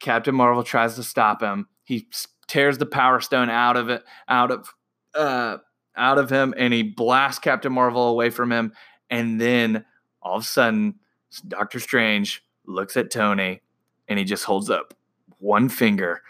Captain 0.00 0.34
Marvel 0.34 0.62
tries 0.62 0.96
to 0.96 1.02
stop 1.02 1.42
him. 1.42 1.66
He 1.84 2.08
tears 2.54 2.78
the 2.78 2.86
Power 2.86 3.20
Stone 3.20 3.50
out 3.50 3.76
of 3.76 3.88
it, 3.88 4.04
out 4.28 4.52
of, 4.52 4.72
uh, 5.16 5.56
out 5.96 6.18
of 6.18 6.30
him, 6.30 6.54
and 6.56 6.72
he 6.72 6.84
blasts 6.84 7.40
Captain 7.40 7.72
Marvel 7.72 8.06
away 8.06 8.30
from 8.30 8.52
him. 8.52 8.72
And 9.10 9.40
then 9.40 9.84
all 10.22 10.36
of 10.36 10.44
a 10.44 10.46
sudden, 10.46 11.00
Doctor 11.48 11.80
Strange 11.80 12.44
looks 12.64 12.96
at 12.96 13.10
Tony, 13.10 13.60
and 14.06 14.20
he 14.20 14.24
just 14.24 14.44
holds 14.44 14.70
up 14.70 14.94
one 15.38 15.68
finger, 15.68 16.22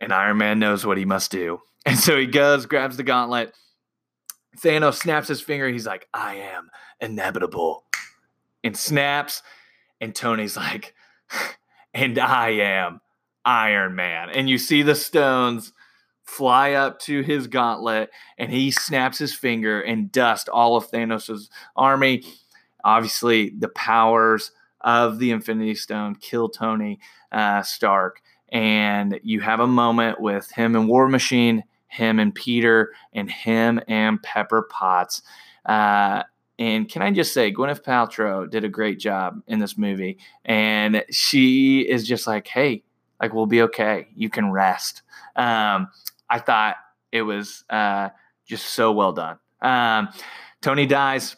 and 0.00 0.14
Iron 0.14 0.38
Man 0.38 0.58
knows 0.58 0.86
what 0.86 0.96
he 0.96 1.04
must 1.04 1.30
do. 1.30 1.60
And 1.86 1.98
so 1.98 2.18
he 2.18 2.26
goes, 2.26 2.66
grabs 2.66 2.98
the 2.98 3.02
gauntlet. 3.02 3.54
Thanos 4.58 4.96
snaps 4.96 5.28
his 5.28 5.40
finger. 5.40 5.66
He's 5.66 5.86
like, 5.86 6.06
I 6.12 6.34
am 6.34 6.68
inevitable. 7.00 7.84
And 8.62 8.76
snaps. 8.76 9.42
And 9.98 10.14
Tony's 10.14 10.58
like, 10.58 10.94
and 11.94 12.18
I 12.18 12.50
am 12.50 13.00
Iron 13.44 13.94
Man. 13.94 14.30
And 14.30 14.48
you 14.48 14.58
see 14.58 14.82
the 14.82 14.94
stones 14.94 15.72
fly 16.24 16.72
up 16.72 17.00
to 17.00 17.22
his 17.22 17.48
gauntlet 17.48 18.10
and 18.38 18.52
he 18.52 18.70
snaps 18.70 19.18
his 19.18 19.34
finger 19.34 19.80
and 19.80 20.12
dust 20.12 20.48
all 20.48 20.76
of 20.76 20.88
Thanos' 20.90 21.48
army. 21.74 22.22
Obviously, 22.84 23.50
the 23.50 23.68
powers 23.70 24.52
of 24.82 25.18
the 25.18 25.32
Infinity 25.32 25.74
Stone 25.74 26.16
kill 26.16 26.48
Tony 26.48 27.00
uh, 27.32 27.62
Stark. 27.62 28.22
And 28.50 29.20
you 29.22 29.40
have 29.40 29.60
a 29.60 29.66
moment 29.66 30.20
with 30.20 30.50
him 30.50 30.74
and 30.74 30.88
War 30.88 31.08
Machine, 31.08 31.64
him 31.88 32.18
and 32.18 32.34
Peter, 32.34 32.92
and 33.12 33.30
him 33.30 33.80
and 33.88 34.22
Pepper 34.22 34.62
Potts. 34.70 35.22
Uh, 35.66 36.22
and 36.58 36.88
can 36.88 37.02
I 37.02 37.10
just 37.10 37.32
say, 37.32 37.52
Gwyneth 37.52 37.82
Paltrow 37.82 38.48
did 38.48 38.64
a 38.64 38.68
great 38.68 38.98
job 38.98 39.40
in 39.46 39.58
this 39.58 39.78
movie. 39.78 40.18
And 40.44 41.04
she 41.10 41.80
is 41.80 42.06
just 42.06 42.26
like, 42.26 42.46
hey, 42.46 42.82
like 43.20 43.34
we'll 43.34 43.46
be 43.46 43.62
okay. 43.62 44.08
You 44.14 44.30
can 44.30 44.50
rest. 44.50 45.02
Um, 45.36 45.88
I 46.28 46.38
thought 46.38 46.76
it 47.12 47.22
was 47.22 47.64
uh, 47.70 48.10
just 48.46 48.66
so 48.66 48.92
well 48.92 49.12
done. 49.12 49.38
Um, 49.60 50.08
Tony 50.62 50.86
dies. 50.86 51.36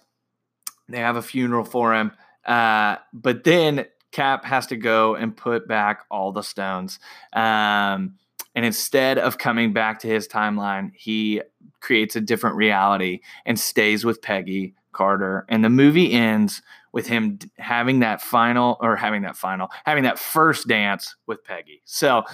They 0.89 0.99
have 0.99 1.17
a 1.17 1.23
funeral 1.23 1.65
for 1.65 1.95
him. 1.95 2.13
Uh, 2.45 2.97
but 3.13 3.45
then 3.45 3.87
Cap 4.11 4.45
has 4.45 4.67
to 4.69 4.77
go 4.77 5.15
and 5.15 5.37
put 5.37 5.67
back 5.67 6.05
all 6.11 6.33
the 6.33 6.43
stones. 6.43 6.99
Um, 7.33 8.17
and 8.55 8.67
instead 8.67 9.19
of 9.19 9.39
coming 9.39 9.73
back 9.73 10.01
to 10.01 10.09
his 10.09 10.29
timeline, 10.29 10.93
he 10.95 11.41
creates 11.81 12.17
a 12.17 12.21
different 12.21 12.57
reality 12.57 13.21
and 13.47 13.59
stays 13.59 14.05
with 14.05 14.21
Peggy 14.21 14.75
Carter. 14.93 15.47
And 15.49 15.65
the 15.65 15.71
movie 15.71 16.13
ends 16.13 16.61
with 16.93 17.07
him 17.07 17.39
having 17.59 18.01
that 18.01 18.21
final 18.21 18.77
or 18.81 18.97
having 18.97 19.23
that 19.23 19.37
final, 19.37 19.69
having 19.85 20.05
that 20.05 20.19
first 20.19 20.69
dance 20.69 21.17
with 21.27 21.43
Peggy. 21.45 21.83
So, 21.85 22.25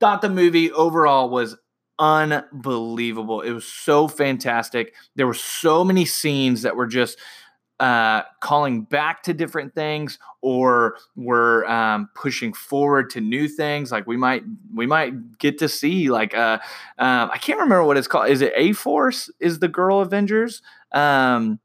thought 0.00 0.20
the 0.20 0.28
movie 0.28 0.70
overall 0.72 1.30
was 1.30 1.56
unbelievable. 1.98 3.40
It 3.40 3.52
was 3.52 3.66
so 3.66 4.08
fantastic. 4.08 4.94
There 5.14 5.26
were 5.26 5.34
so 5.34 5.84
many 5.84 6.04
scenes 6.04 6.62
that 6.62 6.76
were 6.76 6.86
just 6.86 7.18
uh, 7.78 8.22
calling 8.40 8.82
back 8.82 9.22
to 9.22 9.34
different 9.34 9.74
things 9.74 10.18
or 10.40 10.96
were 11.14 11.70
um, 11.70 12.08
pushing 12.14 12.52
forward 12.52 13.10
to 13.10 13.20
new 13.20 13.48
things. 13.48 13.92
Like 13.92 14.06
we 14.06 14.16
might 14.16 14.44
we 14.74 14.86
might 14.86 15.38
get 15.38 15.58
to 15.58 15.68
see 15.68 16.10
like 16.10 16.34
uh, 16.34 16.58
um, 16.98 17.30
I 17.32 17.38
can't 17.38 17.60
remember 17.60 17.84
what 17.84 17.96
it's 17.96 18.08
called. 18.08 18.28
Is 18.28 18.40
it 18.40 18.52
A 18.56 18.72
Force? 18.72 19.30
Is 19.40 19.58
the 19.58 19.68
Girl 19.68 20.00
Avengers? 20.00 20.62
Um, 20.92 21.60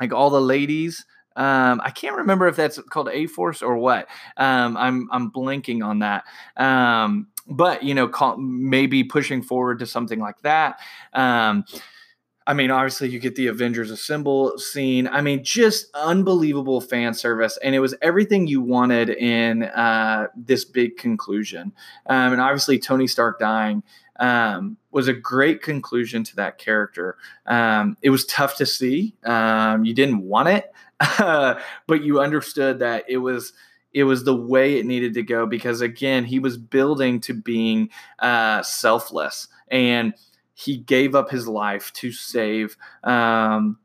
like 0.00 0.12
all 0.12 0.30
the 0.30 0.40
ladies. 0.40 1.04
Um, 1.36 1.80
I 1.84 1.90
can't 1.90 2.16
remember 2.16 2.48
if 2.48 2.56
that's 2.56 2.78
called 2.90 3.08
A 3.08 3.26
Force 3.26 3.62
or 3.62 3.76
what. 3.76 4.08
Um, 4.36 4.76
I'm 4.76 5.08
I'm 5.10 5.28
blinking 5.28 5.82
on 5.82 6.00
that. 6.00 6.24
Um, 6.56 7.28
but 7.46 7.82
you 7.82 7.94
know, 7.94 8.08
call, 8.08 8.36
maybe 8.36 9.04
pushing 9.04 9.42
forward 9.42 9.78
to 9.80 9.86
something 9.86 10.20
like 10.20 10.40
that. 10.42 10.80
Um, 11.12 11.64
I 12.46 12.52
mean, 12.54 12.70
obviously, 12.70 13.08
you 13.10 13.20
get 13.20 13.36
the 13.36 13.46
Avengers 13.46 13.90
Assemble 13.90 14.58
scene. 14.58 15.06
I 15.06 15.20
mean, 15.20 15.44
just 15.44 15.86
unbelievable 15.94 16.80
fan 16.80 17.14
service, 17.14 17.56
and 17.62 17.74
it 17.74 17.80
was 17.80 17.94
everything 18.02 18.46
you 18.46 18.60
wanted 18.60 19.10
in 19.10 19.64
uh, 19.64 20.28
this 20.34 20.64
big 20.64 20.96
conclusion. 20.96 21.72
Um, 22.06 22.32
and 22.32 22.40
obviously, 22.40 22.78
Tony 22.78 23.06
Stark 23.06 23.38
dying 23.38 23.82
um, 24.18 24.76
was 24.90 25.06
a 25.06 25.12
great 25.12 25.62
conclusion 25.62 26.24
to 26.24 26.36
that 26.36 26.58
character. 26.58 27.16
Um, 27.46 27.96
it 28.02 28.10
was 28.10 28.26
tough 28.26 28.56
to 28.56 28.66
see. 28.66 29.14
Um, 29.24 29.84
you 29.84 29.94
didn't 29.94 30.22
want 30.22 30.48
it, 30.48 30.72
but 31.18 32.02
you 32.02 32.20
understood 32.20 32.78
that 32.80 33.04
it 33.08 33.18
was 33.18 33.52
it 33.92 34.04
was 34.04 34.24
the 34.24 34.36
way 34.36 34.78
it 34.78 34.86
needed 34.86 35.14
to 35.14 35.22
go 35.22 35.46
because 35.46 35.80
again, 35.80 36.24
he 36.24 36.38
was 36.38 36.56
building 36.56 37.20
to 37.20 37.34
being 37.34 37.90
uh, 38.20 38.62
selfless 38.62 39.48
and 39.68 40.14
he 40.54 40.76
gave 40.76 41.14
up 41.14 41.30
his 41.30 41.48
life 41.48 41.92
to 41.94 42.12
save 42.12 42.76
um, 43.04 43.78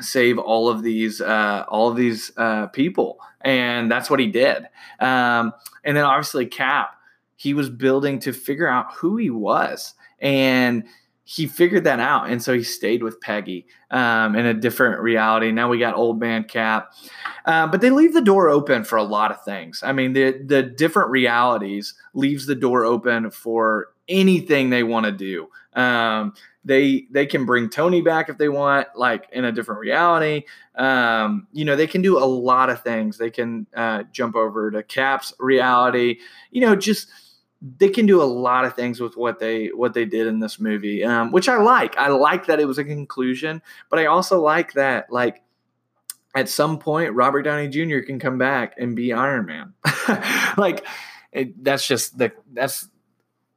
save 0.00 0.38
all 0.38 0.68
of 0.68 0.82
these 0.82 1.20
uh, 1.20 1.64
all 1.68 1.90
of 1.90 1.96
these 1.96 2.32
uh, 2.36 2.66
people, 2.68 3.18
and 3.40 3.90
that's 3.90 4.08
what 4.08 4.20
he 4.20 4.28
did. 4.28 4.64
Um, 5.00 5.52
and 5.84 5.96
then 5.96 6.04
obviously 6.04 6.46
Cap 6.46 6.94
he 7.36 7.54
was 7.54 7.68
building 7.68 8.18
to 8.20 8.32
figure 8.32 8.68
out 8.68 8.92
who 8.94 9.16
he 9.16 9.30
was 9.30 9.94
and 10.20 10.84
he 11.24 11.46
figured 11.46 11.84
that 11.84 12.00
out 12.00 12.28
and 12.28 12.42
so 12.42 12.52
he 12.52 12.62
stayed 12.62 13.02
with 13.02 13.20
peggy 13.20 13.66
um, 13.90 14.36
in 14.36 14.44
a 14.44 14.54
different 14.54 15.00
reality. 15.00 15.50
Now 15.52 15.68
we 15.68 15.78
got 15.78 15.96
old 15.96 16.20
man 16.20 16.44
cap. 16.44 16.92
Uh, 17.46 17.66
but 17.66 17.80
they 17.80 17.90
leave 17.90 18.12
the 18.12 18.22
door 18.22 18.48
open 18.48 18.84
for 18.84 18.96
a 18.96 19.02
lot 19.02 19.30
of 19.30 19.42
things. 19.42 19.82
I 19.82 19.92
mean 19.92 20.12
the, 20.12 20.32
the 20.44 20.62
different 20.62 21.10
realities 21.10 21.94
leaves 22.12 22.46
the 22.46 22.54
door 22.54 22.84
open 22.84 23.30
for 23.30 23.88
anything 24.08 24.70
they 24.70 24.82
want 24.82 25.06
to 25.06 25.12
do. 25.12 25.48
Um, 25.72 26.34
they 26.64 27.06
they 27.10 27.26
can 27.26 27.44
bring 27.44 27.68
tony 27.68 28.00
back 28.00 28.28
if 28.28 28.38
they 28.38 28.48
want 28.48 28.88
like 28.96 29.28
in 29.32 29.44
a 29.44 29.52
different 29.52 29.80
reality. 29.80 30.44
Um, 30.74 31.46
you 31.52 31.64
know 31.64 31.76
they 31.76 31.86
can 31.86 32.02
do 32.02 32.18
a 32.18 32.24
lot 32.24 32.70
of 32.70 32.82
things. 32.82 33.18
They 33.18 33.30
can 33.30 33.66
uh, 33.74 34.04
jump 34.12 34.34
over 34.34 34.70
to 34.70 34.82
cap's 34.82 35.34
reality. 35.38 36.18
You 36.50 36.62
know 36.62 36.74
just 36.76 37.08
they 37.78 37.88
can 37.88 38.04
do 38.04 38.20
a 38.20 38.24
lot 38.24 38.66
of 38.66 38.74
things 38.74 39.00
with 39.00 39.16
what 39.16 39.38
they 39.38 39.68
what 39.68 39.94
they 39.94 40.04
did 40.04 40.26
in 40.26 40.38
this 40.38 40.60
movie, 40.60 41.02
um, 41.02 41.32
which 41.32 41.48
I 41.48 41.56
like. 41.56 41.96
I 41.96 42.08
like 42.08 42.46
that 42.46 42.60
it 42.60 42.66
was 42.66 42.76
a 42.76 42.84
conclusion, 42.84 43.62
but 43.88 43.98
I 43.98 44.06
also 44.06 44.40
like 44.40 44.74
that 44.74 45.10
like 45.10 45.42
at 46.34 46.48
some 46.48 46.78
point 46.78 47.14
Robert 47.14 47.42
Downey 47.42 47.68
Jr. 47.68 48.04
can 48.04 48.18
come 48.18 48.36
back 48.36 48.74
and 48.78 48.94
be 48.94 49.14
Iron 49.14 49.46
Man. 49.46 49.72
like 50.58 50.86
it, 51.32 51.64
that's 51.64 51.86
just 51.86 52.18
the 52.18 52.32
that's 52.52 52.88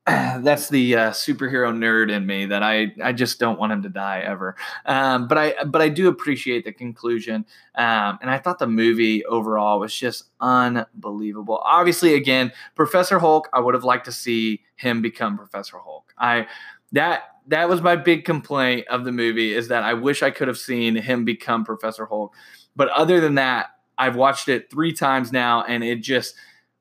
that's 0.41 0.70
the 0.70 0.95
uh, 0.95 1.12
superhero 1.12 1.76
nerd 1.76 2.10
in 2.10 2.26
me 2.26 2.45
that 2.45 2.64
I 2.64 2.93
I 3.03 3.12
just 3.12 3.39
don't 3.39 3.60
want 3.60 3.74
him 3.74 3.82
to 3.84 3.89
die 3.89 4.20
ever. 4.20 4.55
Um, 4.86 5.28
but 5.28 5.38
I 5.38 5.64
but 5.66 5.82
I 5.82 5.89
do 5.89 6.08
appreciate 6.08 6.64
the 6.64 6.72
conclusion, 6.72 7.45
um, 7.76 8.18
and 8.22 8.30
I 8.30 8.38
thought 8.38 8.58
the 8.58 8.68
movie 8.68 9.26
overall 9.26 9.82
was 9.82 9.93
just 9.93 10.30
unbelievable. 10.39 11.62
Obviously, 11.66 12.14
again, 12.14 12.53
Professor 12.74 13.20
Hulk. 13.20 13.49
I 13.51 13.60
would 13.60 13.74
have 13.74 13.84
liked 13.84 14.05
to 14.05 14.14
see 14.14 14.62
him 14.78 15.01
become 15.01 15.38
Professor 15.38 15.78
Hulk. 15.78 16.14
I 16.18 16.47
that 16.93 17.24
that 17.47 17.68
was 17.68 17.82
my 17.82 17.97
big 17.97 18.24
complaint 18.24 18.88
of 18.88 19.03
the 19.03 19.12
movie 19.12 19.53
is 19.53 19.68
that 19.68 19.84
I 19.84 19.93
wish 19.93 20.24
I 20.24 20.32
could 20.32 20.47
have 20.47 20.58
seen 20.58 20.95
him 20.95 21.26
become 21.26 21.66
Professor 21.66 22.05
Hulk. 22.05 22.34
But 22.78 22.88
other 22.89 23.20
than 23.20 23.36
that, 23.36 23.72
I've 23.97 24.16
watched 24.16 24.47
it 24.47 24.72
three 24.72 24.93
times 24.93 25.34
now, 25.34 25.64
and 25.64 25.84
it 25.84 26.01
just 26.01 26.36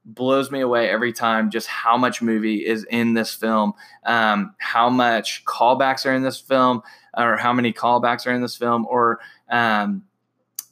blows 0.07 0.51
me 0.51 0.61
away 0.61 0.89
every 0.89 1.13
time 1.13 1.51
just 1.51 1.67
how 1.67 1.97
much 1.97 2.23
movie 2.23 2.65
is 2.65 2.85
in 2.85 3.15
this 3.15 3.35
film, 3.35 3.73
um, 4.05 4.55
how 4.59 4.89
much 4.89 5.45
callbacks 5.45 6.07
are 6.07 6.15
in 6.15 6.23
this 6.23 6.41
film, 6.41 6.83
or 7.17 7.37
how 7.37 7.53
many 7.53 7.73
callbacks 7.73 8.27
are 8.27 8.33
in 8.33 8.41
this 8.41 8.57
film, 8.57 8.87
or 8.89 9.21
um, 9.51 10.05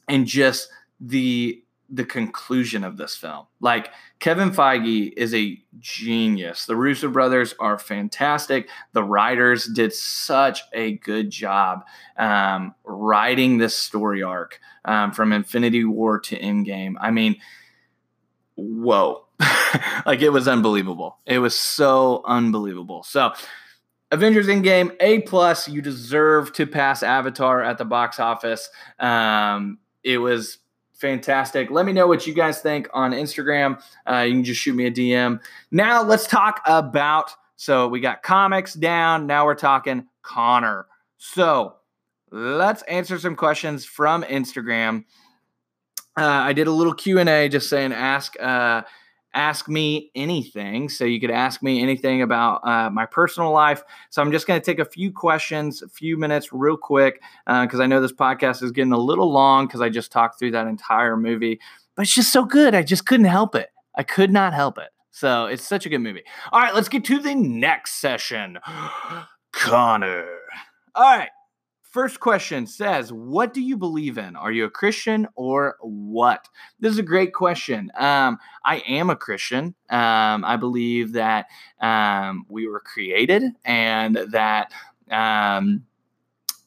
and 0.07 0.25
just 0.25 0.69
the 0.99 1.61
the 1.89 2.05
conclusion 2.05 2.83
of 2.83 2.97
this 2.97 3.15
film. 3.15 3.45
Like 3.59 3.89
Kevin 4.19 4.49
Feige 4.49 5.13
is 5.15 5.33
a 5.35 5.61
genius. 5.79 6.65
The 6.65 6.75
Russo 6.75 7.09
brothers 7.09 7.53
are 7.59 7.77
fantastic. 7.77 8.69
The 8.93 9.03
writers 9.03 9.65
did 9.65 9.93
such 9.93 10.61
a 10.73 10.93
good 10.93 11.29
job 11.29 11.85
um, 12.17 12.73
writing 12.83 13.57
this 13.57 13.75
story 13.75 14.23
arc 14.23 14.59
um, 14.85 15.11
from 15.11 15.31
Infinity 15.31 15.85
War 15.85 16.19
to 16.21 16.39
Endgame. 16.39 16.95
I 16.99 17.11
mean, 17.11 17.35
whoa. 18.55 19.24
like 20.05 20.21
it 20.21 20.29
was 20.29 20.47
unbelievable. 20.47 21.17
It 21.25 21.39
was 21.39 21.57
so 21.57 22.21
unbelievable. 22.25 23.03
So 23.03 23.33
Avengers 24.11 24.47
Endgame, 24.47 24.95
A 24.99 25.21
plus. 25.21 25.67
You 25.67 25.81
deserve 25.81 26.53
to 26.53 26.65
pass 26.65 27.03
Avatar 27.03 27.61
at 27.61 27.77
the 27.77 27.85
box 27.85 28.19
office. 28.19 28.69
Um, 28.99 29.79
it 30.03 30.17
was 30.17 30.59
fantastic. 30.93 31.69
Let 31.69 31.85
me 31.85 31.91
know 31.91 32.07
what 32.07 32.25
you 32.25 32.33
guys 32.33 32.61
think 32.61 32.87
on 32.93 33.11
Instagram. 33.11 33.81
Uh, 34.09 34.19
you 34.19 34.33
can 34.33 34.43
just 34.43 34.61
shoot 34.61 34.75
me 34.75 34.85
a 34.85 34.91
DM. 34.91 35.39
Now 35.71 36.03
let's 36.03 36.27
talk 36.27 36.61
about. 36.65 37.31
So 37.57 37.87
we 37.87 37.99
got 37.99 38.23
comics 38.23 38.73
down. 38.73 39.27
Now 39.27 39.45
we're 39.45 39.55
talking 39.55 40.05
Connor. 40.21 40.87
So 41.17 41.75
let's 42.31 42.83
answer 42.83 43.17
some 43.19 43.35
questions 43.35 43.85
from 43.85 44.23
Instagram. 44.23 45.05
Uh, 46.17 46.23
I 46.23 46.53
did 46.53 46.67
a 46.67 46.71
little 46.71 46.93
Q 46.93 47.19
and 47.19 47.27
A, 47.27 47.49
just 47.49 47.69
saying 47.69 47.91
ask. 47.91 48.39
Uh, 48.39 48.83
ask 49.35 49.67
me 49.67 50.09
anything. 50.15 50.89
So 50.89 51.05
you 51.05 51.19
could 51.19 51.29
ask 51.29 51.61
me 51.61 51.81
anything 51.81 52.21
about 52.21 52.65
uh, 52.67 52.89
my 52.89 53.05
personal 53.05 53.51
life. 53.51 53.83
So 54.09 54.21
I'm 54.21 54.31
just 54.31 54.47
going 54.47 54.59
to 54.59 54.65
take 54.65 54.79
a 54.79 54.85
few 54.85 55.11
questions, 55.11 55.81
a 55.81 55.89
few 55.89 56.17
minutes, 56.17 56.51
real 56.51 56.77
quick, 56.77 57.21
because 57.45 57.79
uh, 57.79 57.83
I 57.83 57.87
know 57.87 58.01
this 58.01 58.13
podcast 58.13 58.63
is 58.63 58.71
getting 58.71 58.93
a 58.93 58.97
little 58.97 59.31
long 59.31 59.67
because 59.67 59.81
I 59.81 59.89
just 59.89 60.11
talked 60.11 60.39
through 60.39 60.51
that 60.51 60.67
entire 60.67 61.17
movie. 61.17 61.59
But 61.95 62.03
it's 62.03 62.15
just 62.15 62.31
so 62.33 62.45
good. 62.45 62.73
I 62.73 62.81
just 62.81 63.05
couldn't 63.05 63.27
help 63.27 63.55
it. 63.55 63.69
I 63.95 64.03
could 64.03 64.31
not 64.31 64.53
help 64.53 64.77
it. 64.77 64.89
So 65.11 65.45
it's 65.45 65.63
such 65.63 65.85
a 65.85 65.89
good 65.89 65.99
movie. 65.99 66.23
All 66.51 66.59
right, 66.59 66.75
let's 66.75 66.89
get 66.89 67.05
to 67.05 67.19
the 67.19 67.35
next 67.35 68.01
session. 68.01 68.59
Connor. 69.53 70.27
All 70.93 71.17
right. 71.17 71.29
First 71.95 72.19
question 72.19 72.67
says, 72.67 73.13
What 73.13 73.53
do 73.53 73.61
you 73.61 73.77
believe 73.77 74.17
in? 74.17 74.35
Are 74.35 74.51
you 74.51 74.65
a 74.65 74.69
Christian 74.69 75.29
or 75.35 75.77
what? 75.79 76.49
This 76.81 76.91
is 76.91 76.99
a 76.99 77.03
great 77.03 77.33
question. 77.33 77.89
Um, 77.97 78.37
I 78.65 78.83
am 78.85 79.09
a 79.09 79.15
Christian. 79.15 79.75
Um, 79.89 80.43
I 80.43 80.57
believe 80.59 81.13
that 81.13 81.45
um, 81.79 82.45
we 82.49 82.67
were 82.67 82.81
created 82.81 83.43
and 83.63 84.17
that. 84.31 84.73
Um, 85.09 85.85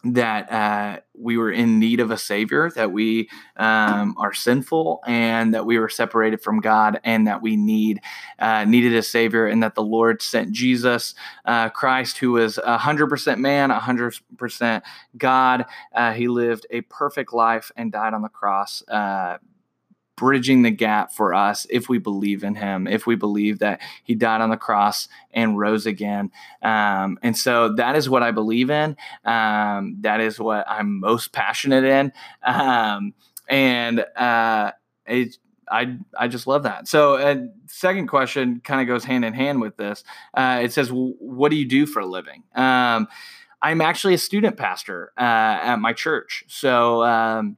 that 0.04 0.50
uh, 0.52 1.00
we 1.14 1.36
were 1.36 1.50
in 1.50 1.80
need 1.80 2.00
of 2.00 2.10
a 2.10 2.18
savior, 2.18 2.70
that 2.70 2.92
we 2.92 3.28
um, 3.56 4.14
are 4.18 4.32
sinful, 4.32 5.00
and 5.06 5.52
that 5.54 5.66
we 5.66 5.78
were 5.78 5.88
separated 5.88 6.40
from 6.40 6.60
God, 6.60 7.00
and 7.04 7.26
that 7.26 7.42
we 7.42 7.56
need 7.56 8.00
uh, 8.38 8.64
needed 8.64 8.94
a 8.94 9.02
savior, 9.02 9.46
and 9.46 9.62
that 9.62 9.74
the 9.74 9.82
Lord 9.82 10.22
sent 10.22 10.52
Jesus 10.52 11.14
uh, 11.44 11.68
Christ, 11.70 12.18
who 12.18 12.32
was 12.32 12.58
hundred 12.64 13.08
percent 13.08 13.40
man, 13.40 13.70
hundred 13.70 14.18
percent 14.36 14.84
God. 15.16 15.66
Uh, 15.94 16.12
he 16.12 16.28
lived 16.28 16.66
a 16.70 16.82
perfect 16.82 17.32
life 17.32 17.72
and 17.76 17.90
died 17.90 18.14
on 18.14 18.22
the 18.22 18.28
cross 18.28 18.82
uh, 18.88 19.38
bridging 20.18 20.62
the 20.62 20.70
gap 20.70 21.12
for 21.12 21.32
us 21.32 21.66
if 21.70 21.88
we 21.88 21.98
believe 21.98 22.44
in 22.44 22.54
him, 22.54 22.86
if 22.86 23.06
we 23.06 23.14
believe 23.14 23.60
that 23.60 23.80
he 24.04 24.14
died 24.14 24.40
on 24.40 24.50
the 24.50 24.56
cross 24.56 25.08
and 25.32 25.58
rose 25.58 25.86
again. 25.86 26.30
Um, 26.62 27.18
and 27.22 27.36
so 27.36 27.72
that 27.74 27.96
is 27.96 28.10
what 28.10 28.22
I 28.22 28.32
believe 28.32 28.68
in. 28.68 28.96
Um, 29.24 29.96
that 30.00 30.20
is 30.20 30.38
what 30.38 30.68
I'm 30.68 31.00
most 31.00 31.32
passionate 31.32 31.84
in. 31.84 32.12
Um, 32.42 33.14
and 33.48 34.00
uh, 34.16 34.72
I 35.70 35.98
I 36.18 36.28
just 36.28 36.46
love 36.46 36.64
that. 36.64 36.88
So, 36.88 37.16
uh, 37.16 37.36
second 37.66 38.08
question 38.08 38.60
kind 38.64 38.80
of 38.80 38.86
goes 38.86 39.04
hand 39.04 39.24
in 39.24 39.32
hand 39.32 39.60
with 39.60 39.76
this. 39.76 40.04
Uh, 40.34 40.60
it 40.62 40.72
says, 40.72 40.90
"What 40.92 41.50
do 41.50 41.56
you 41.56 41.66
do 41.66 41.86
for 41.86 42.00
a 42.00 42.06
living?" 42.06 42.42
Um, 42.54 43.08
I'm 43.60 43.80
actually 43.80 44.14
a 44.14 44.18
student 44.18 44.56
pastor 44.56 45.12
uh, 45.18 45.22
at 45.22 45.76
my 45.76 45.92
church. 45.92 46.44
So, 46.48 47.02
um, 47.02 47.56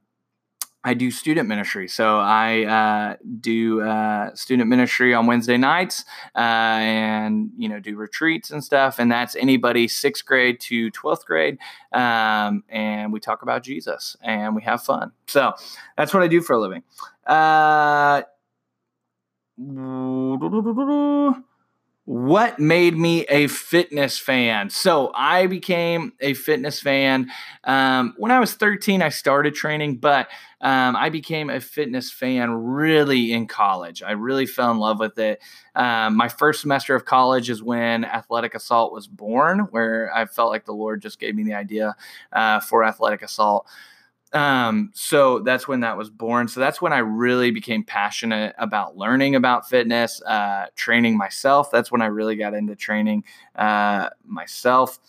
I 0.83 0.95
do 0.95 1.11
student 1.11 1.47
ministry. 1.47 1.87
So 1.87 2.17
I 2.19 2.63
uh, 2.63 3.15
do 3.39 3.81
uh, 3.81 4.33
student 4.33 4.67
ministry 4.67 5.13
on 5.13 5.27
Wednesday 5.27 5.57
nights 5.57 6.05
uh, 6.35 6.39
and, 6.39 7.51
you 7.55 7.69
know, 7.69 7.79
do 7.79 7.95
retreats 7.95 8.49
and 8.49 8.63
stuff. 8.63 8.97
And 8.97 9.11
that's 9.11 9.35
anybody 9.35 9.87
sixth 9.87 10.25
grade 10.25 10.59
to 10.61 10.89
12th 10.91 11.25
grade. 11.25 11.59
Um, 11.91 12.63
and 12.69 13.13
we 13.13 13.19
talk 13.19 13.43
about 13.43 13.63
Jesus 13.63 14.17
and 14.23 14.55
we 14.55 14.63
have 14.63 14.81
fun. 14.81 15.11
So 15.27 15.53
that's 15.97 16.13
what 16.13 16.23
I 16.23 16.27
do 16.27 16.41
for 16.41 16.53
a 16.53 16.59
living. 16.59 16.83
What 22.11 22.59
made 22.59 22.97
me 22.97 23.21
a 23.27 23.47
fitness 23.47 24.19
fan? 24.19 24.69
So 24.69 25.13
I 25.15 25.47
became 25.47 26.11
a 26.19 26.33
fitness 26.33 26.81
fan 26.81 27.31
um, 27.63 28.15
when 28.17 28.33
I 28.33 28.39
was 28.41 28.53
13. 28.53 29.01
I 29.01 29.07
started 29.07 29.55
training, 29.55 29.95
but 29.95 30.27
um, 30.59 30.97
I 30.97 31.07
became 31.07 31.49
a 31.49 31.61
fitness 31.61 32.11
fan 32.11 32.51
really 32.51 33.31
in 33.31 33.47
college. 33.47 34.03
I 34.03 34.11
really 34.11 34.45
fell 34.45 34.71
in 34.71 34.77
love 34.79 34.99
with 34.99 35.17
it. 35.19 35.41
Um, 35.73 36.17
my 36.17 36.27
first 36.27 36.59
semester 36.59 36.95
of 36.95 37.05
college 37.05 37.49
is 37.49 37.63
when 37.63 38.03
Athletic 38.03 38.55
Assault 38.55 38.91
was 38.91 39.07
born, 39.07 39.59
where 39.71 40.13
I 40.13 40.25
felt 40.25 40.49
like 40.49 40.65
the 40.65 40.73
Lord 40.73 41.01
just 41.01 41.17
gave 41.17 41.33
me 41.33 41.43
the 41.43 41.53
idea 41.53 41.95
uh, 42.33 42.59
for 42.59 42.83
Athletic 42.83 43.21
Assault. 43.21 43.65
Um, 44.33 44.91
so 44.93 45.39
that's 45.39 45.67
when 45.67 45.81
that 45.81 45.97
was 45.97 46.09
born. 46.09 46.47
So 46.47 46.59
that's 46.59 46.81
when 46.81 46.93
I 46.93 46.99
really 46.99 47.51
became 47.51 47.83
passionate 47.83 48.55
about 48.57 48.95
learning 48.95 49.35
about 49.35 49.67
fitness, 49.67 50.21
uh, 50.21 50.67
training 50.75 51.17
myself. 51.17 51.69
That's 51.71 51.91
when 51.91 52.01
I 52.01 52.05
really 52.05 52.35
got 52.35 52.53
into 52.53 52.75
training 52.75 53.23
uh, 53.55 54.09
myself. 54.25 54.99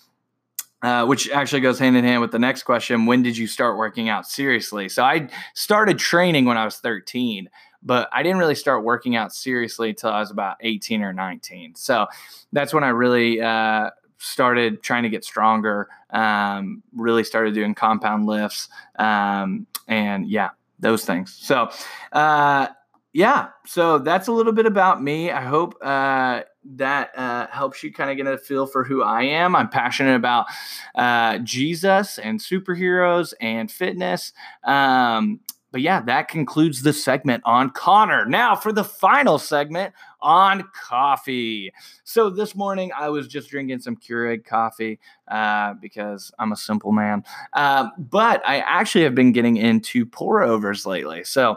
Uh, 0.83 1.07
which 1.07 1.31
actually 1.31 1.61
goes 1.61 1.79
hand 1.79 1.97
in 1.97 2.03
hand 2.03 2.21
with 2.21 2.33
the 2.33 2.41
next 2.41 2.65
question. 2.65 3.07
When 3.07 3.23
did 3.23 3.37
you 3.37 3.47
start 3.47 3.77
working 3.77 4.09
out 4.09 4.27
seriously? 4.27 4.89
So 4.89 5.05
I 5.05 5.29
started 5.55 5.97
training 5.97 6.45
when 6.45 6.59
I 6.59 6.65
was 6.65 6.79
13, 6.79 7.49
but 7.85 8.09
I 8.13 8.25
didn't 8.25 8.39
really 8.39 8.57
start 8.57 8.83
working 8.83 9.15
out 9.15 9.33
seriously 9.33 9.91
until 9.91 10.11
I 10.11 10.19
was 10.19 10.33
about 10.33 10.57
18 10.61 11.03
or 11.03 11.13
19. 11.13 11.77
So 11.77 12.09
that's 12.53 12.75
when 12.75 12.83
I 12.83 12.89
really 12.89 13.41
uh, 13.41 13.91
started 14.23 14.83
trying 14.83 15.03
to 15.03 15.09
get 15.09 15.25
stronger, 15.25 15.89
um, 16.11 16.83
really 16.95 17.25
started 17.25 17.55
doing 17.55 17.75
compound 17.75 18.27
lifts, 18.27 18.69
um, 18.99 19.67
and 19.89 20.29
yeah, 20.29 20.51
those 20.79 21.05
things. 21.05 21.37
So, 21.41 21.71
uh, 22.13 22.69
yeah, 23.13 23.49
so 23.67 23.99
that's 23.99 24.29
a 24.29 24.33
little 24.33 24.53
bit 24.53 24.67
about 24.67 25.03
me. 25.03 25.31
I 25.31 25.43
hope 25.43 25.77
uh, 25.83 26.43
that 26.77 27.11
uh, 27.17 27.47
helps 27.49 27.83
you 27.83 27.93
kind 27.93 28.11
of 28.11 28.17
get 28.17 28.27
a 28.27 28.39
feel 28.39 28.67
for 28.67 28.85
who 28.85 29.03
I 29.03 29.23
am. 29.25 29.55
I'm 29.55 29.69
passionate 29.69 30.15
about 30.15 30.47
uh, 30.95 31.39
Jesus 31.39 32.19
and 32.19 32.41
superheroes 32.41 33.35
and 33.41 33.71
fitness. 33.71 34.33
Um, 34.65 35.41
but 35.73 35.81
yeah, 35.81 36.03
that 36.03 36.29
concludes 36.29 36.83
the 36.83 36.93
segment 36.93 37.43
on 37.47 37.71
Connor. 37.71 38.27
Now 38.27 38.55
for 38.55 38.73
the 38.73 38.85
final 38.85 39.39
segment 39.39 39.95
on 40.21 40.69
coffee. 40.75 41.73
So 42.05 42.31
this 42.31 42.55
morning 42.55 42.93
I 42.97 43.09
was 43.09 43.27
just 43.27 43.49
drinking 43.49 43.81
some 43.81 43.97
Keurig 43.97 44.45
coffee 44.45 45.01
uh, 45.29 45.75
because 45.81 46.31
I'm 46.39 46.53
a 46.53 46.57
simple 46.57 46.93
man. 46.93 47.25
Uh, 47.55 47.89
but 47.99 48.47
I 48.47 48.59
actually 48.59 49.05
have 49.05 49.15
been 49.15 49.33
getting 49.33 49.57
into 49.57 50.05
pour 50.05 50.43
overs 50.43 50.85
lately. 50.87 51.25
So 51.25 51.57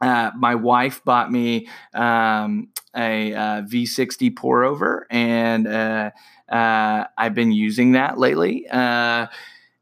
uh, 0.00 0.30
my 0.36 0.54
wife 0.54 1.04
bought 1.04 1.30
me 1.30 1.68
um, 1.94 2.68
a 2.94 3.34
uh, 3.34 3.62
V60 3.62 4.34
pour 4.36 4.64
over, 4.64 5.06
and 5.10 5.66
uh, 5.66 6.10
uh, 6.50 7.04
I've 7.16 7.34
been 7.34 7.52
using 7.52 7.92
that 7.92 8.18
lately 8.18 8.66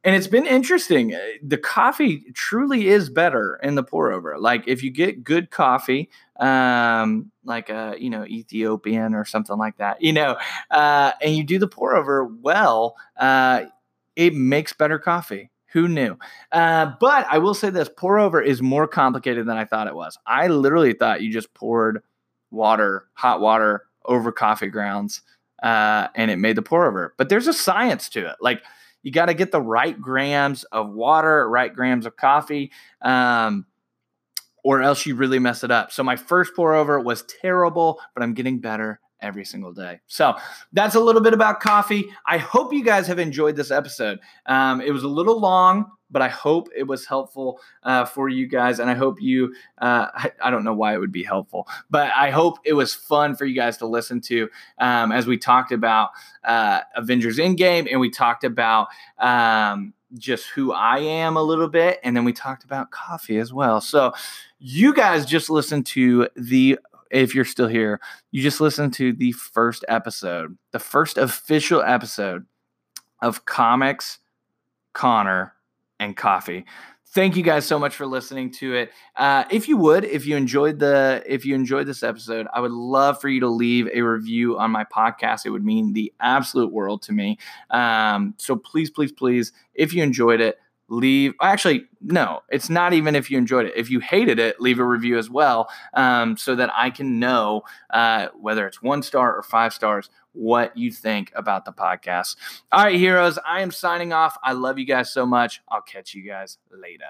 and 0.04 0.14
it's 0.14 0.26
been 0.26 0.46
interesting. 0.46 1.14
Uh, 1.14 1.18
the 1.42 1.56
coffee 1.56 2.24
truly 2.34 2.88
is 2.88 3.08
better 3.08 3.58
in 3.62 3.74
the 3.74 3.82
pour 3.82 4.12
over. 4.12 4.38
Like 4.38 4.64
if 4.66 4.82
you 4.82 4.90
get 4.90 5.24
good 5.24 5.50
coffee, 5.50 6.10
um, 6.38 7.30
like 7.44 7.70
a 7.70 7.96
you 7.98 8.10
know 8.10 8.24
Ethiopian 8.24 9.14
or 9.14 9.24
something 9.24 9.56
like 9.56 9.78
that, 9.78 10.02
you 10.02 10.12
know, 10.12 10.36
uh, 10.70 11.12
and 11.22 11.34
you 11.34 11.42
do 11.42 11.58
the 11.58 11.66
pour 11.66 11.96
over 11.96 12.24
well, 12.24 12.96
uh, 13.16 13.64
it 14.14 14.34
makes 14.34 14.72
better 14.72 14.98
coffee. 14.98 15.50
Who 15.72 15.88
knew? 15.88 16.16
Uh, 16.52 16.92
but 17.00 17.26
I 17.30 17.38
will 17.38 17.54
say 17.54 17.70
this: 17.70 17.88
pour 17.96 18.18
over 18.18 18.40
is 18.42 18.60
more 18.62 18.86
complicated 18.86 19.46
than 19.46 19.56
I 19.56 19.64
thought 19.64 19.88
it 19.88 19.94
was. 19.94 20.18
I 20.26 20.48
literally 20.48 20.92
thought 20.92 21.22
you 21.22 21.32
just 21.32 21.52
poured 21.54 22.02
water, 22.50 23.06
hot 23.14 23.40
water, 23.40 23.86
over 24.04 24.30
coffee 24.30 24.68
grounds, 24.68 25.22
uh, 25.62 26.08
and 26.14 26.30
it 26.30 26.36
made 26.36 26.56
the 26.56 26.62
pour 26.62 26.86
over. 26.86 27.14
But 27.16 27.30
there's 27.30 27.46
a 27.46 27.54
science 27.54 28.08
to 28.10 28.28
it. 28.28 28.36
Like 28.40 28.62
you 29.04 29.12
got 29.12 29.26
to 29.26 29.34
get 29.34 29.52
the 29.52 29.62
right 29.62 30.00
grams 30.00 30.64
of 30.64 30.90
water, 30.90 31.48
right 31.48 31.72
grams 31.72 32.06
of 32.06 32.16
coffee. 32.16 32.72
Um, 33.00 33.66
or 34.64 34.80
else 34.80 35.04
you 35.04 35.14
really 35.14 35.38
mess 35.38 35.62
it 35.62 35.70
up. 35.70 35.92
So 35.92 36.02
my 36.02 36.16
first 36.16 36.56
pour 36.56 36.74
over 36.74 36.98
was 36.98 37.22
terrible, 37.22 38.00
but 38.14 38.22
I'm 38.22 38.32
getting 38.32 38.60
better 38.60 38.98
every 39.24 39.44
single 39.44 39.72
day. 39.72 40.00
So 40.06 40.34
that's 40.72 40.94
a 40.94 41.00
little 41.00 41.22
bit 41.22 41.32
about 41.32 41.60
coffee. 41.60 42.06
I 42.26 42.36
hope 42.36 42.72
you 42.72 42.84
guys 42.84 43.06
have 43.06 43.18
enjoyed 43.18 43.56
this 43.56 43.70
episode. 43.70 44.20
Um, 44.46 44.80
it 44.82 44.92
was 44.92 45.02
a 45.02 45.08
little 45.08 45.40
long, 45.40 45.86
but 46.10 46.20
I 46.20 46.28
hope 46.28 46.68
it 46.76 46.84
was 46.84 47.06
helpful 47.06 47.58
uh, 47.82 48.04
for 48.04 48.28
you 48.28 48.46
guys. 48.46 48.78
And 48.78 48.90
I 48.90 48.94
hope 48.94 49.20
you, 49.20 49.54
uh, 49.78 50.08
I, 50.14 50.30
I, 50.44 50.50
don't 50.50 50.62
know 50.62 50.74
why 50.74 50.94
it 50.94 50.98
would 50.98 51.10
be 51.10 51.24
helpful, 51.24 51.66
but 51.90 52.12
I 52.14 52.30
hope 52.30 52.58
it 52.64 52.74
was 52.74 52.94
fun 52.94 53.34
for 53.34 53.46
you 53.46 53.54
guys 53.54 53.78
to 53.78 53.86
listen 53.86 54.20
to 54.22 54.48
um, 54.78 55.10
as 55.10 55.26
we 55.26 55.38
talked 55.38 55.72
about 55.72 56.10
uh, 56.44 56.82
Avengers 56.94 57.38
Endgame 57.38 57.88
and 57.90 57.98
we 57.98 58.10
talked 58.10 58.44
about. 58.44 58.88
Um, 59.18 59.94
just 60.16 60.46
who 60.50 60.70
I 60.72 60.98
am 60.98 61.36
a 61.36 61.42
little 61.42 61.66
bit. 61.66 61.98
And 62.04 62.16
then 62.16 62.24
we 62.24 62.32
talked 62.32 62.62
about 62.62 62.92
coffee 62.92 63.38
as 63.38 63.52
well. 63.52 63.80
So, 63.80 64.12
you 64.60 64.94
guys 64.94 65.26
just 65.26 65.50
listened 65.50 65.86
to 65.86 66.28
the 66.36 66.78
if 67.14 67.34
you're 67.34 67.44
still 67.44 67.68
here, 67.68 68.00
you 68.32 68.42
just 68.42 68.60
listened 68.60 68.92
to 68.94 69.12
the 69.12 69.32
first 69.32 69.84
episode, 69.88 70.58
the 70.72 70.78
first 70.78 71.16
official 71.16 71.80
episode 71.80 72.44
of 73.22 73.44
Comics, 73.44 74.18
Connor, 74.92 75.54
and 76.00 76.16
Coffee. 76.16 76.66
Thank 77.14 77.36
you 77.36 77.44
guys 77.44 77.64
so 77.64 77.78
much 77.78 77.94
for 77.94 78.06
listening 78.06 78.50
to 78.54 78.74
it. 78.74 78.90
Uh, 79.14 79.44
if 79.48 79.68
you 79.68 79.76
would, 79.76 80.04
if 80.04 80.26
you 80.26 80.36
enjoyed 80.36 80.80
the, 80.80 81.22
if 81.24 81.46
you 81.46 81.54
enjoyed 81.54 81.86
this 81.86 82.02
episode, 82.02 82.48
I 82.52 82.58
would 82.58 82.72
love 82.72 83.20
for 83.20 83.28
you 83.28 83.38
to 83.38 83.48
leave 83.48 83.88
a 83.94 84.02
review 84.02 84.58
on 84.58 84.72
my 84.72 84.82
podcast. 84.82 85.46
It 85.46 85.50
would 85.50 85.64
mean 85.64 85.92
the 85.92 86.12
absolute 86.18 86.72
world 86.72 87.02
to 87.02 87.12
me. 87.12 87.38
Um, 87.70 88.34
so 88.38 88.56
please, 88.56 88.90
please, 88.90 89.12
please, 89.12 89.52
if 89.74 89.94
you 89.94 90.02
enjoyed 90.02 90.40
it, 90.40 90.58
leave 90.88 91.32
actually 91.40 91.86
no 92.02 92.40
it's 92.50 92.68
not 92.68 92.92
even 92.92 93.14
if 93.14 93.30
you 93.30 93.38
enjoyed 93.38 93.66
it. 93.66 93.72
If 93.76 93.90
you 93.90 94.00
hated 94.00 94.38
it 94.38 94.60
leave 94.60 94.78
a 94.78 94.84
review 94.84 95.18
as 95.18 95.30
well 95.30 95.68
um, 95.94 96.36
so 96.36 96.54
that 96.56 96.70
i 96.74 96.90
can 96.90 97.18
know 97.18 97.62
uh, 97.90 98.28
whether 98.38 98.66
it's 98.66 98.82
one 98.82 99.02
star 99.02 99.34
or 99.34 99.42
five 99.42 99.72
stars 99.72 100.10
what 100.32 100.76
you 100.76 100.90
think 100.90 101.30
about 101.36 101.64
the 101.64 101.72
podcast. 101.72 102.36
All 102.72 102.84
right 102.84 102.96
heroes 102.96 103.38
i 103.46 103.60
am 103.60 103.70
signing 103.70 104.12
off. 104.12 104.36
I 104.42 104.52
love 104.52 104.78
you 104.78 104.84
guys 104.84 105.12
so 105.12 105.24
much. 105.24 105.62
I'll 105.68 105.82
catch 105.82 106.14
you 106.14 106.22
guys 106.22 106.58
later 106.70 107.04